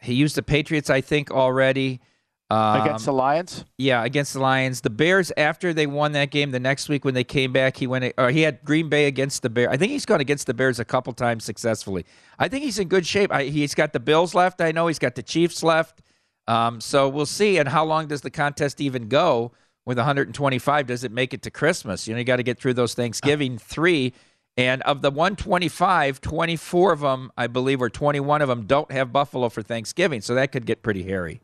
he 0.00 0.14
used 0.14 0.36
the 0.36 0.42
Patriots, 0.42 0.90
I 0.90 1.00
think, 1.00 1.30
already. 1.30 2.00
Um, 2.48 2.82
against 2.82 3.04
the 3.04 3.12
Lions? 3.12 3.64
Yeah, 3.76 4.04
against 4.04 4.32
the 4.32 4.40
Lions. 4.40 4.80
The 4.80 4.90
Bears, 4.90 5.32
after 5.36 5.74
they 5.74 5.86
won 5.86 6.12
that 6.12 6.30
game, 6.30 6.52
the 6.52 6.60
next 6.60 6.88
week 6.88 7.04
when 7.04 7.14
they 7.14 7.24
came 7.24 7.52
back, 7.52 7.76
he 7.76 7.86
went. 7.86 8.12
Or 8.16 8.30
he 8.30 8.42
had 8.42 8.64
Green 8.64 8.88
Bay 8.88 9.06
against 9.06 9.42
the 9.42 9.50
Bears. 9.50 9.68
I 9.72 9.76
think 9.76 9.90
he's 9.90 10.06
gone 10.06 10.20
against 10.20 10.46
the 10.46 10.54
Bears 10.54 10.78
a 10.78 10.84
couple 10.84 11.12
times 11.12 11.44
successfully. 11.44 12.06
I 12.38 12.48
think 12.48 12.64
he's 12.64 12.78
in 12.78 12.86
good 12.86 13.04
shape. 13.04 13.32
I, 13.32 13.44
he's 13.44 13.74
got 13.74 13.92
the 13.92 14.00
Bills 14.00 14.34
left. 14.34 14.60
I 14.60 14.70
know 14.70 14.86
he's 14.86 15.00
got 15.00 15.16
the 15.16 15.22
Chiefs 15.22 15.62
left. 15.62 16.02
Um, 16.46 16.80
so 16.80 17.08
we'll 17.08 17.26
see. 17.26 17.58
And 17.58 17.68
how 17.68 17.84
long 17.84 18.06
does 18.06 18.20
the 18.20 18.30
contest 18.30 18.80
even 18.80 19.08
go? 19.08 19.52
With 19.84 19.98
125, 19.98 20.86
does 20.88 21.04
it 21.04 21.12
make 21.12 21.32
it 21.32 21.42
to 21.42 21.50
Christmas? 21.50 22.08
You 22.08 22.14
know, 22.14 22.18
you 22.18 22.24
got 22.24 22.36
to 22.36 22.42
get 22.42 22.58
through 22.58 22.74
those 22.74 22.94
Thanksgiving 22.94 23.56
three. 23.56 24.14
And 24.56 24.82
of 24.82 25.00
the 25.00 25.12
125, 25.12 26.20
24 26.20 26.92
of 26.92 27.00
them, 27.00 27.30
I 27.36 27.46
believe, 27.46 27.80
or 27.80 27.88
21 27.88 28.42
of 28.42 28.48
them 28.48 28.66
don't 28.66 28.90
have 28.90 29.12
Buffalo 29.12 29.48
for 29.48 29.62
Thanksgiving. 29.62 30.22
So 30.22 30.34
that 30.34 30.50
could 30.50 30.66
get 30.66 30.82
pretty 30.82 31.04
hairy 31.04 31.40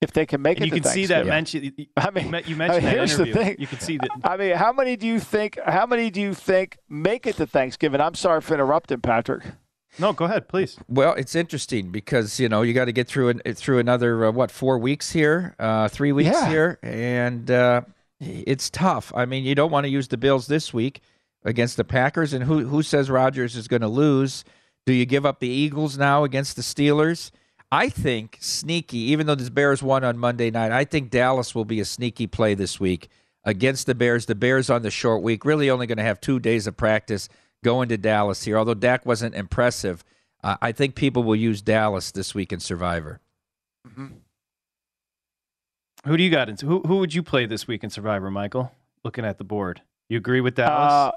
if 0.00 0.12
they 0.12 0.26
can 0.26 0.40
make 0.40 0.58
and 0.58 0.66
it. 0.66 0.74
You 0.74 0.80
can 0.80 0.90
see 0.90 1.06
that 1.06 1.26
mention. 1.26 1.74
I 1.96 2.10
mean, 2.10 2.26
you 2.46 2.56
mentioned 2.56 2.86
I 2.86 2.88
mean, 2.88 2.98
here's 2.98 3.14
interview. 3.14 3.32
the 3.32 3.44
thing. 3.44 3.56
You 3.58 3.66
can 3.66 3.80
see 3.80 3.98
that. 3.98 4.10
I 4.24 4.36
mean, 4.36 4.56
how 4.56 4.72
many 4.72 4.96
do 4.96 5.06
you 5.06 5.20
think? 5.20 5.58
How 5.64 5.86
many 5.86 6.10
do 6.10 6.20
you 6.20 6.34
think 6.34 6.78
make 6.88 7.26
it 7.26 7.36
to 7.36 7.46
Thanksgiving? 7.46 8.00
I'm 8.00 8.14
sorry 8.14 8.40
for 8.40 8.54
interrupting, 8.54 9.00
Patrick. 9.00 9.44
No, 9.98 10.12
go 10.12 10.24
ahead, 10.24 10.48
please. 10.48 10.78
Well, 10.88 11.14
it's 11.14 11.34
interesting 11.34 11.90
because 11.90 12.40
you 12.40 12.48
know 12.48 12.62
you 12.62 12.72
got 12.72 12.86
to 12.86 12.92
get 12.92 13.08
through 13.08 13.30
an, 13.30 13.40
through 13.54 13.78
another 13.78 14.26
uh, 14.26 14.32
what 14.32 14.50
four 14.50 14.78
weeks 14.78 15.12
here, 15.12 15.54
uh, 15.58 15.88
three 15.88 16.12
weeks 16.12 16.30
yeah. 16.30 16.48
here, 16.48 16.78
and 16.82 17.50
uh, 17.50 17.82
it's 18.20 18.70
tough. 18.70 19.12
I 19.14 19.26
mean, 19.26 19.44
you 19.44 19.54
don't 19.54 19.70
want 19.70 19.84
to 19.84 19.90
use 19.90 20.08
the 20.08 20.16
Bills 20.16 20.46
this 20.46 20.72
week 20.72 21.02
against 21.44 21.76
the 21.76 21.84
Packers, 21.84 22.32
and 22.32 22.44
who 22.44 22.66
who 22.66 22.82
says 22.82 23.10
Rodgers 23.10 23.56
is 23.56 23.68
going 23.68 23.82
to 23.82 23.88
lose? 23.88 24.44
Do 24.86 24.94
you 24.94 25.04
give 25.04 25.26
up 25.26 25.40
the 25.40 25.48
Eagles 25.48 25.98
now 25.98 26.24
against 26.24 26.56
the 26.56 26.62
Steelers? 26.62 27.30
I 27.72 27.88
think 27.88 28.38
sneaky, 28.40 28.98
even 28.98 29.26
though 29.26 29.36
the 29.36 29.50
Bears 29.50 29.82
won 29.82 30.02
on 30.02 30.18
Monday 30.18 30.50
night, 30.50 30.72
I 30.72 30.84
think 30.84 31.10
Dallas 31.10 31.54
will 31.54 31.64
be 31.64 31.80
a 31.80 31.84
sneaky 31.84 32.26
play 32.26 32.54
this 32.54 32.80
week 32.80 33.08
against 33.44 33.86
the 33.86 33.94
Bears. 33.94 34.26
The 34.26 34.34
Bears 34.34 34.70
on 34.70 34.82
the 34.82 34.90
short 34.90 35.22
week, 35.22 35.44
really 35.44 35.70
only 35.70 35.86
going 35.86 35.98
to 35.98 36.04
have 36.04 36.20
two 36.20 36.40
days 36.40 36.66
of 36.66 36.76
practice 36.76 37.28
going 37.62 37.88
to 37.90 37.96
Dallas 37.96 38.44
here. 38.44 38.58
Although 38.58 38.74
Dak 38.74 39.06
wasn't 39.06 39.36
impressive, 39.36 40.04
uh, 40.42 40.56
I 40.60 40.72
think 40.72 40.96
people 40.96 41.22
will 41.22 41.36
use 41.36 41.62
Dallas 41.62 42.10
this 42.10 42.34
week 42.34 42.52
in 42.52 42.58
Survivor. 42.58 43.20
Mm-hmm. 43.86 44.06
Who 46.06 46.16
do 46.16 46.22
you 46.22 46.30
got? 46.30 46.48
Into, 46.48 46.66
who 46.66 46.80
who 46.80 46.96
would 46.96 47.14
you 47.14 47.22
play 47.22 47.46
this 47.46 47.68
week 47.68 47.84
in 47.84 47.90
Survivor, 47.90 48.30
Michael? 48.30 48.72
Looking 49.04 49.24
at 49.24 49.38
the 49.38 49.44
board, 49.44 49.82
you 50.08 50.16
agree 50.16 50.40
with 50.40 50.56
Dallas? 50.56 50.92
Uh, 50.92 51.10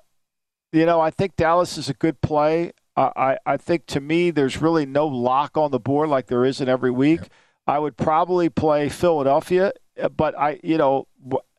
you 0.71 0.85
know, 0.85 0.99
I 0.99 1.09
think 1.09 1.35
Dallas 1.35 1.77
is 1.77 1.89
a 1.89 1.93
good 1.93 2.21
play. 2.21 2.73
I, 2.95 3.37
I 3.45 3.57
think 3.57 3.87
to 3.87 3.99
me, 3.99 4.31
there's 4.31 4.61
really 4.61 4.85
no 4.85 5.07
lock 5.07 5.57
on 5.57 5.71
the 5.71 5.79
board 5.79 6.09
like 6.09 6.27
there 6.27 6.45
is 6.45 6.61
in 6.61 6.69
every 6.69 6.91
week. 6.91 7.21
I 7.65 7.79
would 7.79 7.97
probably 7.97 8.49
play 8.49 8.89
Philadelphia, 8.89 9.71
uh, 10.01 10.09
but 10.09 10.37
I, 10.37 10.59
you 10.63 10.77
know, 10.77 11.07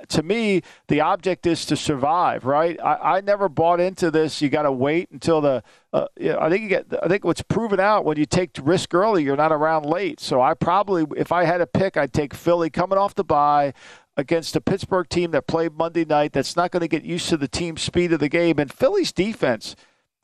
to 0.08 0.22
me, 0.22 0.62
the 0.88 1.00
object 1.00 1.46
is 1.46 1.64
to 1.66 1.76
survive, 1.76 2.44
right? 2.44 2.78
I, 2.80 3.16
I 3.16 3.20
never 3.22 3.48
bought 3.48 3.80
into 3.80 4.10
this. 4.10 4.42
You 4.42 4.50
got 4.50 4.62
to 4.62 4.72
wait 4.72 5.10
until 5.10 5.40
the. 5.40 5.62
Uh, 5.92 6.06
you 6.18 6.32
know, 6.32 6.38
I 6.40 6.50
think 6.50 6.62
you 6.62 6.68
get. 6.68 6.86
I 7.02 7.08
think 7.08 7.24
what's 7.24 7.42
proven 7.42 7.80
out 7.80 8.04
when 8.04 8.18
you 8.18 8.26
take 8.26 8.50
risk 8.62 8.92
early, 8.92 9.24
you're 9.24 9.36
not 9.36 9.50
around 9.50 9.86
late. 9.86 10.20
So 10.20 10.42
I 10.42 10.54
probably, 10.54 11.06
if 11.16 11.32
I 11.32 11.44
had 11.44 11.60
a 11.60 11.66
pick, 11.66 11.96
I'd 11.96 12.12
take 12.12 12.34
Philly 12.34 12.68
coming 12.68 12.98
off 12.98 13.14
the 13.14 13.24
bye 13.24 13.72
against 14.16 14.54
a 14.56 14.60
Pittsburgh 14.60 15.08
team 15.08 15.30
that 15.30 15.46
played 15.46 15.72
Monday 15.72 16.04
night. 16.04 16.32
That's 16.32 16.54
not 16.54 16.70
going 16.70 16.82
to 16.82 16.88
get 16.88 17.02
used 17.02 17.28
to 17.30 17.36
the 17.36 17.48
team 17.48 17.76
speed 17.76 18.12
of 18.12 18.20
the 18.20 18.28
game 18.28 18.58
and 18.58 18.72
Philly's 18.72 19.10
defense 19.10 19.74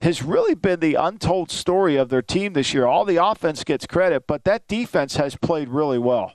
has 0.01 0.23
really 0.23 0.55
been 0.55 0.81
the 0.81 0.95
untold 0.95 1.51
story 1.51 1.97
of 1.97 2.09
their 2.09 2.23
team 2.23 2.55
this 2.55 2.73
year. 2.73 2.87
All 2.87 3.05
the 3.05 3.17
offense 3.17 3.65
gets 3.65 3.87
credit, 3.87 4.27
but 4.27 4.45
that 4.45 4.67
defense 4.67 5.17
has 5.17 5.37
played 5.37 5.69
really 5.69 5.99
well. 5.99 6.35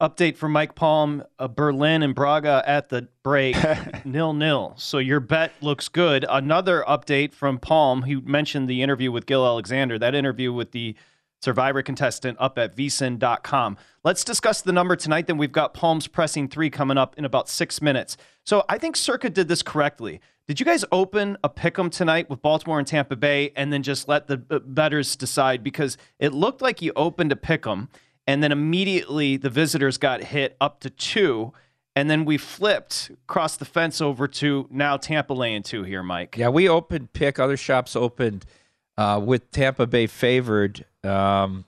Update 0.00 0.36
from 0.36 0.52
Mike 0.52 0.76
Palm: 0.76 1.24
uh, 1.40 1.48
Berlin 1.48 2.04
and 2.04 2.14
Braga 2.14 2.62
at 2.64 2.88
the 2.88 3.08
break, 3.24 3.56
nil 4.04 4.32
nil. 4.32 4.74
So 4.76 4.98
your 4.98 5.18
bet 5.18 5.52
looks 5.60 5.88
good. 5.88 6.24
Another 6.28 6.84
update 6.86 7.32
from 7.32 7.58
Palm. 7.58 8.04
He 8.04 8.14
mentioned 8.14 8.68
the 8.68 8.82
interview 8.82 9.10
with 9.10 9.26
Gill 9.26 9.44
Alexander. 9.44 9.98
That 9.98 10.14
interview 10.14 10.52
with 10.52 10.70
the 10.70 10.94
Survivor 11.40 11.82
contestant 11.82 12.36
up 12.40 12.58
at 12.58 12.76
vsin.com. 12.76 13.76
Let's 14.04 14.24
discuss 14.24 14.60
the 14.60 14.72
number 14.72 14.96
tonight. 14.96 15.26
Then 15.26 15.38
we've 15.38 15.52
got 15.52 15.72
Palms 15.72 16.06
pressing 16.06 16.48
three 16.48 16.68
coming 16.70 16.98
up 16.98 17.16
in 17.16 17.24
about 17.24 17.48
six 17.48 17.80
minutes. 17.80 18.16
So 18.44 18.64
I 18.68 18.78
think 18.78 18.96
Circa 18.96 19.30
did 19.30 19.46
this 19.48 19.62
correctly. 19.62 20.20
Did 20.48 20.58
you 20.60 20.64
guys 20.64 20.82
open 20.90 21.36
a 21.44 21.50
pick 21.50 21.78
'em 21.78 21.90
tonight 21.90 22.30
with 22.30 22.40
Baltimore 22.40 22.78
and 22.78 22.88
Tampa 22.88 23.16
Bay 23.16 23.52
and 23.54 23.70
then 23.70 23.82
just 23.82 24.08
let 24.08 24.28
the 24.28 24.38
betters 24.38 25.14
decide? 25.14 25.62
Because 25.62 25.98
it 26.18 26.32
looked 26.32 26.62
like 26.62 26.80
you 26.80 26.90
opened 26.96 27.32
a 27.32 27.36
pick 27.36 27.66
'em 27.66 27.90
and 28.26 28.42
then 28.42 28.50
immediately 28.50 29.36
the 29.36 29.50
visitors 29.50 29.98
got 29.98 30.24
hit 30.24 30.56
up 30.58 30.80
to 30.80 30.90
two. 30.90 31.52
And 31.94 32.08
then 32.08 32.24
we 32.24 32.38
flipped 32.38 33.10
across 33.24 33.58
the 33.58 33.66
fence 33.66 34.00
over 34.00 34.26
to 34.26 34.66
now 34.70 34.96
Tampa 34.96 35.34
laying 35.34 35.62
two 35.62 35.82
here, 35.82 36.02
Mike. 36.02 36.36
Yeah, 36.38 36.48
we 36.48 36.66
opened 36.66 37.12
pick. 37.12 37.38
Other 37.38 37.56
shops 37.58 37.94
opened 37.94 38.46
uh, 38.96 39.20
with 39.22 39.50
Tampa 39.50 39.86
Bay 39.86 40.06
favored. 40.06 40.86
Um, 41.04 41.66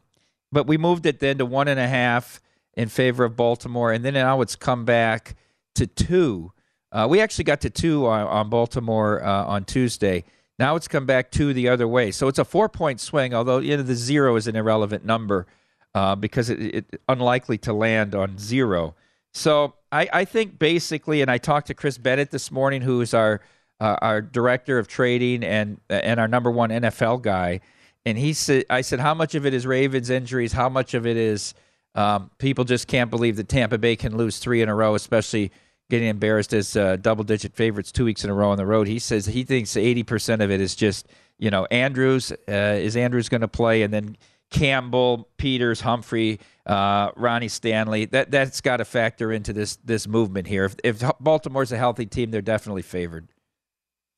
but 0.52 0.66
we 0.66 0.78
moved 0.78 1.04
it 1.04 1.20
then 1.20 1.36
to 1.36 1.44
one 1.44 1.68
and 1.68 1.78
a 1.78 1.88
half 1.88 2.40
in 2.74 2.88
favor 2.88 3.24
of 3.24 3.36
Baltimore. 3.36 3.92
And 3.92 4.04
then 4.06 4.14
now 4.14 4.40
it's 4.40 4.56
come 4.56 4.86
back 4.86 5.34
to 5.74 5.86
two. 5.86 6.52
Uh, 6.92 7.06
we 7.08 7.20
actually 7.20 7.44
got 7.44 7.60
to 7.60 7.70
two 7.70 8.06
on, 8.06 8.26
on 8.26 8.50
Baltimore 8.50 9.22
uh, 9.22 9.44
on 9.44 9.64
Tuesday. 9.64 10.24
Now 10.58 10.76
it's 10.76 10.88
come 10.88 11.06
back 11.06 11.30
two 11.30 11.52
the 11.52 11.68
other 11.68 11.88
way. 11.88 12.10
So 12.10 12.28
it's 12.28 12.38
a 12.38 12.44
four 12.44 12.68
point 12.68 13.00
swing, 13.00 13.32
although 13.32 13.58
you 13.58 13.76
know, 13.76 13.82
the 13.82 13.94
zero 13.94 14.36
is 14.36 14.46
an 14.46 14.56
irrelevant 14.56 15.04
number 15.04 15.46
uh, 15.94 16.16
because 16.16 16.50
it's 16.50 16.88
it, 16.92 17.00
unlikely 17.08 17.58
to 17.58 17.72
land 17.72 18.14
on 18.14 18.38
zero. 18.38 18.94
So 19.32 19.74
I, 19.92 20.08
I, 20.12 20.24
think 20.24 20.58
basically, 20.58 21.22
and 21.22 21.30
I 21.30 21.38
talked 21.38 21.68
to 21.68 21.74
Chris 21.74 21.98
Bennett 21.98 22.30
this 22.30 22.50
morning, 22.50 22.82
who 22.82 23.00
is 23.00 23.14
our 23.14 23.40
uh, 23.80 23.96
our 24.02 24.20
director 24.20 24.78
of 24.78 24.88
trading 24.88 25.44
and 25.44 25.80
and 25.88 26.20
our 26.20 26.28
number 26.28 26.50
one 26.50 26.70
NFL 26.70 27.22
guy, 27.22 27.60
and 28.04 28.18
he 28.18 28.32
said, 28.32 28.64
I 28.68 28.80
said, 28.80 29.00
how 29.00 29.14
much 29.14 29.34
of 29.34 29.46
it 29.46 29.54
is 29.54 29.66
Ravens 29.66 30.10
injuries? 30.10 30.52
How 30.52 30.68
much 30.68 30.94
of 30.94 31.06
it 31.06 31.16
is 31.16 31.54
um, 31.94 32.30
people 32.38 32.64
just 32.64 32.88
can't 32.88 33.10
believe 33.10 33.36
that 33.36 33.48
Tampa 33.48 33.78
Bay 33.78 33.96
can 33.96 34.16
lose 34.16 34.38
three 34.38 34.62
in 34.62 34.68
a 34.68 34.74
row, 34.74 34.94
especially 34.94 35.52
getting 35.90 36.08
embarrassed 36.08 36.54
as 36.54 36.76
uh, 36.76 36.96
double 36.96 37.24
digit 37.24 37.54
favorites 37.54 37.92
two 37.92 38.04
weeks 38.04 38.24
in 38.24 38.30
a 38.30 38.34
row 38.34 38.50
on 38.50 38.56
the 38.56 38.64
road. 38.64 38.86
He 38.86 38.98
says 38.98 39.26
he 39.26 39.44
thinks 39.44 39.72
80% 39.72 40.42
of 40.42 40.50
it 40.50 40.60
is 40.60 40.74
just, 40.74 41.08
you 41.38 41.50
know, 41.50 41.66
Andrews, 41.66 42.32
uh, 42.32 42.52
is 42.52 42.96
Andrews 42.96 43.28
going 43.28 43.42
to 43.42 43.48
play? 43.48 43.82
And 43.82 43.92
then 43.92 44.16
Campbell, 44.50 45.28
Peters, 45.36 45.80
Humphrey, 45.80 46.40
uh, 46.66 47.10
Ronnie 47.16 47.48
Stanley. 47.48 48.06
That, 48.06 48.30
that's 48.30 48.60
got 48.60 48.78
to 48.78 48.84
factor 48.84 49.32
into 49.32 49.52
this, 49.52 49.76
this 49.84 50.08
movement 50.08 50.46
here. 50.46 50.64
If, 50.64 50.76
if 50.82 51.02
Baltimore's 51.20 51.72
a 51.72 51.76
healthy 51.76 52.06
team, 52.06 52.30
they're 52.30 52.42
definitely 52.42 52.82
favored. 52.82 53.28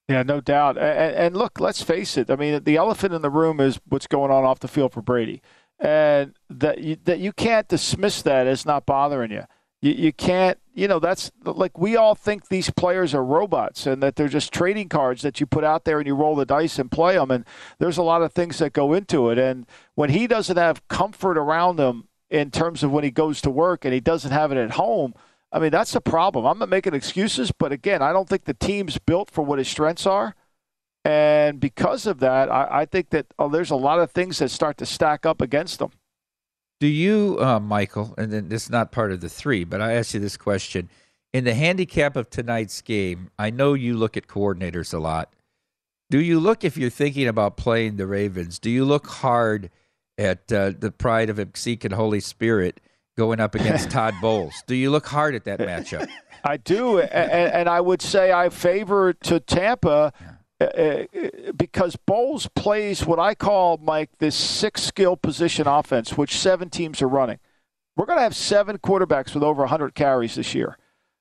Yeah, 0.09 0.23
no 0.23 0.41
doubt. 0.41 0.77
And, 0.79 1.14
and, 1.14 1.37
look, 1.37 1.61
let's 1.61 1.83
face 1.83 2.16
it. 2.16 2.31
I 2.31 2.37
mean, 2.37 2.64
the 2.64 2.77
elephant 2.77 3.14
in 3.14 3.23
the 3.23 3.31
room 3.31 3.61
is 3.61 3.81
what's 3.89 4.07
going 4.07 4.31
on 4.31 4.45
off 4.45 4.61
the 4.61 4.68
field 4.68 4.93
for 4.93 5.01
Brady, 5.01 5.41
and 5.79 6.35
that 6.51 6.79
you, 6.79 6.97
that 7.05 7.18
you 7.20 7.33
can't 7.33 7.68
dismiss 7.68 8.20
that 8.23 8.47
as 8.47 8.66
not 8.66 8.85
bothering 8.85 9.31
you. 9.31 9.45
You, 9.83 9.93
you 9.93 10.12
can't. 10.12 10.59
You 10.74 10.89
know, 10.89 10.99
that's 10.99 11.30
like 11.45 11.76
we 11.76 11.97
all 11.97 12.14
think 12.14 12.49
these 12.49 12.70
players 12.70 13.14
are 13.14 13.22
robots 13.22 13.87
and 13.87 14.03
that 14.03 14.16
they're 14.16 14.28
just 14.28 14.55
trading 14.55 14.89
cards 14.89 15.20
that 15.20 15.39
you 15.39 15.45
put 15.45 15.64
out 15.64 15.85
there 15.85 15.99
and 15.99 16.07
you 16.07 16.14
roll 16.14 16.35
the 16.35 16.47
dice 16.47 16.78
and 16.78 16.91
play 16.91 17.16
them. 17.16 17.30
And 17.30 17.45
there's 17.78 17.99
a 17.99 18.03
lot 18.03 18.22
of 18.22 18.33
things 18.33 18.57
that 18.59 18.72
go 18.72 18.95
into 18.95 19.28
it. 19.28 19.37
And 19.37 19.66
when 19.97 20.09
he 20.09 20.26
doesn't 20.26 20.57
have 20.57 20.89
comfort 20.89 21.37
around 21.37 21.78
him 21.78 22.09
in 22.30 22.51
terms 22.51 22.83
of 22.83 22.91
when 22.91 23.05
he 23.05 23.11
goes 23.11 23.43
to 23.43 23.51
work 23.51 23.85
and 23.85 23.93
he 23.93 24.01
doesn't 24.01 24.30
have 24.30 24.51
it 24.51 24.57
at 24.57 24.72
home 24.72 25.12
I 25.53 25.59
mean, 25.59 25.70
that's 25.70 25.95
a 25.95 26.01
problem. 26.01 26.47
I'm 26.47 26.59
not 26.59 26.70
making 26.70 26.95
excuses, 26.95 27.53
but 27.53 27.72
again, 27.72 28.01
I 28.03 28.12
don't 28.12 28.28
think 28.28 28.45
the 28.45 28.55
team's 28.55 28.99
built 28.99 29.30
for 29.30 29.45
what 29.45 29.59
his 29.59 29.68
strengths 29.68 30.07
are. 30.07 30.35
And 31.05 31.61
because 31.61 32.07
of 32.07 32.20
that, 32.20 32.51
I, 32.51 32.68
I 32.70 32.85
think 32.87 33.11
that 33.11 33.26
oh, 33.39 33.49
there's 33.49 33.70
a 33.70 33.76
lot 33.76 33.99
of 33.99 34.11
things 34.11 34.39
that 34.39 34.51
start 34.51 34.78
to 34.78 34.87
stack 34.87 35.26
up 35.26 35.43
against 35.43 35.78
them. 35.78 35.91
Do 36.83 36.89
you, 36.89 37.39
uh, 37.41 37.61
Michael, 37.61 38.12
and 38.18 38.33
then 38.33 38.49
this 38.49 38.64
is 38.64 38.70
not 38.70 38.91
part 38.91 39.12
of 39.12 39.20
the 39.20 39.28
three, 39.28 39.62
but 39.62 39.80
I 39.80 39.93
ask 39.93 40.14
you 40.14 40.18
this 40.18 40.37
question. 40.37 40.91
In 41.33 41.45
the 41.45 41.55
handicap 41.55 42.16
of 42.16 42.28
tonight's 42.28 42.80
game, 42.80 43.30
I 43.39 43.51
know 43.51 43.74
you 43.74 43.97
look 43.97 44.16
at 44.16 44.26
coordinators 44.26 44.93
a 44.93 44.99
lot. 44.99 45.33
Do 46.11 46.20
you 46.20 46.41
look, 46.41 46.64
if 46.64 46.76
you're 46.76 46.91
thinking 46.91 47.28
about 47.28 47.57
playing 47.57 47.99
the 47.99 48.07
Ravens, 48.09 48.59
do 48.59 48.68
you 48.68 48.85
look 48.85 49.07
hard 49.07 49.70
at 50.18 50.53
uh, 50.53 50.72
the 50.76 50.91
pride 50.91 51.30
of 51.30 51.41
Zeke 51.57 51.85
and 51.85 51.95
Holy 51.95 52.18
Spirit– 52.18 52.80
going 53.16 53.41
up 53.41 53.55
against 53.55 53.91
Todd 53.91 54.14
Bowles. 54.20 54.62
Do 54.66 54.74
you 54.74 54.91
look 54.91 55.07
hard 55.07 55.35
at 55.35 55.45
that 55.45 55.59
matchup? 55.59 56.09
I 56.45 56.57
do, 56.57 56.99
and, 56.99 57.53
and, 57.53 57.68
I 57.68 57.80
would 57.80 58.03
say 58.03 58.33
I 58.33 58.49
favor 58.49 59.12
to 59.12 59.39
Tampa 59.39 60.12
uh, 60.63 61.19
uh, 61.19 61.53
because 61.57 61.97
Bowles 61.97 62.49
plays 62.55 63.07
what 63.07 63.19
I 63.19 63.35
call, 63.35 63.79
Mike, 63.79 64.11
this 64.19 64.37
six 64.37 64.83
skill 64.83 65.17
position 65.17 65.67
offense, 65.67 66.17
which 66.17 66.39
seven 66.39 66.71
teams 66.71 67.03
are 67.03 67.09
running. 67.09 67.39
We're 67.97 68.07
going 68.07 68.19
to 68.19 68.23
have 68.23 68.37
seven 68.37 68.79
quarterbacks 68.79 69.35
with 69.35 69.43
over 69.43 69.63
100 69.63 69.95
carries 69.95 70.35
this 70.35 70.55
year. 70.55 70.79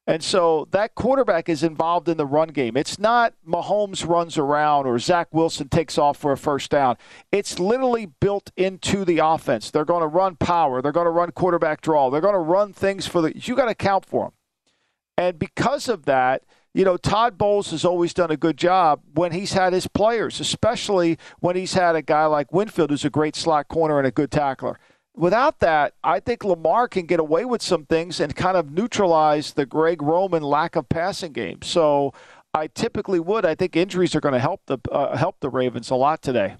And 0.07 0.23
so 0.23 0.67
that 0.71 0.95
quarterback 0.95 1.47
is 1.47 1.61
involved 1.61 2.09
in 2.09 2.17
the 2.17 2.25
run 2.25 2.49
game. 2.49 2.75
It's 2.75 2.97
not 2.97 3.33
Mahomes 3.47 4.07
runs 4.07 4.37
around 4.37 4.87
or 4.87 4.97
Zach 4.97 5.27
Wilson 5.31 5.69
takes 5.69 5.97
off 5.97 6.17
for 6.17 6.31
a 6.31 6.37
first 6.37 6.71
down. 6.71 6.97
It's 7.31 7.59
literally 7.59 8.07
built 8.07 8.51
into 8.57 9.05
the 9.05 9.19
offense. 9.19 9.69
They're 9.69 9.85
going 9.85 10.01
to 10.01 10.07
run 10.07 10.37
power. 10.37 10.81
They're 10.81 10.91
going 10.91 11.05
to 11.05 11.11
run 11.11 11.31
quarterback 11.31 11.81
draw. 11.81 12.09
They're 12.09 12.19
going 12.19 12.33
to 12.33 12.39
run 12.39 12.73
things 12.73 13.05
for 13.05 13.21
the. 13.21 13.37
You 13.37 13.55
got 13.55 13.67
to 13.67 13.75
count 13.75 14.05
for 14.05 14.25
them. 14.25 14.33
And 15.17 15.37
because 15.37 15.87
of 15.87 16.05
that, 16.05 16.43
you 16.73 16.85
know, 16.85 16.97
Todd 16.97 17.37
Bowles 17.37 17.71
has 17.71 17.83
always 17.83 18.13
done 18.13 18.31
a 18.31 18.37
good 18.37 18.57
job 18.57 19.01
when 19.13 19.31
he's 19.31 19.53
had 19.53 19.73
his 19.73 19.87
players, 19.87 20.39
especially 20.39 21.17
when 21.39 21.55
he's 21.55 21.73
had 21.73 21.95
a 21.95 22.01
guy 22.01 22.25
like 22.25 22.53
Winfield, 22.53 22.89
who's 22.89 23.05
a 23.05 23.09
great 23.09 23.35
slot 23.35 23.67
corner 23.67 23.97
and 23.97 24.07
a 24.07 24.11
good 24.11 24.31
tackler 24.31 24.79
without 25.15 25.59
that, 25.59 25.93
I 26.03 26.19
think 26.19 26.43
Lamar 26.43 26.87
can 26.87 27.05
get 27.05 27.19
away 27.19 27.45
with 27.45 27.61
some 27.61 27.85
things 27.85 28.19
and 28.19 28.35
kind 28.35 28.57
of 28.57 28.71
neutralize 28.71 29.53
the 29.53 29.65
Greg 29.65 30.01
Roman 30.01 30.43
lack 30.43 30.75
of 30.75 30.89
passing 30.89 31.33
game. 31.33 31.61
So 31.61 32.13
I 32.53 32.67
typically 32.67 33.19
would. 33.19 33.45
I 33.45 33.55
think 33.55 33.75
injuries 33.75 34.15
are 34.15 34.21
going 34.21 34.33
to 34.33 34.39
help 34.39 34.61
the 34.65 34.77
uh, 34.91 35.15
help 35.17 35.39
the 35.39 35.49
Ravens 35.49 35.89
a 35.89 35.95
lot 35.95 36.21
today. 36.21 36.55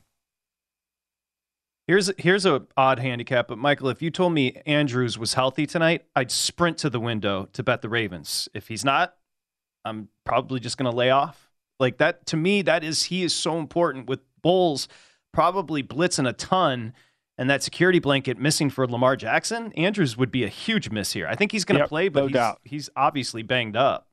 Here's 1.88 2.12
here's 2.18 2.46
a 2.46 2.64
odd 2.78 3.00
handicap, 3.00 3.48
but 3.48 3.58
Michael, 3.58 3.90
if 3.90 4.02
you 4.02 4.12
told 4.12 4.34
me 4.34 4.62
Andrews 4.66 5.18
was 5.18 5.34
healthy 5.34 5.66
tonight, 5.66 6.06
I'd 6.16 6.32
sprint 6.32 6.78
to 6.80 6.90
the 6.90 7.00
window 7.00 7.50
to 7.54 7.64
bet 7.64 7.82
the 7.82 7.90
Ravens. 7.90 8.48
If 8.54 8.68
he's 8.68 8.86
not, 8.86 9.16
I'm 9.86 10.10
probably 10.26 10.60
just 10.60 10.78
going 10.78 10.90
to 10.90 10.96
lay 10.96 11.10
off. 11.10 11.50
Like 11.80 11.98
that 11.98 12.26
to 12.28 12.38
me, 12.38 12.62
that 12.64 12.84
is 12.84 13.04
he 13.04 13.24
is 13.24 13.34
so 13.34 13.58
important 13.58 14.08
with 14.08 14.20
Bowles 14.42 14.88
probably 15.32 15.82
blitzing 15.82 16.28
a 16.28 16.34
ton 16.34 16.94
and 17.38 17.50
that 17.50 17.64
security 17.64 18.00
blanket 18.00 18.38
missing 18.38 18.70
for 18.70 18.88
Lamar 18.88 19.16
Jackson, 19.16 19.72
Andrews 19.74 20.16
would 20.16 20.32
be 20.32 20.44
a 20.44 20.48
huge 20.48 20.92
miss 20.92 21.14
here. 21.14 21.26
I 21.28 21.36
think 21.36 21.52
he's 21.52 21.66
going 21.66 21.78
to 21.78 21.84
yep, 21.84 21.90
play, 21.90 22.08
but 22.08 22.20
no 22.20 22.28
he's, 22.28 22.34
doubt. 22.34 22.62
he's 22.64 22.90
obviously 22.96 23.42
banged 23.42 23.76
up. 23.76 24.08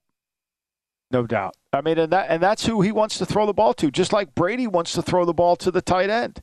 No 1.10 1.26
doubt. 1.26 1.54
I 1.72 1.80
mean, 1.80 1.98
and 1.98 2.12
that 2.12 2.30
and 2.30 2.42
that's 2.42 2.66
who 2.66 2.80
he 2.80 2.92
wants 2.92 3.18
to 3.18 3.26
throw 3.26 3.46
the 3.46 3.52
ball 3.52 3.74
to, 3.74 3.90
just 3.90 4.12
like 4.12 4.34
Brady 4.34 4.66
wants 4.66 4.92
to 4.92 5.02
throw 5.02 5.24
the 5.24 5.34
ball 5.34 5.56
to 5.56 5.70
the 5.70 5.82
tight 5.82 6.10
end. 6.10 6.42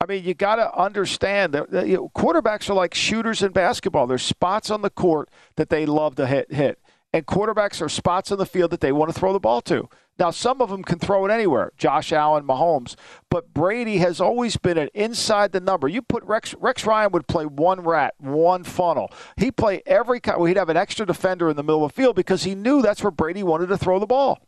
I 0.00 0.06
mean, 0.06 0.24
you 0.24 0.34
got 0.34 0.56
to 0.56 0.74
understand 0.76 1.54
that, 1.54 1.70
that 1.70 1.86
you 1.86 1.96
know, 1.96 2.10
quarterbacks 2.16 2.68
are 2.68 2.74
like 2.74 2.92
shooters 2.92 3.42
in 3.42 3.52
basketball. 3.52 4.06
There's 4.06 4.22
spots 4.22 4.70
on 4.70 4.82
the 4.82 4.90
court 4.90 5.30
that 5.56 5.68
they 5.68 5.86
love 5.86 6.16
to 6.16 6.26
hit, 6.26 6.52
hit, 6.52 6.80
and 7.12 7.26
quarterbacks 7.26 7.82
are 7.82 7.88
spots 7.88 8.32
on 8.32 8.38
the 8.38 8.46
field 8.46 8.70
that 8.70 8.80
they 8.80 8.92
want 8.92 9.12
to 9.12 9.18
throw 9.18 9.32
the 9.32 9.40
ball 9.40 9.60
to. 9.62 9.88
Now, 10.18 10.30
some 10.30 10.60
of 10.60 10.70
them 10.70 10.82
can 10.82 10.98
throw 10.98 11.24
it 11.26 11.30
anywhere, 11.30 11.72
Josh 11.76 12.12
Allen, 12.12 12.44
Mahomes, 12.44 12.96
but 13.30 13.52
Brady 13.52 13.98
has 13.98 14.20
always 14.20 14.56
been 14.56 14.78
an 14.78 14.88
inside 14.94 15.52
the 15.52 15.60
number. 15.60 15.88
You 15.88 16.02
put 16.02 16.22
Rex, 16.24 16.54
Rex 16.54 16.86
Ryan 16.86 17.12
would 17.12 17.26
play 17.26 17.46
one 17.46 17.80
rat, 17.80 18.14
one 18.18 18.62
funnel. 18.62 19.10
He 19.36 19.50
play 19.50 19.82
every 19.86 20.20
kind. 20.20 20.38
Well, 20.38 20.46
he'd 20.46 20.58
have 20.58 20.68
an 20.68 20.76
extra 20.76 21.06
defender 21.06 21.48
in 21.48 21.56
the 21.56 21.62
middle 21.62 21.84
of 21.84 21.92
the 21.92 21.96
field 21.96 22.14
because 22.14 22.44
he 22.44 22.54
knew 22.54 22.82
that's 22.82 23.02
where 23.02 23.10
Brady 23.10 23.42
wanted 23.42 23.68
to 23.68 23.78
throw 23.78 23.98
the 23.98 24.06
ball. 24.06 24.46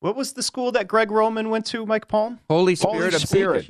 What 0.00 0.16
was 0.16 0.34
the 0.34 0.42
school 0.42 0.70
that 0.72 0.86
Greg 0.86 1.10
Roman 1.10 1.48
went 1.48 1.64
to, 1.66 1.86
Mike 1.86 2.08
Palm? 2.08 2.40
Holy 2.50 2.74
Spirit 2.74 2.94
Holy 2.94 3.06
of 3.14 3.22
Spirit. 3.22 3.66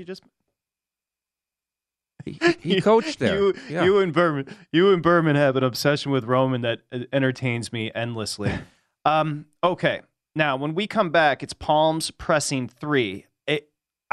He, 2.25 2.39
he, 2.61 2.75
he 2.75 2.81
coached 2.81 3.19
there. 3.19 3.37
You, 3.37 3.55
yeah. 3.69 3.85
you 3.85 3.99
and 3.99 4.13
Berman, 4.13 4.47
you 4.73 4.93
and 4.93 5.03
Berman 5.03 5.37
have 5.37 5.57
an 5.57 5.65
obsession 5.65 6.13
with 6.13 6.25
Roman 6.25 6.63
that 6.63 6.81
entertains 7.13 7.73
me 7.73 7.91
endlessly. 7.95 8.53
um, 9.05 9.47
okay, 9.63 10.03
now 10.35 10.57
when 10.57 10.75
we 10.75 10.87
come 10.87 11.11
back, 11.11 11.43
it's 11.43 11.53
Palms 11.53 12.11
pressing 12.11 12.69
three. 12.69 13.27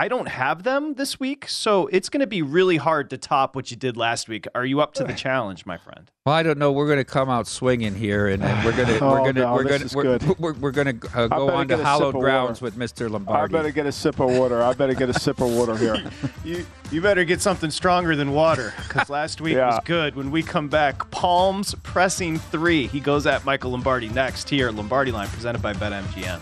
I 0.02 0.08
don't 0.08 0.30
have 0.30 0.64
them 0.64 0.96
this 0.96 1.20
week, 1.20 1.48
so 1.48 1.86
it's 1.86 2.10
going 2.10 2.22
to 2.22 2.26
be 2.28 2.42
really 2.42 2.78
hard 2.78 3.12
to 3.12 3.20
top 3.20 3.56
what 3.56 3.70
you 3.70 3.78
did 3.78 3.98
last 3.98 4.28
week. 4.28 4.48
Are 4.56 4.66
you 4.66 4.82
up 4.82 4.96
to 4.96 5.04
the 5.04 5.14
challenge, 5.14 5.68
my 5.68 5.78
friend? 5.78 6.10
Well, 6.26 6.34
I 6.34 6.42
don't 6.42 6.58
know. 6.58 6.72
We're 6.72 6.88
going 6.88 6.98
to 6.98 7.04
come 7.06 7.30
out 7.30 7.46
swinging 7.46 7.94
here, 7.94 8.28
and, 8.28 8.42
and 8.42 8.66
we're 8.66 8.76
going 8.76 8.88
to 8.88 9.00
Oh, 9.00 9.12
we're 9.12 9.20
going 9.20 9.36
to 9.36 9.42
no, 9.42 9.54
we're 9.54 9.64
this 9.64 9.70
going 9.70 9.82
is 9.84 9.92
to 9.92 10.02
good. 10.02 10.40
we're, 10.40 10.54
we're, 10.54 10.60
we're 10.60 10.72
going 10.72 11.00
to 11.00 11.08
uh, 11.16 11.28
go 11.28 11.52
on 11.52 11.68
to 11.68 11.80
a 11.80 11.84
hallowed 11.84 12.16
grounds 12.16 12.64
with 12.64 12.78
Mr. 12.78 13.12
Lombardi. 13.12 13.54
I 13.54 13.56
better 13.60 13.70
get 13.72 13.86
a 13.86 13.92
sip 13.92 14.20
of 14.20 14.36
water. 14.36 14.64
I 14.64 14.74
better 14.74 14.96
get 14.96 15.10
a 15.10 15.20
sip 15.20 15.40
of 15.40 15.54
water 15.56 15.78
here. 15.78 15.98
You 16.44 16.66
you 16.92 17.00
better 17.02 17.24
get 17.24 17.40
something 17.40 17.70
stronger 17.70 18.16
than 18.16 18.32
water 18.32 18.74
because 18.88 19.08
last 19.12 19.40
week 19.40 19.54
Yeah. 19.54 19.68
was 19.68 19.80
good. 19.86 20.16
When 20.16 20.32
we 20.32 20.42
come 20.42 20.68
back, 20.68 21.12
Palms 21.12 21.76
pressing 21.84 22.40
three. 22.40 22.88
He 22.88 23.00
goes 23.00 23.28
at 23.28 23.46
Michael 23.46 23.70
Lombardi 23.72 24.10
next 24.10 24.50
here 24.50 24.68
at 24.70 24.74
Lombardi 24.74 25.12
Line, 25.12 25.28
presented 25.28 25.62
by 25.62 25.74
BetMGM. 25.74 26.42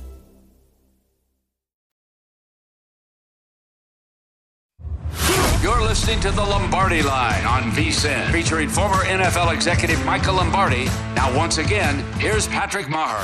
You're 5.61 5.83
listening 5.83 6.19
to 6.21 6.31
the 6.31 6.41
Lombardi 6.41 7.03
Line 7.03 7.45
on 7.45 7.69
VSIN, 7.73 8.31
featuring 8.31 8.67
former 8.67 9.03
NFL 9.03 9.53
executive 9.53 10.03
Michael 10.03 10.33
Lombardi. 10.33 10.85
Now, 11.13 11.37
once 11.37 11.59
again, 11.59 11.99
here's 12.13 12.47
Patrick 12.47 12.87
Meagher. 12.87 13.21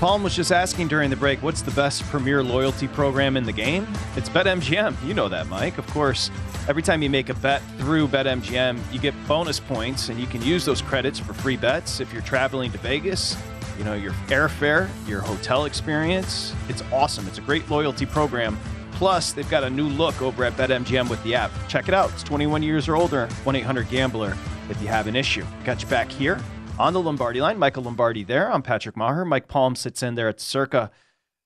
Palm 0.00 0.22
was 0.22 0.34
just 0.34 0.52
asking 0.52 0.88
during 0.88 1.10
the 1.10 1.16
break, 1.16 1.42
what's 1.42 1.60
the 1.60 1.70
best 1.72 2.02
premier 2.04 2.42
loyalty 2.42 2.88
program 2.88 3.36
in 3.36 3.44
the 3.44 3.52
game? 3.52 3.86
It's 4.16 4.30
BetMGM. 4.30 5.06
You 5.06 5.12
know 5.12 5.28
that, 5.28 5.48
Mike. 5.48 5.76
Of 5.76 5.86
course, 5.88 6.30
every 6.66 6.82
time 6.82 7.02
you 7.02 7.10
make 7.10 7.28
a 7.28 7.34
bet 7.34 7.60
through 7.76 8.08
BetMGM, 8.08 8.90
you 8.90 8.98
get 8.98 9.12
bonus 9.28 9.60
points, 9.60 10.08
and 10.08 10.18
you 10.18 10.26
can 10.26 10.40
use 10.40 10.64
those 10.64 10.80
credits 10.80 11.18
for 11.18 11.34
free 11.34 11.58
bets 11.58 12.00
if 12.00 12.10
you're 12.10 12.22
traveling 12.22 12.72
to 12.72 12.78
Vegas. 12.78 13.36
You 13.76 13.84
know, 13.84 13.92
your 13.92 14.12
airfare, 14.28 14.88
your 15.06 15.20
hotel 15.20 15.66
experience. 15.66 16.54
It's 16.70 16.82
awesome. 16.90 17.26
It's 17.26 17.36
a 17.36 17.42
great 17.42 17.68
loyalty 17.68 18.06
program. 18.06 18.58
Plus, 18.94 19.32
they've 19.32 19.50
got 19.50 19.64
a 19.64 19.70
new 19.70 19.88
look 19.88 20.20
over 20.22 20.44
at 20.44 20.56
BetMGM 20.56 21.08
with 21.10 21.22
the 21.24 21.34
app. 21.34 21.50
Check 21.68 21.88
it 21.88 21.94
out. 21.94 22.10
It's 22.12 22.22
21 22.22 22.62
years 22.62 22.88
or 22.88 22.96
older. 22.96 23.26
1 23.44 23.56
800 23.56 23.88
Gambler 23.88 24.36
if 24.70 24.80
you 24.80 24.88
have 24.88 25.06
an 25.06 25.16
issue. 25.16 25.44
Got 25.64 25.82
you 25.82 25.88
back 25.88 26.10
here 26.10 26.40
on 26.78 26.92
the 26.92 27.00
Lombardi 27.00 27.40
line. 27.40 27.58
Michael 27.58 27.82
Lombardi 27.82 28.24
there. 28.24 28.50
I'm 28.52 28.62
Patrick 28.62 28.96
Meagher. 28.96 29.26
Mike 29.26 29.48
Palm 29.48 29.76
sits 29.76 30.02
in 30.02 30.14
there 30.14 30.28
at 30.28 30.40
Circa, 30.40 30.90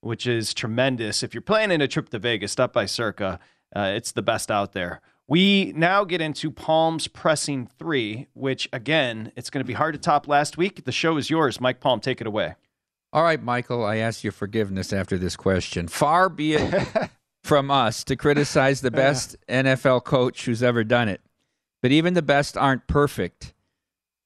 which 0.01 0.27
is 0.27 0.55
tremendous. 0.55 1.23
If 1.23 1.35
you're 1.35 1.43
planning 1.43 1.81
a 1.81 1.89
trip 1.89 2.09
to 2.11 2.19
Vegas, 2.19 2.53
stop 2.53 2.73
by 2.73 2.87
Circa. 2.87 3.41
Uh, 3.75 3.93
it's 3.95 4.13
the 4.13 4.23
best 4.23 4.51
out 4.51 4.73
there. 4.73 5.01
We 5.27 5.75
now 5.77 6.05
get 6.05 6.23
into 6.23 6.51
Palm's 6.51 7.07
Pressing 7.07 7.67
3, 7.79 8.29
which, 8.33 8.67
again, 8.73 9.31
it's 9.37 9.51
going 9.51 9.63
to 9.63 9.67
be 9.67 9.75
hard 9.75 9.95
to 9.95 10.01
top 10.01 10.27
last 10.27 10.57
week. 10.57 10.85
The 10.85 10.93
show 10.93 11.19
is 11.19 11.29
yours. 11.29 11.61
Mike 11.61 11.81
Palm, 11.81 12.01
take 12.01 12.23
it 12.23 12.27
away. 12.27 12.55
All 13.13 13.23
right, 13.23 13.43
Michael, 13.43 13.85
I 13.85 13.97
ask 13.97 14.23
your 14.25 14.33
forgiveness 14.33 14.93
after 14.93 15.19
this 15.19 15.37
question. 15.37 15.89
Far 15.89 16.31
be 16.31 16.55
it 16.55 17.11
from 17.43 17.71
us 17.71 18.05
to 18.05 18.17
criticize 18.17 18.81
the 18.81 18.91
best 19.05 19.37
NFL 19.49 20.05
coach 20.05 20.45
who's 20.45 20.63
ever 20.63 20.85
done 20.85 21.09
it, 21.09 21.21
but 21.83 21.93
even 21.93 22.15
the 22.15 22.23
best 22.23 22.57
aren't 22.57 22.87
perfect. 22.87 23.55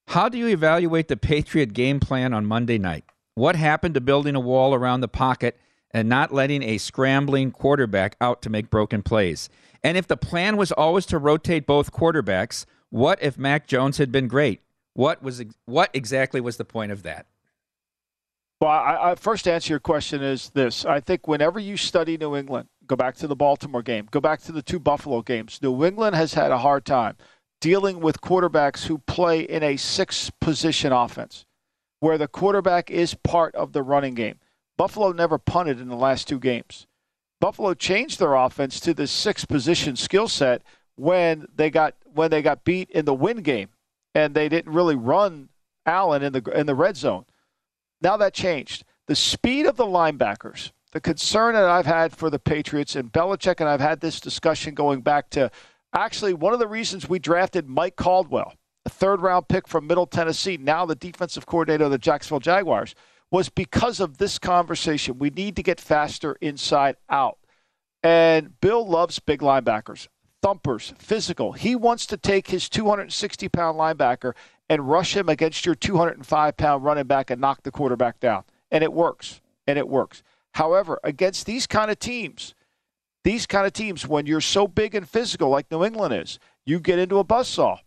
How 0.09 0.29
do 0.29 0.37
you 0.37 0.49
evaluate 0.49 1.09
the 1.09 1.17
Patriot 1.17 1.73
game 1.73 2.01
plan 2.01 2.33
on 2.33 2.45
Monday 2.45 2.79
night? 2.79 3.05
What 3.35 3.57
happened 3.57 3.95
to 3.95 4.01
building 4.01 4.35
a 4.35 4.41
wall 4.41 4.75
around 4.75 5.01
the 5.01 5.09
pocket 5.09 5.59
and 5.91 6.09
not 6.09 6.35
letting 6.35 6.63
a 6.63 6.79
scrambling 6.79 7.51
quarterback 7.51 8.17
out 8.21 8.43
to 8.43 8.51
make 8.51 8.69
broken 8.69 9.03
plays? 9.03 9.49
And 9.83 9.97
if 9.97 10.07
the 10.07 10.17
plan 10.17 10.57
was 10.57 10.73
always 10.73 11.07
to 11.07 11.19
rotate 11.19 11.67
both 11.67 11.93
quarterbacks, 11.93 12.67
what 12.91 13.23
if 13.23 13.39
Mac 13.39 13.67
Jones 13.67 13.99
had 13.99 14.13
been 14.13 14.29
great? 14.29 14.61
What 14.95 15.23
was 15.23 15.43
what 15.65 15.91
exactly 15.95 16.41
was 16.41 16.59
the 16.59 16.65
point 16.65 16.93
of 16.93 17.03
that? 17.05 17.27
Well, 18.61 18.71
I, 18.71 19.13
I 19.13 19.15
first 19.15 19.49
answer 19.49 19.73
your 19.73 19.81
question 19.81 20.23
is 20.23 20.51
this: 20.51 20.85
I 20.85 21.01
think 21.01 21.27
whenever 21.27 21.59
you 21.59 21.77
study 21.77 22.19
New 22.19 22.37
England, 22.37 22.69
go 22.87 22.97
back 22.97 23.17
to 23.17 23.27
the 23.27 23.37
Baltimore 23.37 23.83
game, 23.83 24.09
go 24.11 24.21
back 24.21 24.41
to 24.43 24.53
the 24.53 24.63
two 24.63 24.79
Buffalo 24.79 25.23
games. 25.23 25.61
New 25.63 25.85
England 25.85 26.17
has 26.17 26.35
had 26.35 26.51
a 26.51 26.59
hard 26.59 26.85
time 26.85 27.17
dealing 27.61 28.01
with 28.01 28.21
quarterbacks 28.21 28.87
who 28.87 28.99
play 28.99 29.41
in 29.41 29.63
a 29.63 29.77
six 29.77 30.31
position 30.41 30.93
offense 30.93 31.47
where 32.01 32.19
the 32.19 32.27
quarterback 32.27 32.91
is 32.91 33.15
part 33.15 33.55
of 33.55 33.73
the 33.73 33.83
running 33.83 34.15
game. 34.15 34.41
Buffalo 34.77 35.13
never 35.13 35.39
punted 35.39 35.81
in 35.81 35.89
the 35.89 35.97
last 35.97 36.27
two 36.27 36.41
games. 36.41 36.89
Buffalo 37.41 37.75
changed 37.75 38.19
their 38.19 38.35
offense 38.35 38.81
to 38.81 38.93
the 38.93 39.07
six 39.07 39.45
position 39.45 39.95
skill 39.95 40.27
set 40.27 40.63
when 40.97 41.47
they 41.55 41.71
got 41.71 41.95
when 42.13 42.31
they 42.31 42.43
got 42.43 42.65
beat 42.65 42.91
in 42.91 43.05
the 43.05 43.15
win 43.15 43.43
game 43.43 43.69
and 44.15 44.35
they 44.35 44.49
didn't 44.49 44.73
really 44.73 44.97
run 44.97 45.49
Allen 45.87 46.23
in 46.23 46.33
the 46.33 46.43
in 46.55 46.67
the 46.67 46.75
red 46.75 46.97
zone. 46.97 47.25
Now 48.01 48.17
that 48.17 48.35
changed. 48.35 48.85
The 49.07 49.17
speed 49.17 49.67
of 49.67 49.77
the 49.77 49.85
linebackers, 49.85 50.71
the 50.93 51.01
concern 51.01 51.55
that 51.55 51.65
I've 51.65 51.87
had 51.87 52.17
for 52.17 52.31
the 52.31 52.39
Patriots 52.39 52.97
and 52.97 53.13
Belichick 53.13 53.61
and 53.61 53.69
I've 53.69 53.81
had 53.81 54.01
this 54.01 54.21
discussion 54.21 54.75
going 54.75 55.01
back 55.01 55.31
to 55.31 55.51
Actually, 55.95 56.33
one 56.33 56.55
of 56.55 56.59
the 56.59 56.67
reasons 56.67 57.09
we 57.09 57.19
drafted 57.19 57.69
Mike 57.69 57.97
Caldwell, 57.97 58.55
a 58.87 58.89
third 58.89 59.21
round 59.21 59.49
pick 59.49 59.69
from 59.69 59.87
Middle 59.87 60.07
Tennessee, 60.07 60.57
now 60.57 60.87
the 60.87 60.95
defensive 60.95 61.45
coordinator 61.45 61.85
of 61.85 61.91
the 61.91 61.99
Jacksonville 61.99 62.41
Jaguars, 62.41 62.95
was 63.31 63.51
because 63.51 64.01
of 64.01 64.17
this 64.17 64.39
conversation. 64.39 65.19
We 65.19 65.31
need 65.31 65.57
to 65.57 65.63
get 65.63 65.81
faster 65.81 66.37
inside 66.41 66.97
out. 67.11 67.39
And 68.03 68.59
Bill 68.61 68.87
loves 68.87 69.19
big 69.19 69.41
linebackers, 69.41 70.09
thumpers, 70.41 70.95
physical. 70.99 71.53
He 71.53 71.77
wants 71.77 72.07
to 72.07 72.17
take 72.17 72.49
his 72.49 72.69
260 72.69 73.49
pound 73.51 73.79
linebacker 73.79 74.33
and 74.71 74.89
rush 74.89 75.15
him 75.15 75.29
against 75.29 75.67
your 75.67 75.75
205 75.75 76.57
pound 76.57 76.85
running 76.85 77.07
back 77.07 77.31
and 77.31 77.41
knock 77.41 77.63
the 77.63 77.71
quarterback 77.71 78.19
down. 78.19 78.45
And 78.71 78.83
it 78.83 78.93
works. 78.93 79.41
And 79.67 79.79
it 79.79 79.89
works. 79.89 80.23
However, 80.53 81.01
against 81.03 81.47
these 81.47 81.67
kind 81.67 81.91
of 81.91 81.99
teams, 81.99 82.55
these 83.25 83.47
kind 83.47 83.67
of 83.67 83.73
teams, 83.73 84.07
when 84.07 84.27
you're 84.27 84.41
so 84.41 84.67
big 84.67 84.95
and 84.95 85.09
physical 85.09 85.49
like 85.49 85.71
New 85.71 85.85
England 85.85 86.15
is, 86.15 86.39
you 86.67 86.81
get 86.81 86.99
into 86.99 87.19
a 87.19 87.25
buzzsaw 87.25 87.79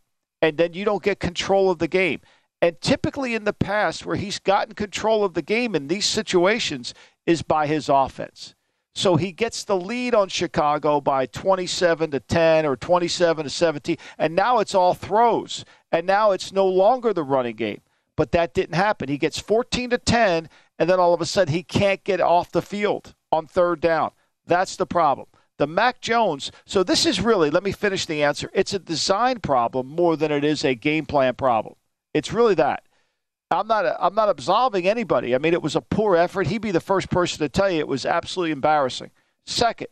and 0.41 0.57
then 0.57 0.73
you 0.73 0.85
don't 0.85 1.03
get 1.03 1.19
control 1.19 1.69
of 1.69 1.79
the 1.79 1.87
game. 1.87 2.21
And 2.61 2.79
typically 2.81 3.35
in 3.35 3.43
the 3.43 3.53
past, 3.53 4.05
where 4.05 4.15
he's 4.15 4.39
gotten 4.39 4.73
control 4.73 5.23
of 5.23 5.33
the 5.33 5.41
game 5.41 5.75
in 5.75 5.87
these 5.87 6.05
situations 6.05 6.93
is 7.25 7.41
by 7.41 7.67
his 7.67 7.89
offense. 7.89 8.55
So 8.95 9.17
he 9.17 9.33
gets 9.33 9.65
the 9.65 9.75
lead 9.75 10.15
on 10.15 10.29
Chicago 10.29 11.01
by 11.01 11.25
27 11.25 12.11
to 12.11 12.19
10 12.21 12.65
or 12.65 12.77
27 12.77 13.43
to 13.43 13.49
17, 13.49 13.97
and 14.17 14.35
now 14.35 14.59
it's 14.59 14.73
all 14.73 14.93
throws. 14.93 15.65
And 15.91 16.07
now 16.07 16.31
it's 16.31 16.53
no 16.53 16.65
longer 16.65 17.13
the 17.13 17.23
running 17.23 17.57
game. 17.57 17.81
But 18.15 18.31
that 18.31 18.53
didn't 18.53 18.75
happen. 18.75 19.09
He 19.09 19.17
gets 19.17 19.37
14 19.37 19.89
to 19.89 19.97
10, 19.97 20.49
and 20.79 20.89
then 20.89 20.99
all 20.99 21.13
of 21.13 21.21
a 21.21 21.25
sudden 21.25 21.53
he 21.53 21.63
can't 21.63 22.03
get 22.03 22.21
off 22.21 22.51
the 22.51 22.61
field 22.61 23.15
on 23.31 23.47
third 23.47 23.81
down. 23.81 24.11
That's 24.45 24.75
the 24.75 24.85
problem. 24.85 25.27
The 25.57 25.67
Mac 25.67 26.01
Jones, 26.01 26.51
so 26.65 26.83
this 26.83 27.05
is 27.05 27.21
really, 27.21 27.49
let 27.49 27.63
me 27.63 27.71
finish 27.71 28.05
the 28.05 28.23
answer. 28.23 28.49
It's 28.53 28.73
a 28.73 28.79
design 28.79 29.39
problem 29.39 29.87
more 29.87 30.17
than 30.17 30.31
it 30.31 30.43
is 30.43 30.65
a 30.65 30.75
game 30.75 31.05
plan 31.05 31.35
problem. 31.35 31.75
It's 32.13 32.33
really 32.33 32.55
that. 32.55 32.83
I'm 33.51 33.67
not 33.67 33.85
I'm 33.99 34.15
not 34.15 34.29
absolving 34.29 34.87
anybody. 34.87 35.35
I 35.35 35.37
mean, 35.37 35.53
it 35.53 35.61
was 35.61 35.75
a 35.75 35.81
poor 35.81 36.15
effort. 36.15 36.47
He'd 36.47 36.61
be 36.61 36.71
the 36.71 36.79
first 36.79 37.09
person 37.09 37.39
to 37.39 37.49
tell 37.49 37.69
you 37.69 37.79
it 37.79 37.87
was 37.87 38.05
absolutely 38.05 38.51
embarrassing. 38.51 39.11
Second, 39.45 39.87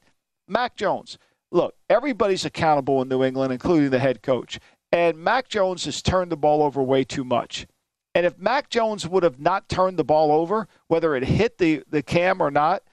Mac 0.48 0.76
Jones. 0.76 1.18
Look, 1.52 1.76
everybody's 1.88 2.46
accountable 2.46 3.02
in 3.02 3.10
New 3.10 3.24
England, 3.24 3.54
including 3.54 3.92
the 3.92 4.00
head 4.00 4.24
coach. 4.24 4.60
And 4.92 5.18
Mac 5.18 5.50
Jones 5.50 5.86
has 5.86 6.02
turned 6.02 6.32
the 6.32 6.38
ball 6.38 6.64
over 6.64 6.82
way 6.82 7.04
too 7.04 7.24
much. 7.24 7.68
And 8.16 8.26
if 8.26 8.38
Mac 8.38 8.70
Jones 8.70 9.08
would 9.08 9.24
have 9.24 9.40
not 9.40 9.70
turned 9.70 9.98
the 9.98 10.04
ball 10.04 10.32
over, 10.32 10.68
whether 10.88 11.16
it 11.16 11.24
hit 11.24 11.58
the, 11.58 11.84
the 11.90 12.04
cam 12.04 12.42
or 12.42 12.52
not, 12.52 12.84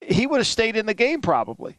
he 0.00 0.26
would 0.26 0.38
have 0.38 0.46
stayed 0.46 0.76
in 0.76 0.86
the 0.86 0.94
game 0.94 1.20
probably. 1.20 1.78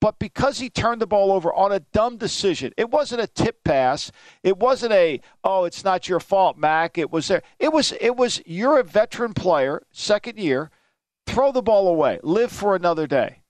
But 0.00 0.18
because 0.20 0.60
he 0.60 0.70
turned 0.70 1.00
the 1.00 1.06
ball 1.06 1.32
over 1.32 1.52
on 1.52 1.72
a 1.72 1.80
dumb 1.80 2.18
decision, 2.18 2.72
it 2.76 2.90
wasn't 2.90 3.20
a 3.20 3.26
tip 3.26 3.64
pass. 3.64 4.12
It 4.44 4.56
wasn't 4.56 4.92
a 4.92 5.20
oh, 5.42 5.64
it's 5.64 5.84
not 5.84 6.08
your 6.08 6.20
fault, 6.20 6.56
Mac. 6.56 6.98
It 6.98 7.10
was 7.10 7.26
there. 7.26 7.42
It 7.58 7.72
was 7.72 7.92
it 8.00 8.14
was 8.16 8.40
you're 8.46 8.78
a 8.78 8.84
veteran 8.84 9.34
player, 9.34 9.82
second 9.90 10.38
year. 10.38 10.70
Throw 11.26 11.50
the 11.50 11.62
ball 11.62 11.88
away. 11.88 12.20
Live 12.22 12.52
for 12.52 12.76
another 12.76 13.08
day. 13.08 13.42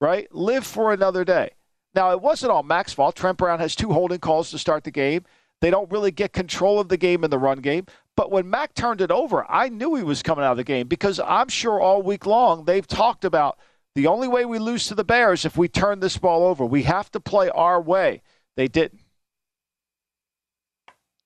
Right? 0.00 0.32
Live 0.32 0.64
for 0.64 0.92
another 0.92 1.24
day. 1.24 1.50
Now, 1.94 2.12
it 2.12 2.20
wasn't 2.20 2.52
all 2.52 2.62
Mac's 2.62 2.92
fault. 2.92 3.16
Trent 3.16 3.38
Brown 3.38 3.58
has 3.58 3.74
two 3.74 3.92
holding 3.92 4.18
calls 4.18 4.50
to 4.50 4.58
start 4.58 4.84
the 4.84 4.90
game. 4.90 5.24
They 5.60 5.70
don't 5.70 5.90
really 5.90 6.10
get 6.10 6.32
control 6.32 6.78
of 6.78 6.88
the 6.88 6.96
game 6.96 7.24
in 7.24 7.30
the 7.30 7.38
run 7.38 7.60
game. 7.60 7.86
But 8.16 8.30
when 8.30 8.48
Mac 8.48 8.74
turned 8.74 9.00
it 9.00 9.10
over, 9.10 9.44
I 9.50 9.68
knew 9.68 9.94
he 9.94 10.02
was 10.02 10.22
coming 10.22 10.44
out 10.44 10.52
of 10.52 10.56
the 10.56 10.64
game 10.64 10.88
because 10.88 11.20
I'm 11.20 11.48
sure 11.48 11.80
all 11.80 12.02
week 12.02 12.26
long 12.26 12.64
they've 12.64 12.86
talked 12.86 13.24
about 13.24 13.58
the 13.94 14.06
only 14.06 14.28
way 14.28 14.44
we 14.44 14.58
lose 14.58 14.86
to 14.88 14.94
the 14.94 15.04
Bears 15.04 15.44
if 15.44 15.56
we 15.56 15.68
turn 15.68 16.00
this 16.00 16.18
ball 16.18 16.44
over. 16.46 16.64
We 16.64 16.82
have 16.84 17.10
to 17.12 17.20
play 17.20 17.48
our 17.50 17.80
way. 17.80 18.22
They 18.56 18.68
didn't. 18.68 19.00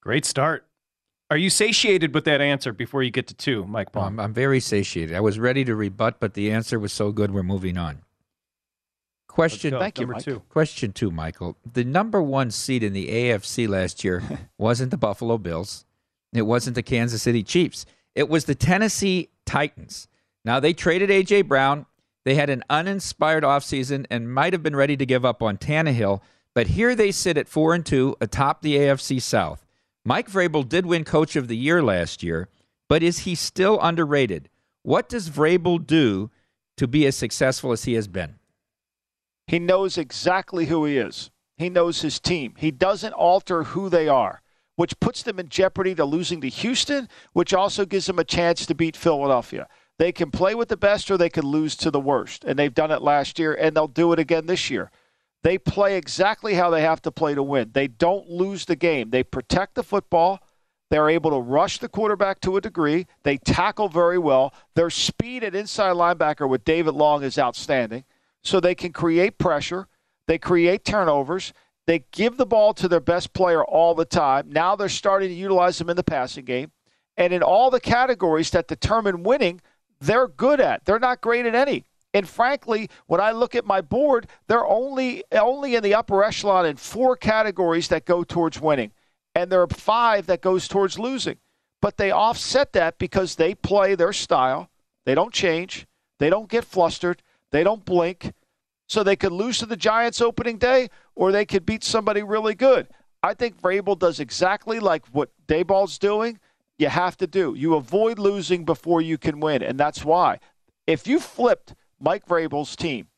Great 0.00 0.24
start. 0.24 0.66
Are 1.30 1.36
you 1.36 1.50
satiated 1.50 2.12
with 2.12 2.24
that 2.24 2.40
answer 2.40 2.72
before 2.72 3.04
you 3.04 3.10
get 3.12 3.28
to 3.28 3.34
two, 3.34 3.64
Mike 3.64 3.92
Palm? 3.92 4.18
I'm, 4.18 4.26
I'm 4.26 4.34
very 4.34 4.58
satiated. 4.58 5.14
I 5.14 5.20
was 5.20 5.38
ready 5.38 5.64
to 5.64 5.76
rebut, 5.76 6.18
but 6.18 6.34
the 6.34 6.50
answer 6.50 6.78
was 6.78 6.92
so 6.92 7.12
good, 7.12 7.32
we're 7.32 7.44
moving 7.44 7.78
on. 7.78 8.02
Question 9.30 9.78
Thank 9.78 10.00
you, 10.00 10.06
number 10.06 10.20
two. 10.20 10.42
Question 10.48 10.92
two, 10.92 11.12
Michael. 11.12 11.56
The 11.72 11.84
number 11.84 12.20
one 12.20 12.50
seed 12.50 12.82
in 12.82 12.92
the 12.92 13.06
AFC 13.06 13.68
last 13.68 14.02
year 14.02 14.24
wasn't 14.58 14.90
the 14.90 14.96
Buffalo 14.96 15.38
Bills. 15.38 15.84
It 16.32 16.42
wasn't 16.42 16.74
the 16.74 16.82
Kansas 16.82 17.22
City 17.22 17.44
Chiefs. 17.44 17.86
It 18.16 18.28
was 18.28 18.46
the 18.46 18.56
Tennessee 18.56 19.28
Titans. 19.46 20.08
Now 20.44 20.58
they 20.58 20.72
traded 20.72 21.10
AJ 21.10 21.46
Brown. 21.46 21.86
They 22.24 22.34
had 22.34 22.50
an 22.50 22.64
uninspired 22.68 23.44
offseason 23.44 24.04
and 24.10 24.34
might 24.34 24.52
have 24.52 24.64
been 24.64 24.74
ready 24.74 24.96
to 24.96 25.06
give 25.06 25.24
up 25.24 25.44
on 25.44 25.58
Tannehill, 25.58 26.20
but 26.52 26.66
here 26.66 26.96
they 26.96 27.12
sit 27.12 27.38
at 27.38 27.48
four 27.48 27.72
and 27.72 27.86
two 27.86 28.16
atop 28.20 28.62
the 28.62 28.76
AFC 28.78 29.22
South. 29.22 29.64
Mike 30.04 30.28
Vrabel 30.28 30.68
did 30.68 30.86
win 30.86 31.04
Coach 31.04 31.36
of 31.36 31.46
the 31.46 31.56
Year 31.56 31.80
last 31.84 32.24
year, 32.24 32.48
but 32.88 33.00
is 33.00 33.20
he 33.20 33.36
still 33.36 33.78
underrated? 33.80 34.48
What 34.82 35.08
does 35.08 35.30
Vrabel 35.30 35.86
do 35.86 36.32
to 36.76 36.88
be 36.88 37.06
as 37.06 37.14
successful 37.14 37.70
as 37.70 37.84
he 37.84 37.94
has 37.94 38.08
been? 38.08 38.39
He 39.50 39.58
knows 39.58 39.98
exactly 39.98 40.66
who 40.66 40.84
he 40.84 40.96
is. 40.96 41.32
He 41.56 41.68
knows 41.68 42.02
his 42.02 42.20
team. 42.20 42.54
He 42.56 42.70
doesn't 42.70 43.14
alter 43.14 43.64
who 43.64 43.88
they 43.88 44.06
are, 44.06 44.42
which 44.76 45.00
puts 45.00 45.24
them 45.24 45.40
in 45.40 45.48
jeopardy 45.48 45.92
to 45.96 46.04
losing 46.04 46.40
to 46.42 46.48
Houston, 46.48 47.08
which 47.32 47.52
also 47.52 47.84
gives 47.84 48.06
them 48.06 48.20
a 48.20 48.24
chance 48.24 48.64
to 48.64 48.76
beat 48.76 48.96
Philadelphia. 48.96 49.66
They 49.98 50.12
can 50.12 50.30
play 50.30 50.54
with 50.54 50.68
the 50.68 50.76
best 50.76 51.10
or 51.10 51.16
they 51.16 51.28
can 51.28 51.44
lose 51.44 51.74
to 51.78 51.90
the 51.90 51.98
worst. 51.98 52.44
And 52.44 52.56
they've 52.56 52.72
done 52.72 52.92
it 52.92 53.02
last 53.02 53.40
year 53.40 53.52
and 53.52 53.76
they'll 53.76 53.88
do 53.88 54.12
it 54.12 54.20
again 54.20 54.46
this 54.46 54.70
year. 54.70 54.92
They 55.42 55.58
play 55.58 55.96
exactly 55.96 56.54
how 56.54 56.70
they 56.70 56.82
have 56.82 57.02
to 57.02 57.10
play 57.10 57.34
to 57.34 57.42
win. 57.42 57.70
They 57.72 57.88
don't 57.88 58.28
lose 58.28 58.66
the 58.66 58.76
game. 58.76 59.10
They 59.10 59.24
protect 59.24 59.74
the 59.74 59.82
football. 59.82 60.44
They're 60.90 61.10
able 61.10 61.32
to 61.32 61.40
rush 61.40 61.78
the 61.78 61.88
quarterback 61.88 62.40
to 62.42 62.56
a 62.56 62.60
degree. 62.60 63.08
They 63.24 63.36
tackle 63.36 63.88
very 63.88 64.16
well. 64.16 64.54
Their 64.76 64.90
speed 64.90 65.42
at 65.42 65.56
inside 65.56 65.96
linebacker 65.96 66.48
with 66.48 66.64
David 66.64 66.94
Long 66.94 67.24
is 67.24 67.36
outstanding. 67.36 68.04
So 68.42 68.60
they 68.60 68.74
can 68.74 68.92
create 68.92 69.38
pressure. 69.38 69.86
They 70.26 70.38
create 70.38 70.84
turnovers. 70.84 71.52
They 71.86 72.04
give 72.12 72.36
the 72.36 72.46
ball 72.46 72.72
to 72.74 72.88
their 72.88 73.00
best 73.00 73.32
player 73.32 73.64
all 73.64 73.94
the 73.94 74.04
time. 74.04 74.50
Now 74.50 74.76
they're 74.76 74.88
starting 74.88 75.28
to 75.28 75.34
utilize 75.34 75.78
them 75.78 75.90
in 75.90 75.96
the 75.96 76.04
passing 76.04 76.44
game. 76.44 76.70
And 77.16 77.32
in 77.32 77.42
all 77.42 77.70
the 77.70 77.80
categories 77.80 78.50
that 78.50 78.68
determine 78.68 79.22
winning, 79.22 79.60
they're 80.00 80.28
good 80.28 80.60
at. 80.60 80.84
They're 80.84 80.98
not 80.98 81.20
great 81.20 81.46
at 81.46 81.54
any. 81.54 81.84
And 82.12 82.28
frankly, 82.28 82.88
when 83.06 83.20
I 83.20 83.32
look 83.32 83.54
at 83.54 83.66
my 83.66 83.80
board, 83.80 84.26
they're 84.48 84.66
only 84.66 85.22
only 85.32 85.74
in 85.74 85.82
the 85.82 85.94
upper 85.94 86.24
echelon 86.24 86.66
in 86.66 86.76
four 86.76 87.16
categories 87.16 87.88
that 87.88 88.04
go 88.04 88.24
towards 88.24 88.60
winning, 88.60 88.92
and 89.34 89.50
there 89.50 89.62
are 89.62 89.68
five 89.68 90.26
that 90.26 90.40
goes 90.40 90.66
towards 90.66 90.98
losing. 90.98 91.36
But 91.80 91.96
they 91.96 92.10
offset 92.10 92.72
that 92.72 92.98
because 92.98 93.36
they 93.36 93.54
play 93.54 93.94
their 93.94 94.12
style. 94.12 94.70
They 95.06 95.14
don't 95.14 95.32
change. 95.32 95.86
They 96.18 96.30
don't 96.30 96.50
get 96.50 96.64
flustered. 96.64 97.22
They 97.52 97.64
don't 97.64 97.84
blink. 97.84 98.32
So 98.88 99.04
they 99.04 99.16
could 99.16 99.32
lose 99.32 99.58
to 99.58 99.66
the 99.66 99.76
Giants 99.76 100.20
opening 100.20 100.58
day, 100.58 100.88
or 101.14 101.30
they 101.30 101.46
could 101.46 101.64
beat 101.64 101.84
somebody 101.84 102.22
really 102.22 102.54
good. 102.54 102.88
I 103.22 103.34
think 103.34 103.60
Vrabel 103.60 103.98
does 103.98 104.18
exactly 104.18 104.80
like 104.80 105.06
what 105.12 105.30
Daboll's 105.46 105.98
doing. 105.98 106.40
You 106.78 106.88
have 106.88 107.16
to 107.18 107.26
do. 107.26 107.54
You 107.56 107.74
avoid 107.74 108.18
losing 108.18 108.64
before 108.64 109.00
you 109.00 109.18
can 109.18 109.38
win, 109.38 109.62
and 109.62 109.78
that's 109.78 110.04
why. 110.04 110.40
If 110.86 111.06
you 111.06 111.20
flipped 111.20 111.74
Mike 112.00 112.26
Vrabel's 112.26 112.74
team 112.74 113.08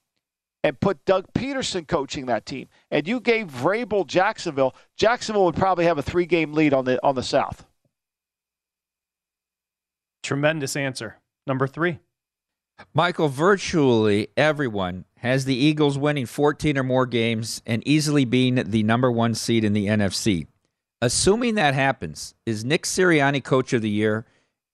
and 0.64 0.78
put 0.78 1.04
Doug 1.04 1.32
Pederson 1.32 1.88
coaching 1.88 2.26
that 2.26 2.44
team, 2.44 2.68
and 2.90 3.08
you 3.08 3.20
gave 3.20 3.46
Vrabel 3.46 4.06
Jacksonville, 4.06 4.74
Jacksonville 4.96 5.44
would 5.46 5.56
probably 5.56 5.84
have 5.84 5.96
a 5.96 6.02
three-game 6.02 6.52
lead 6.52 6.74
on 6.74 6.84
the 6.84 7.02
on 7.02 7.14
the 7.14 7.22
South. 7.22 7.64
Tremendous 10.22 10.76
answer. 10.76 11.16
Number 11.46 11.66
three. 11.66 12.00
Michael, 12.94 13.28
virtually 13.28 14.28
everyone 14.36 15.04
has 15.18 15.44
the 15.44 15.54
Eagles 15.54 15.96
winning 15.96 16.26
14 16.26 16.76
or 16.78 16.82
more 16.82 17.06
games 17.06 17.62
and 17.66 17.86
easily 17.86 18.24
being 18.24 18.56
the 18.56 18.82
number 18.82 19.10
one 19.10 19.34
seed 19.34 19.64
in 19.64 19.72
the 19.72 19.86
NFC. 19.86 20.46
Assuming 21.00 21.54
that 21.56 21.74
happens, 21.74 22.34
is 22.46 22.64
Nick 22.64 22.84
Sirianni 22.84 23.42
coach 23.42 23.72
of 23.72 23.82
the 23.82 23.90
year 23.90 24.24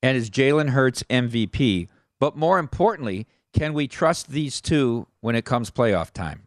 and 0.03 0.17
is 0.17 0.31
Jalen 0.31 0.71
Hurts 0.71 1.03
MVP? 1.05 1.89
But 2.21 2.37
more 2.37 2.59
importantly, 2.59 3.27
can 3.53 3.73
we 3.73 3.89
trust 3.89 4.29
these 4.29 4.61
two 4.61 5.07
when 5.21 5.35
it 5.35 5.45
comes 5.45 5.71
playoff 5.71 6.11
time? 6.13 6.47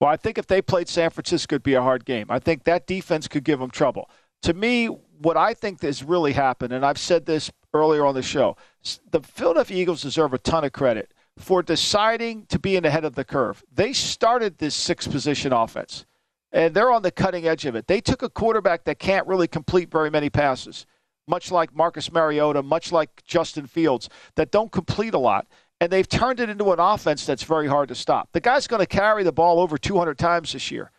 Well, 0.00 0.10
I 0.10 0.16
think 0.16 0.38
if 0.38 0.46
they 0.46 0.60
played 0.60 0.88
San 0.88 1.10
Francisco, 1.10 1.54
it'd 1.54 1.62
be 1.62 1.74
a 1.74 1.82
hard 1.82 2.04
game. 2.04 2.26
I 2.28 2.38
think 2.38 2.64
that 2.64 2.86
defense 2.86 3.28
could 3.28 3.44
give 3.44 3.58
them 3.58 3.70
trouble. 3.70 4.10
To 4.42 4.52
me, 4.52 4.86
what 4.86 5.36
I 5.36 5.54
think 5.54 5.82
has 5.82 6.04
really 6.04 6.32
happened, 6.32 6.72
and 6.72 6.84
I've 6.84 6.98
said 6.98 7.26
this 7.26 7.50
earlier 7.76 8.04
on 8.04 8.14
the 8.14 8.22
show, 8.22 8.56
the 9.10 9.20
Philadelphia 9.20 9.76
Eagles 9.76 10.02
deserve 10.02 10.34
a 10.34 10.38
ton 10.38 10.64
of 10.64 10.72
credit 10.72 11.12
for 11.38 11.62
deciding 11.62 12.46
to 12.46 12.58
be 12.58 12.76
in 12.76 12.82
the 12.82 12.90
head 12.90 13.04
of 13.04 13.14
the 13.14 13.24
curve. 13.24 13.62
They 13.72 13.92
started 13.92 14.58
this 14.58 14.74
six 14.74 15.06
position 15.06 15.52
offense, 15.52 16.06
and 16.52 16.74
they're 16.74 16.92
on 16.92 17.02
the 17.02 17.10
cutting 17.10 17.46
edge 17.46 17.66
of 17.66 17.74
it. 17.74 17.86
They 17.86 18.00
took 18.00 18.22
a 18.22 18.30
quarterback 18.30 18.84
that 18.84 18.98
can't 18.98 19.26
really 19.26 19.48
complete 19.48 19.90
very 19.90 20.10
many 20.10 20.30
passes, 20.30 20.86
much 21.28 21.50
like 21.50 21.74
Marcus 21.74 22.10
Mariota, 22.10 22.62
much 22.62 22.92
like 22.92 23.22
Justin 23.24 23.66
Fields, 23.66 24.08
that 24.36 24.50
don't 24.50 24.72
complete 24.72 25.14
a 25.14 25.18
lot 25.18 25.46
and 25.80 25.92
they've 25.92 26.08
turned 26.08 26.40
it 26.40 26.48
into 26.48 26.72
an 26.72 26.80
offense 26.80 27.26
that's 27.26 27.42
very 27.42 27.68
hard 27.68 27.88
to 27.88 27.94
stop. 27.94 28.30
The 28.32 28.40
guy's 28.40 28.66
going 28.66 28.80
to 28.80 28.86
carry 28.86 29.22
the 29.24 29.32
ball 29.32 29.60
over 29.60 29.76
200 29.76 30.18
times 30.18 30.52
this 30.52 30.70
year. 30.70 30.90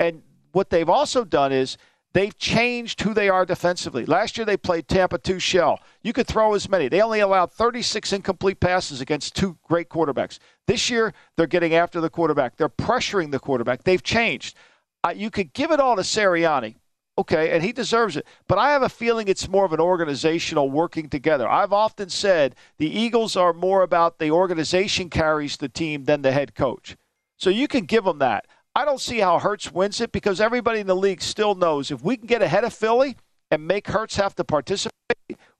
And 0.00 0.22
what 0.52 0.70
they've 0.70 0.88
also 0.88 1.24
done 1.24 1.52
is 1.52 1.76
they've 2.14 2.36
changed 2.38 3.02
who 3.02 3.12
they 3.12 3.28
are 3.28 3.44
defensively. 3.44 4.06
Last 4.06 4.38
year 4.38 4.46
they 4.46 4.56
played 4.56 4.88
Tampa 4.88 5.18
2 5.18 5.38
shell. 5.38 5.80
You 6.02 6.14
could 6.14 6.26
throw 6.26 6.54
as 6.54 6.68
many. 6.68 6.88
They 6.88 7.02
only 7.02 7.20
allowed 7.20 7.52
36 7.52 8.12
incomplete 8.12 8.60
passes 8.60 9.02
against 9.02 9.36
two 9.36 9.58
great 9.64 9.90
quarterbacks. 9.90 10.38
This 10.66 10.88
year 10.88 11.12
they're 11.36 11.46
getting 11.46 11.74
after 11.74 12.00
the 12.00 12.08
quarterback. 12.10 12.56
They're 12.56 12.68
pressuring 12.70 13.30
the 13.30 13.38
quarterback. 13.38 13.84
They've 13.84 14.02
changed. 14.02 14.56
Uh, 15.04 15.12
you 15.14 15.30
could 15.30 15.52
give 15.52 15.70
it 15.70 15.80
all 15.80 15.96
to 15.96 16.02
Sirianni. 16.02 16.76
Okay, 17.16 17.50
and 17.50 17.62
he 17.62 17.70
deserves 17.70 18.16
it. 18.16 18.26
But 18.48 18.58
I 18.58 18.70
have 18.70 18.82
a 18.82 18.88
feeling 18.88 19.28
it's 19.28 19.48
more 19.48 19.64
of 19.64 19.72
an 19.72 19.80
organizational 19.80 20.68
working 20.68 21.08
together. 21.08 21.48
I've 21.48 21.72
often 21.72 22.08
said 22.08 22.56
the 22.78 22.90
Eagles 22.90 23.36
are 23.36 23.52
more 23.52 23.82
about 23.82 24.18
the 24.18 24.32
organization 24.32 25.10
carries 25.10 25.56
the 25.56 25.68
team 25.68 26.04
than 26.04 26.22
the 26.22 26.32
head 26.32 26.56
coach. 26.56 26.96
So 27.36 27.50
you 27.50 27.68
can 27.68 27.84
give 27.84 28.04
them 28.04 28.18
that. 28.18 28.46
I 28.76 28.84
don't 28.84 29.00
see 29.00 29.20
how 29.20 29.38
Hurts 29.38 29.72
wins 29.72 30.00
it 30.00 30.10
because 30.10 30.40
everybody 30.40 30.80
in 30.80 30.88
the 30.88 30.96
league 30.96 31.22
still 31.22 31.54
knows 31.54 31.90
if 31.90 32.02
we 32.02 32.16
can 32.16 32.26
get 32.26 32.42
ahead 32.42 32.64
of 32.64 32.74
Philly 32.74 33.16
and 33.50 33.66
make 33.66 33.86
Hurts 33.86 34.16
have 34.16 34.34
to 34.34 34.44
participate, 34.44 34.92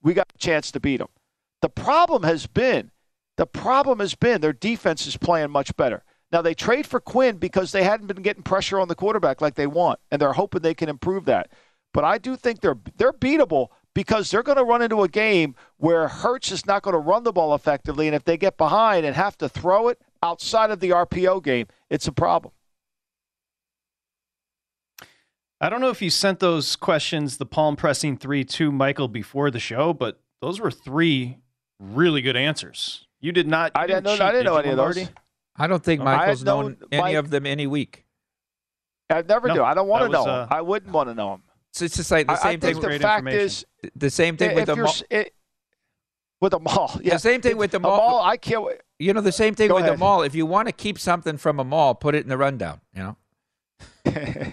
we 0.02 0.14
got 0.14 0.32
a 0.34 0.38
chance 0.38 0.72
to 0.72 0.80
beat 0.80 0.96
them. 0.96 1.08
The 1.62 1.68
problem 1.68 2.24
has 2.24 2.46
been, 2.48 2.90
the 3.36 3.46
problem 3.46 4.00
has 4.00 4.14
been 4.14 4.40
their 4.40 4.52
defense 4.52 5.06
is 5.06 5.16
playing 5.16 5.50
much 5.50 5.76
better. 5.76 6.02
Now 6.32 6.42
they 6.42 6.54
trade 6.54 6.86
for 6.86 6.98
Quinn 6.98 7.36
because 7.36 7.70
they 7.70 7.84
hadn't 7.84 8.08
been 8.08 8.22
getting 8.22 8.42
pressure 8.42 8.80
on 8.80 8.88
the 8.88 8.96
quarterback 8.96 9.40
like 9.40 9.54
they 9.54 9.68
want, 9.68 10.00
and 10.10 10.20
they're 10.20 10.32
hoping 10.32 10.62
they 10.62 10.74
can 10.74 10.88
improve 10.88 11.24
that. 11.26 11.50
But 11.92 12.02
I 12.02 12.18
do 12.18 12.34
think 12.34 12.60
they're 12.60 12.78
they're 12.96 13.12
beatable 13.12 13.68
because 13.94 14.30
they're 14.30 14.42
going 14.42 14.58
to 14.58 14.64
run 14.64 14.82
into 14.82 15.04
a 15.04 15.08
game 15.08 15.54
where 15.76 16.08
Hurts 16.08 16.50
is 16.50 16.66
not 16.66 16.82
going 16.82 16.94
to 16.94 16.98
run 16.98 17.22
the 17.22 17.32
ball 17.32 17.54
effectively, 17.54 18.08
and 18.08 18.16
if 18.16 18.24
they 18.24 18.36
get 18.36 18.58
behind 18.58 19.06
and 19.06 19.14
have 19.14 19.38
to 19.38 19.48
throw 19.48 19.86
it 19.86 20.00
outside 20.20 20.70
of 20.70 20.80
the 20.80 20.90
RPO 20.90 21.44
game, 21.44 21.68
it's 21.88 22.08
a 22.08 22.12
problem. 22.12 22.52
I 25.64 25.70
don't 25.70 25.80
know 25.80 25.88
if 25.88 26.02
you 26.02 26.10
sent 26.10 26.40
those 26.40 26.76
questions, 26.76 27.38
the 27.38 27.46
palm 27.46 27.74
pressing 27.74 28.18
three 28.18 28.44
to 28.44 28.70
Michael 28.70 29.08
before 29.08 29.50
the 29.50 29.58
show, 29.58 29.94
but 29.94 30.20
those 30.42 30.60
were 30.60 30.70
three 30.70 31.38
really 31.80 32.20
good 32.20 32.36
answers. 32.36 33.06
You 33.18 33.32
did 33.32 33.48
not. 33.48 33.72
You 33.74 33.80
I 33.80 33.86
didn't, 33.86 34.04
didn't 34.04 34.18
know. 34.18 34.24
I 34.26 34.30
didn't 34.32 34.44
did 34.44 34.50
know 34.50 34.56
any 34.58 34.68
of 34.68 34.76
Lombardi? 34.76 35.04
those. 35.04 35.12
I 35.56 35.66
don't 35.66 35.82
think 35.82 36.02
I 36.02 36.04
Michael's 36.04 36.44
known 36.44 36.64
known 36.64 36.76
any 36.92 37.00
Mike- 37.02 37.16
of 37.16 37.30
them 37.30 37.46
any 37.46 37.66
week. 37.66 38.04
I 39.08 39.22
never 39.22 39.48
No, 39.48 39.54
do. 39.54 39.62
I 39.64 39.72
don't 39.72 39.88
want 39.88 40.04
to 40.04 40.08
know. 40.10 40.24
uh. 40.26 40.48
I 40.50 40.60
wouldn't 40.60 40.92
want 40.92 41.08
to 41.08 41.14
know 41.14 41.30
them. 41.30 41.42
So 41.72 41.86
it's 41.86 41.96
just 41.96 42.10
like 42.10 42.26
the 42.26 42.36
same 42.36 42.46
I, 42.46 42.48
I 42.48 42.52
same 42.52 42.60
think 42.60 42.80
thing. 42.82 42.90
the 42.90 42.98
fact 42.98 43.28
is, 43.28 43.64
The 43.96 44.10
same 44.10 44.36
thing 44.36 44.54
with 44.54 44.66
the 44.66 44.76
mall. 44.76 44.94
it, 45.08 45.34
with 46.42 46.50
the 46.50 46.60
mall, 46.60 47.00
yeah. 47.02 47.14
The 47.14 47.20
same 47.20 47.40
thing 47.40 47.56
with 47.56 47.70
the 47.70 47.78
a 47.78 47.80
mall. 47.80 48.20
I 48.22 48.36
can't. 48.36 48.66
You 48.98 49.14
know, 49.14 49.22
the 49.22 49.32
same 49.32 49.54
thing 49.54 49.68
Go 49.68 49.76
with 49.76 49.86
the 49.86 49.96
mall. 49.96 50.20
If 50.20 50.34
you 50.34 50.44
want 50.44 50.68
to 50.68 50.72
keep 50.72 50.98
something 50.98 51.38
from 51.38 51.58
a 51.58 51.64
mall, 51.64 51.94
put 51.94 52.14
it 52.14 52.22
in 52.22 52.28
the 52.28 52.36
rundown. 52.36 52.82
You 52.94 53.16
know. 54.04 54.52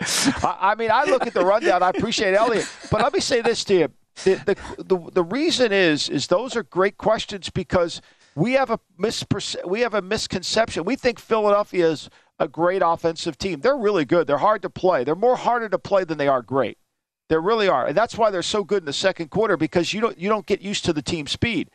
I, 0.00 0.58
I 0.60 0.74
mean, 0.74 0.90
I 0.90 1.04
look 1.04 1.26
at 1.26 1.34
the 1.34 1.44
rundown. 1.44 1.82
I 1.82 1.90
appreciate 1.90 2.34
Elliot, 2.34 2.68
but 2.90 3.02
let 3.02 3.12
me 3.12 3.20
say 3.20 3.40
this 3.40 3.64
to 3.64 3.74
you: 3.74 3.88
the, 4.24 4.34
the 4.76 4.84
the 4.84 5.10
the 5.12 5.24
reason 5.24 5.72
is 5.72 6.08
is 6.08 6.26
those 6.26 6.56
are 6.56 6.62
great 6.62 6.98
questions 6.98 7.50
because 7.50 8.00
we 8.34 8.52
have 8.52 8.70
a 8.70 8.78
misperce- 8.98 9.66
we 9.66 9.80
have 9.80 9.94
a 9.94 10.02
misconception. 10.02 10.84
We 10.84 10.96
think 10.96 11.18
Philadelphia 11.18 11.88
is 11.90 12.10
a 12.38 12.46
great 12.46 12.82
offensive 12.84 13.38
team. 13.38 13.60
They're 13.60 13.76
really 13.76 14.04
good. 14.04 14.26
They're 14.26 14.38
hard 14.38 14.62
to 14.62 14.70
play. 14.70 15.04
They're 15.04 15.14
more 15.14 15.36
harder 15.36 15.68
to 15.70 15.78
play 15.78 16.04
than 16.04 16.18
they 16.18 16.28
are 16.28 16.42
great. 16.42 16.78
They 17.28 17.38
really 17.38 17.68
are, 17.68 17.86
and 17.86 17.96
that's 17.96 18.16
why 18.16 18.30
they're 18.30 18.42
so 18.42 18.62
good 18.62 18.82
in 18.82 18.86
the 18.86 18.92
second 18.92 19.30
quarter 19.30 19.56
because 19.56 19.92
you 19.92 20.00
don't 20.00 20.18
you 20.18 20.28
don't 20.28 20.46
get 20.46 20.60
used 20.60 20.84
to 20.84 20.92
the 20.92 21.02
team 21.02 21.26
speed. 21.26 21.70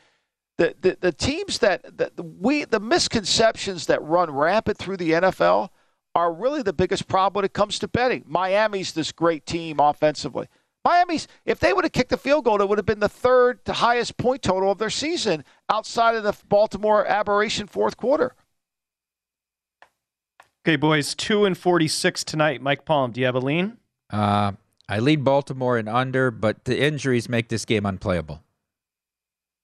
The 0.57 0.75
the, 0.79 0.97
the 0.99 1.11
teams 1.11 1.57
that, 1.59 1.97
that 1.97 2.13
we 2.23 2.65
the 2.65 2.79
misconceptions 2.79 3.87
that 3.87 4.01
run 4.03 4.31
rampant 4.31 4.77
through 4.77 4.97
the 4.97 5.11
NFL 5.11 5.69
are 6.13 6.33
really 6.33 6.61
the 6.61 6.73
biggest 6.73 7.07
problem 7.07 7.39
when 7.39 7.45
it 7.45 7.53
comes 7.53 7.79
to 7.79 7.87
betting. 7.87 8.23
Miami's 8.27 8.93
this 8.93 9.11
great 9.11 9.45
team 9.45 9.79
offensively. 9.79 10.47
Miami's, 10.83 11.27
if 11.45 11.59
they 11.59 11.73
would 11.73 11.85
have 11.85 11.91
kicked 11.91 12.09
the 12.09 12.17
field 12.17 12.45
goal, 12.45 12.59
it 12.61 12.67
would 12.67 12.79
have 12.79 12.85
been 12.85 12.99
the 12.99 13.07
third 13.07 13.63
to 13.65 13.73
highest 13.73 14.17
point 14.17 14.41
total 14.41 14.71
of 14.71 14.79
their 14.79 14.89
season 14.89 15.43
outside 15.69 16.15
of 16.15 16.23
the 16.23 16.35
Baltimore 16.49 17.05
aberration 17.05 17.67
fourth 17.67 17.97
quarter. 17.97 18.35
Okay, 20.65 20.75
boys, 20.75 21.15
two 21.15 21.45
and 21.45 21.57
forty-six 21.57 22.23
tonight. 22.23 22.61
Mike 22.61 22.83
Palm, 22.85 23.11
do 23.11 23.19
you 23.19 23.25
have 23.25 23.35
a 23.35 23.39
lean? 23.39 23.77
Uh, 24.11 24.53
I 24.89 24.99
lead 24.99 25.23
Baltimore 25.23 25.77
in 25.77 25.87
under, 25.87 26.31
but 26.31 26.65
the 26.65 26.79
injuries 26.79 27.29
make 27.29 27.49
this 27.49 27.63
game 27.63 27.85
unplayable. 27.85 28.43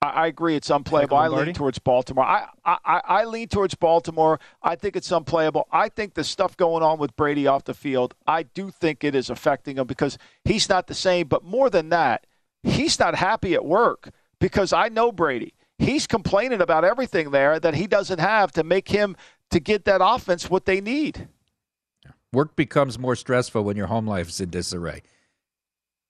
I, 0.01 0.09
I 0.09 0.27
agree, 0.27 0.55
it's 0.55 0.69
unplayable. 0.69 1.17
I 1.17 1.27
lean 1.27 1.53
towards 1.53 1.79
Baltimore. 1.79 2.25
I, 2.25 2.47
I 2.65 3.01
I 3.05 3.25
lean 3.25 3.47
towards 3.47 3.75
Baltimore. 3.75 4.39
I 4.61 4.75
think 4.75 4.95
it's 4.95 5.11
unplayable. 5.11 5.67
I 5.71 5.89
think 5.89 6.13
the 6.13 6.23
stuff 6.23 6.55
going 6.55 6.83
on 6.83 6.99
with 6.99 7.15
Brady 7.15 7.47
off 7.47 7.63
the 7.63 7.73
field, 7.73 8.13
I 8.27 8.43
do 8.43 8.69
think 8.69 9.03
it 9.03 9.15
is 9.15 9.29
affecting 9.29 9.77
him 9.77 9.87
because 9.87 10.17
he's 10.43 10.69
not 10.69 10.87
the 10.87 10.93
same. 10.93 11.27
But 11.27 11.43
more 11.43 11.69
than 11.69 11.89
that, 11.89 12.27
he's 12.63 12.99
not 12.99 13.15
happy 13.15 13.53
at 13.53 13.65
work 13.65 14.09
because 14.39 14.71
I 14.73 14.89
know 14.89 15.11
Brady. 15.11 15.53
He's 15.79 16.07
complaining 16.07 16.61
about 16.61 16.83
everything 16.83 17.31
there 17.31 17.59
that 17.59 17.75
he 17.75 17.87
doesn't 17.87 18.19
have 18.19 18.51
to 18.53 18.63
make 18.63 18.89
him 18.89 19.15
to 19.51 19.59
get 19.59 19.85
that 19.85 20.01
offense 20.03 20.49
what 20.49 20.65
they 20.65 20.81
need. 20.81 21.27
Work 22.33 22.55
becomes 22.55 22.99
more 22.99 23.15
stressful 23.15 23.63
when 23.63 23.77
your 23.77 23.87
home 23.87 24.07
life 24.07 24.29
is 24.29 24.41
in 24.41 24.49
disarray. 24.49 25.01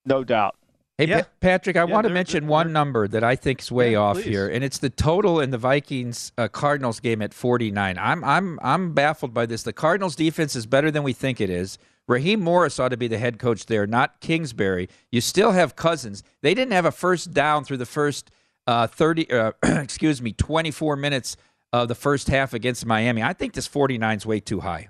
No 0.06 0.24
doubt. 0.24 0.56
Hey, 0.98 1.08
Yeah. 1.08 1.22
Pa- 1.22 1.28
Patrick, 1.42 1.76
I 1.78 1.82
Yeah, 1.82 1.94
want 1.94 2.06
to 2.06 2.10
they're- 2.10 2.14
mention 2.16 2.48
one 2.48 2.74
number 2.74 3.08
that 3.08 3.24
I 3.24 3.36
think 3.36 3.62
is 3.62 3.72
way 3.72 3.92
Yeah, 3.92 4.00
off 4.00 4.16
please. 4.18 4.26
here, 4.26 4.48
and 4.50 4.64
it's 4.64 4.80
the 4.80 4.90
total 4.90 5.40
in 5.40 5.52
the 5.52 5.58
Vikings 5.60 6.32
uh, 6.38 6.48
Cardinals 6.48 7.00
game 7.00 7.22
at 7.22 7.34
49. 7.36 7.98
I'm 8.00 8.24
I'm 8.24 8.60
I'm 8.64 8.94
baffled 8.94 9.34
by 9.34 9.46
this. 9.46 9.62
The 9.64 9.74
Cardinals 9.74 10.16
defense 10.16 10.56
is 10.56 10.66
better 10.66 10.90
than 10.90 11.04
we 11.04 11.14
think 11.14 11.40
it 11.40 11.50
is. 11.52 11.78
Raheem 12.08 12.40
Morris 12.40 12.80
ought 12.80 12.90
to 12.90 12.98
be 12.98 13.08
the 13.08 13.18
head 13.20 13.38
coach 13.38 13.66
there, 13.68 13.86
not 13.86 14.22
Kingsbury. 14.22 14.90
You 15.12 15.22
still 15.22 15.52
have 15.52 15.76
Cousins. 15.76 16.24
They 16.42 16.54
didn't 16.56 16.72
have 16.74 16.86
a 16.86 16.92
first 16.92 17.32
down 17.34 17.64
through 17.64 17.78
the 17.78 17.86
first 17.86 18.32
uh, 18.66 18.88
30 18.88 19.30
uh, 19.32 19.52
excuse 19.64 20.22
me, 20.22 20.32
24 20.34 20.96
minutes 20.96 21.38
of 21.74 21.90
the 21.90 21.96
first 21.96 22.28
half 22.30 22.54
against 22.54 22.86
Miami. 22.86 23.22
I 23.22 23.34
think 23.34 23.54
this 23.54 23.68
49 23.68 24.18
is 24.18 24.26
way 24.26 24.40
too 24.40 24.62
high. 24.62 24.88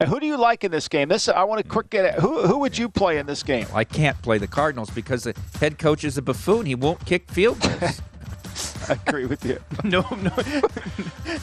And 0.00 0.08
who 0.08 0.18
do 0.18 0.26
you 0.26 0.38
like 0.38 0.64
in 0.64 0.70
this 0.70 0.88
game? 0.88 1.08
This 1.10 1.28
I 1.28 1.44
want 1.44 1.62
to 1.62 1.68
quick 1.68 1.90
get 1.90 2.06
it. 2.06 2.14
Who 2.14 2.46
who 2.46 2.58
would 2.58 2.76
you 2.78 2.88
play 2.88 3.18
in 3.18 3.26
this 3.26 3.42
game? 3.42 3.66
I 3.74 3.84
can't 3.84 4.20
play 4.22 4.38
the 4.38 4.46
Cardinals 4.46 4.88
because 4.90 5.24
the 5.24 5.34
head 5.60 5.78
coach 5.78 6.04
is 6.04 6.16
a 6.16 6.22
buffoon. 6.22 6.64
He 6.64 6.74
won't 6.74 7.04
kick 7.04 7.30
field 7.30 7.60
goals. 7.80 8.00
I 8.88 8.94
agree 9.06 9.26
with 9.26 9.44
you. 9.44 9.58
No, 9.84 10.00
no, 10.22 10.32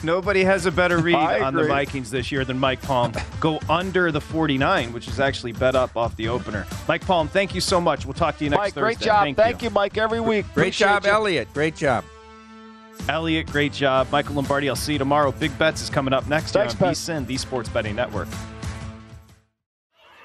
nobody 0.02 0.44
has 0.44 0.66
a 0.66 0.70
better 0.70 0.98
read 0.98 1.14
I 1.16 1.40
on 1.40 1.54
the. 1.54 1.64
Vikings 1.64 2.10
this 2.10 2.30
year 2.30 2.44
than 2.44 2.58
Mike 2.58 2.80
Palm. 2.82 3.12
Go 3.40 3.58
under 3.68 4.12
the 4.12 4.20
49, 4.20 4.92
which 4.92 5.08
is 5.08 5.18
actually 5.18 5.52
bet 5.52 5.74
up 5.74 5.96
off 5.96 6.14
the 6.16 6.28
opener. 6.28 6.66
Mike 6.86 7.04
Palm, 7.04 7.26
thank 7.28 7.54
you 7.54 7.60
so 7.60 7.80
much. 7.80 8.04
We'll 8.06 8.14
talk 8.14 8.38
to 8.38 8.44
you 8.44 8.50
next 8.50 8.58
Mike, 8.60 8.74
Thursday. 8.74 8.80
great 8.80 8.98
job. 9.00 9.22
Thank, 9.24 9.36
Thank, 9.36 9.62
you. 9.62 9.70
Mike, 9.70 9.96
every 9.98 10.20
week. 10.20 10.46
Great 10.54 10.64
Appreciate 10.68 10.86
job, 10.86 11.04
you. 11.04 11.10
Elliot. 11.10 11.48
Great 11.52 11.74
job. 11.76 12.04
Elliot, 13.08 13.46
great 13.46 13.72
job. 13.72 14.08
Michael 14.12 14.34
Lombardi, 14.34 14.68
I'll 14.68 14.76
see 14.76 14.92
you 14.92 14.98
tomorrow. 14.98 15.32
Big 15.32 15.56
Bets 15.58 15.82
is 15.82 15.90
coming 15.90 16.12
up 16.12 16.26
next 16.28 16.52
Thanks, 16.52 16.74
here 16.74 16.86
on 16.86 16.94
Pat. 16.94 16.96
VSIN, 16.96 17.26
the 17.26 17.36
Sports 17.36 17.68
Betting 17.68 17.96
Network. 17.96 18.28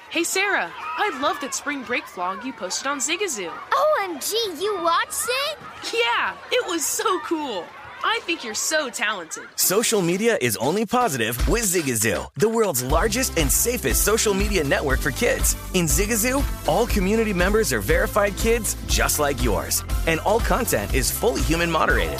Hey 0.09 0.23
Sarah, 0.23 0.71
I 0.75 1.19
love 1.23 1.39
that 1.41 1.55
spring 1.55 1.81
break 1.81 2.03
vlog 2.03 2.43
you 2.45 2.53
posted 2.53 2.85
on 2.85 2.99
Zigazoo. 2.99 3.49
OMG, 3.49 4.61
you 4.61 4.79
watched 4.83 5.25
it? 5.27 5.57
Yeah, 5.91 6.35
it 6.51 6.67
was 6.67 6.85
so 6.85 7.19
cool. 7.21 7.65
I 8.05 8.19
think 8.23 8.43
you're 8.43 8.53
so 8.53 8.89
talented. 8.89 9.45
Social 9.55 10.03
media 10.03 10.37
is 10.39 10.55
only 10.57 10.85
positive 10.85 11.35
with 11.47 11.63
Zigazoo, 11.63 12.27
the 12.35 12.47
world's 12.47 12.83
largest 12.83 13.39
and 13.39 13.51
safest 13.51 14.03
social 14.03 14.35
media 14.35 14.63
network 14.63 14.99
for 14.99 15.09
kids. 15.09 15.55
In 15.73 15.85
Zigazoo, 15.85 16.43
all 16.67 16.85
community 16.85 17.33
members 17.33 17.73
are 17.73 17.79
verified 17.79 18.37
kids 18.37 18.75
just 18.87 19.17
like 19.17 19.41
yours, 19.41 19.83
and 20.05 20.19
all 20.19 20.41
content 20.41 20.93
is 20.93 21.09
fully 21.09 21.41
human 21.41 21.71
moderated. 21.71 22.19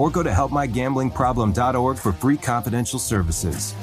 or 0.00 0.10
go 0.10 0.22
to 0.22 0.30
helpmygamblingproblem.org 0.30 1.98
for 1.98 2.12
free 2.12 2.38
confidential 2.38 2.98
services. 2.98 3.74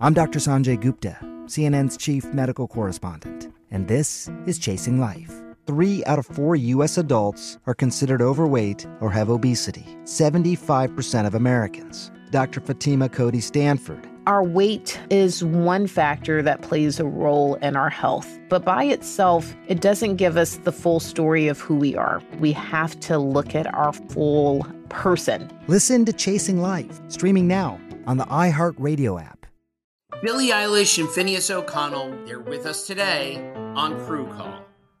I'm 0.00 0.14
Dr. 0.14 0.38
Sanjay 0.38 0.80
Gupta, 0.80 1.18
CNN's 1.44 1.98
chief 1.98 2.24
medical 2.32 2.66
correspondent, 2.66 3.52
and 3.70 3.86
this 3.86 4.30
is 4.46 4.58
Chasing 4.58 4.98
Life. 4.98 5.42
Three 5.66 6.02
out 6.06 6.18
of 6.18 6.24
four 6.24 6.56
U.S. 6.56 6.96
adults 6.96 7.58
are 7.66 7.74
considered 7.74 8.22
overweight 8.22 8.86
or 9.00 9.10
have 9.10 9.28
obesity, 9.28 9.84
75% 10.04 11.26
of 11.26 11.34
Americans. 11.34 12.10
Dr. 12.30 12.60
Fatima 12.60 13.10
Cody 13.10 13.40
Stanford. 13.40 14.08
Our 14.26 14.42
weight 14.42 15.00
is 15.08 15.44
one 15.44 15.86
factor 15.86 16.42
that 16.42 16.62
plays 16.62 16.98
a 16.98 17.04
role 17.04 17.54
in 17.62 17.76
our 17.76 17.88
health, 17.88 18.40
but 18.48 18.64
by 18.64 18.82
itself, 18.82 19.54
it 19.68 19.80
doesn't 19.80 20.16
give 20.16 20.36
us 20.36 20.56
the 20.56 20.72
full 20.72 20.98
story 20.98 21.46
of 21.46 21.60
who 21.60 21.76
we 21.76 21.94
are. 21.94 22.20
We 22.40 22.50
have 22.50 22.98
to 23.00 23.18
look 23.18 23.54
at 23.54 23.72
our 23.72 23.92
full 23.92 24.66
person. 24.88 25.48
Listen 25.68 26.04
to 26.06 26.12
Chasing 26.12 26.60
Life, 26.60 27.00
streaming 27.06 27.46
now 27.46 27.78
on 28.08 28.16
the 28.16 28.24
iHeartRadio 28.24 29.22
app. 29.22 29.46
Billie 30.22 30.48
Eilish 30.48 30.98
and 30.98 31.08
Finneas 31.08 31.48
O'Connell, 31.48 32.12
they're 32.26 32.40
with 32.40 32.66
us 32.66 32.84
today 32.84 33.36
on 33.76 33.96
Crew 34.06 34.26
Call. 34.32 34.65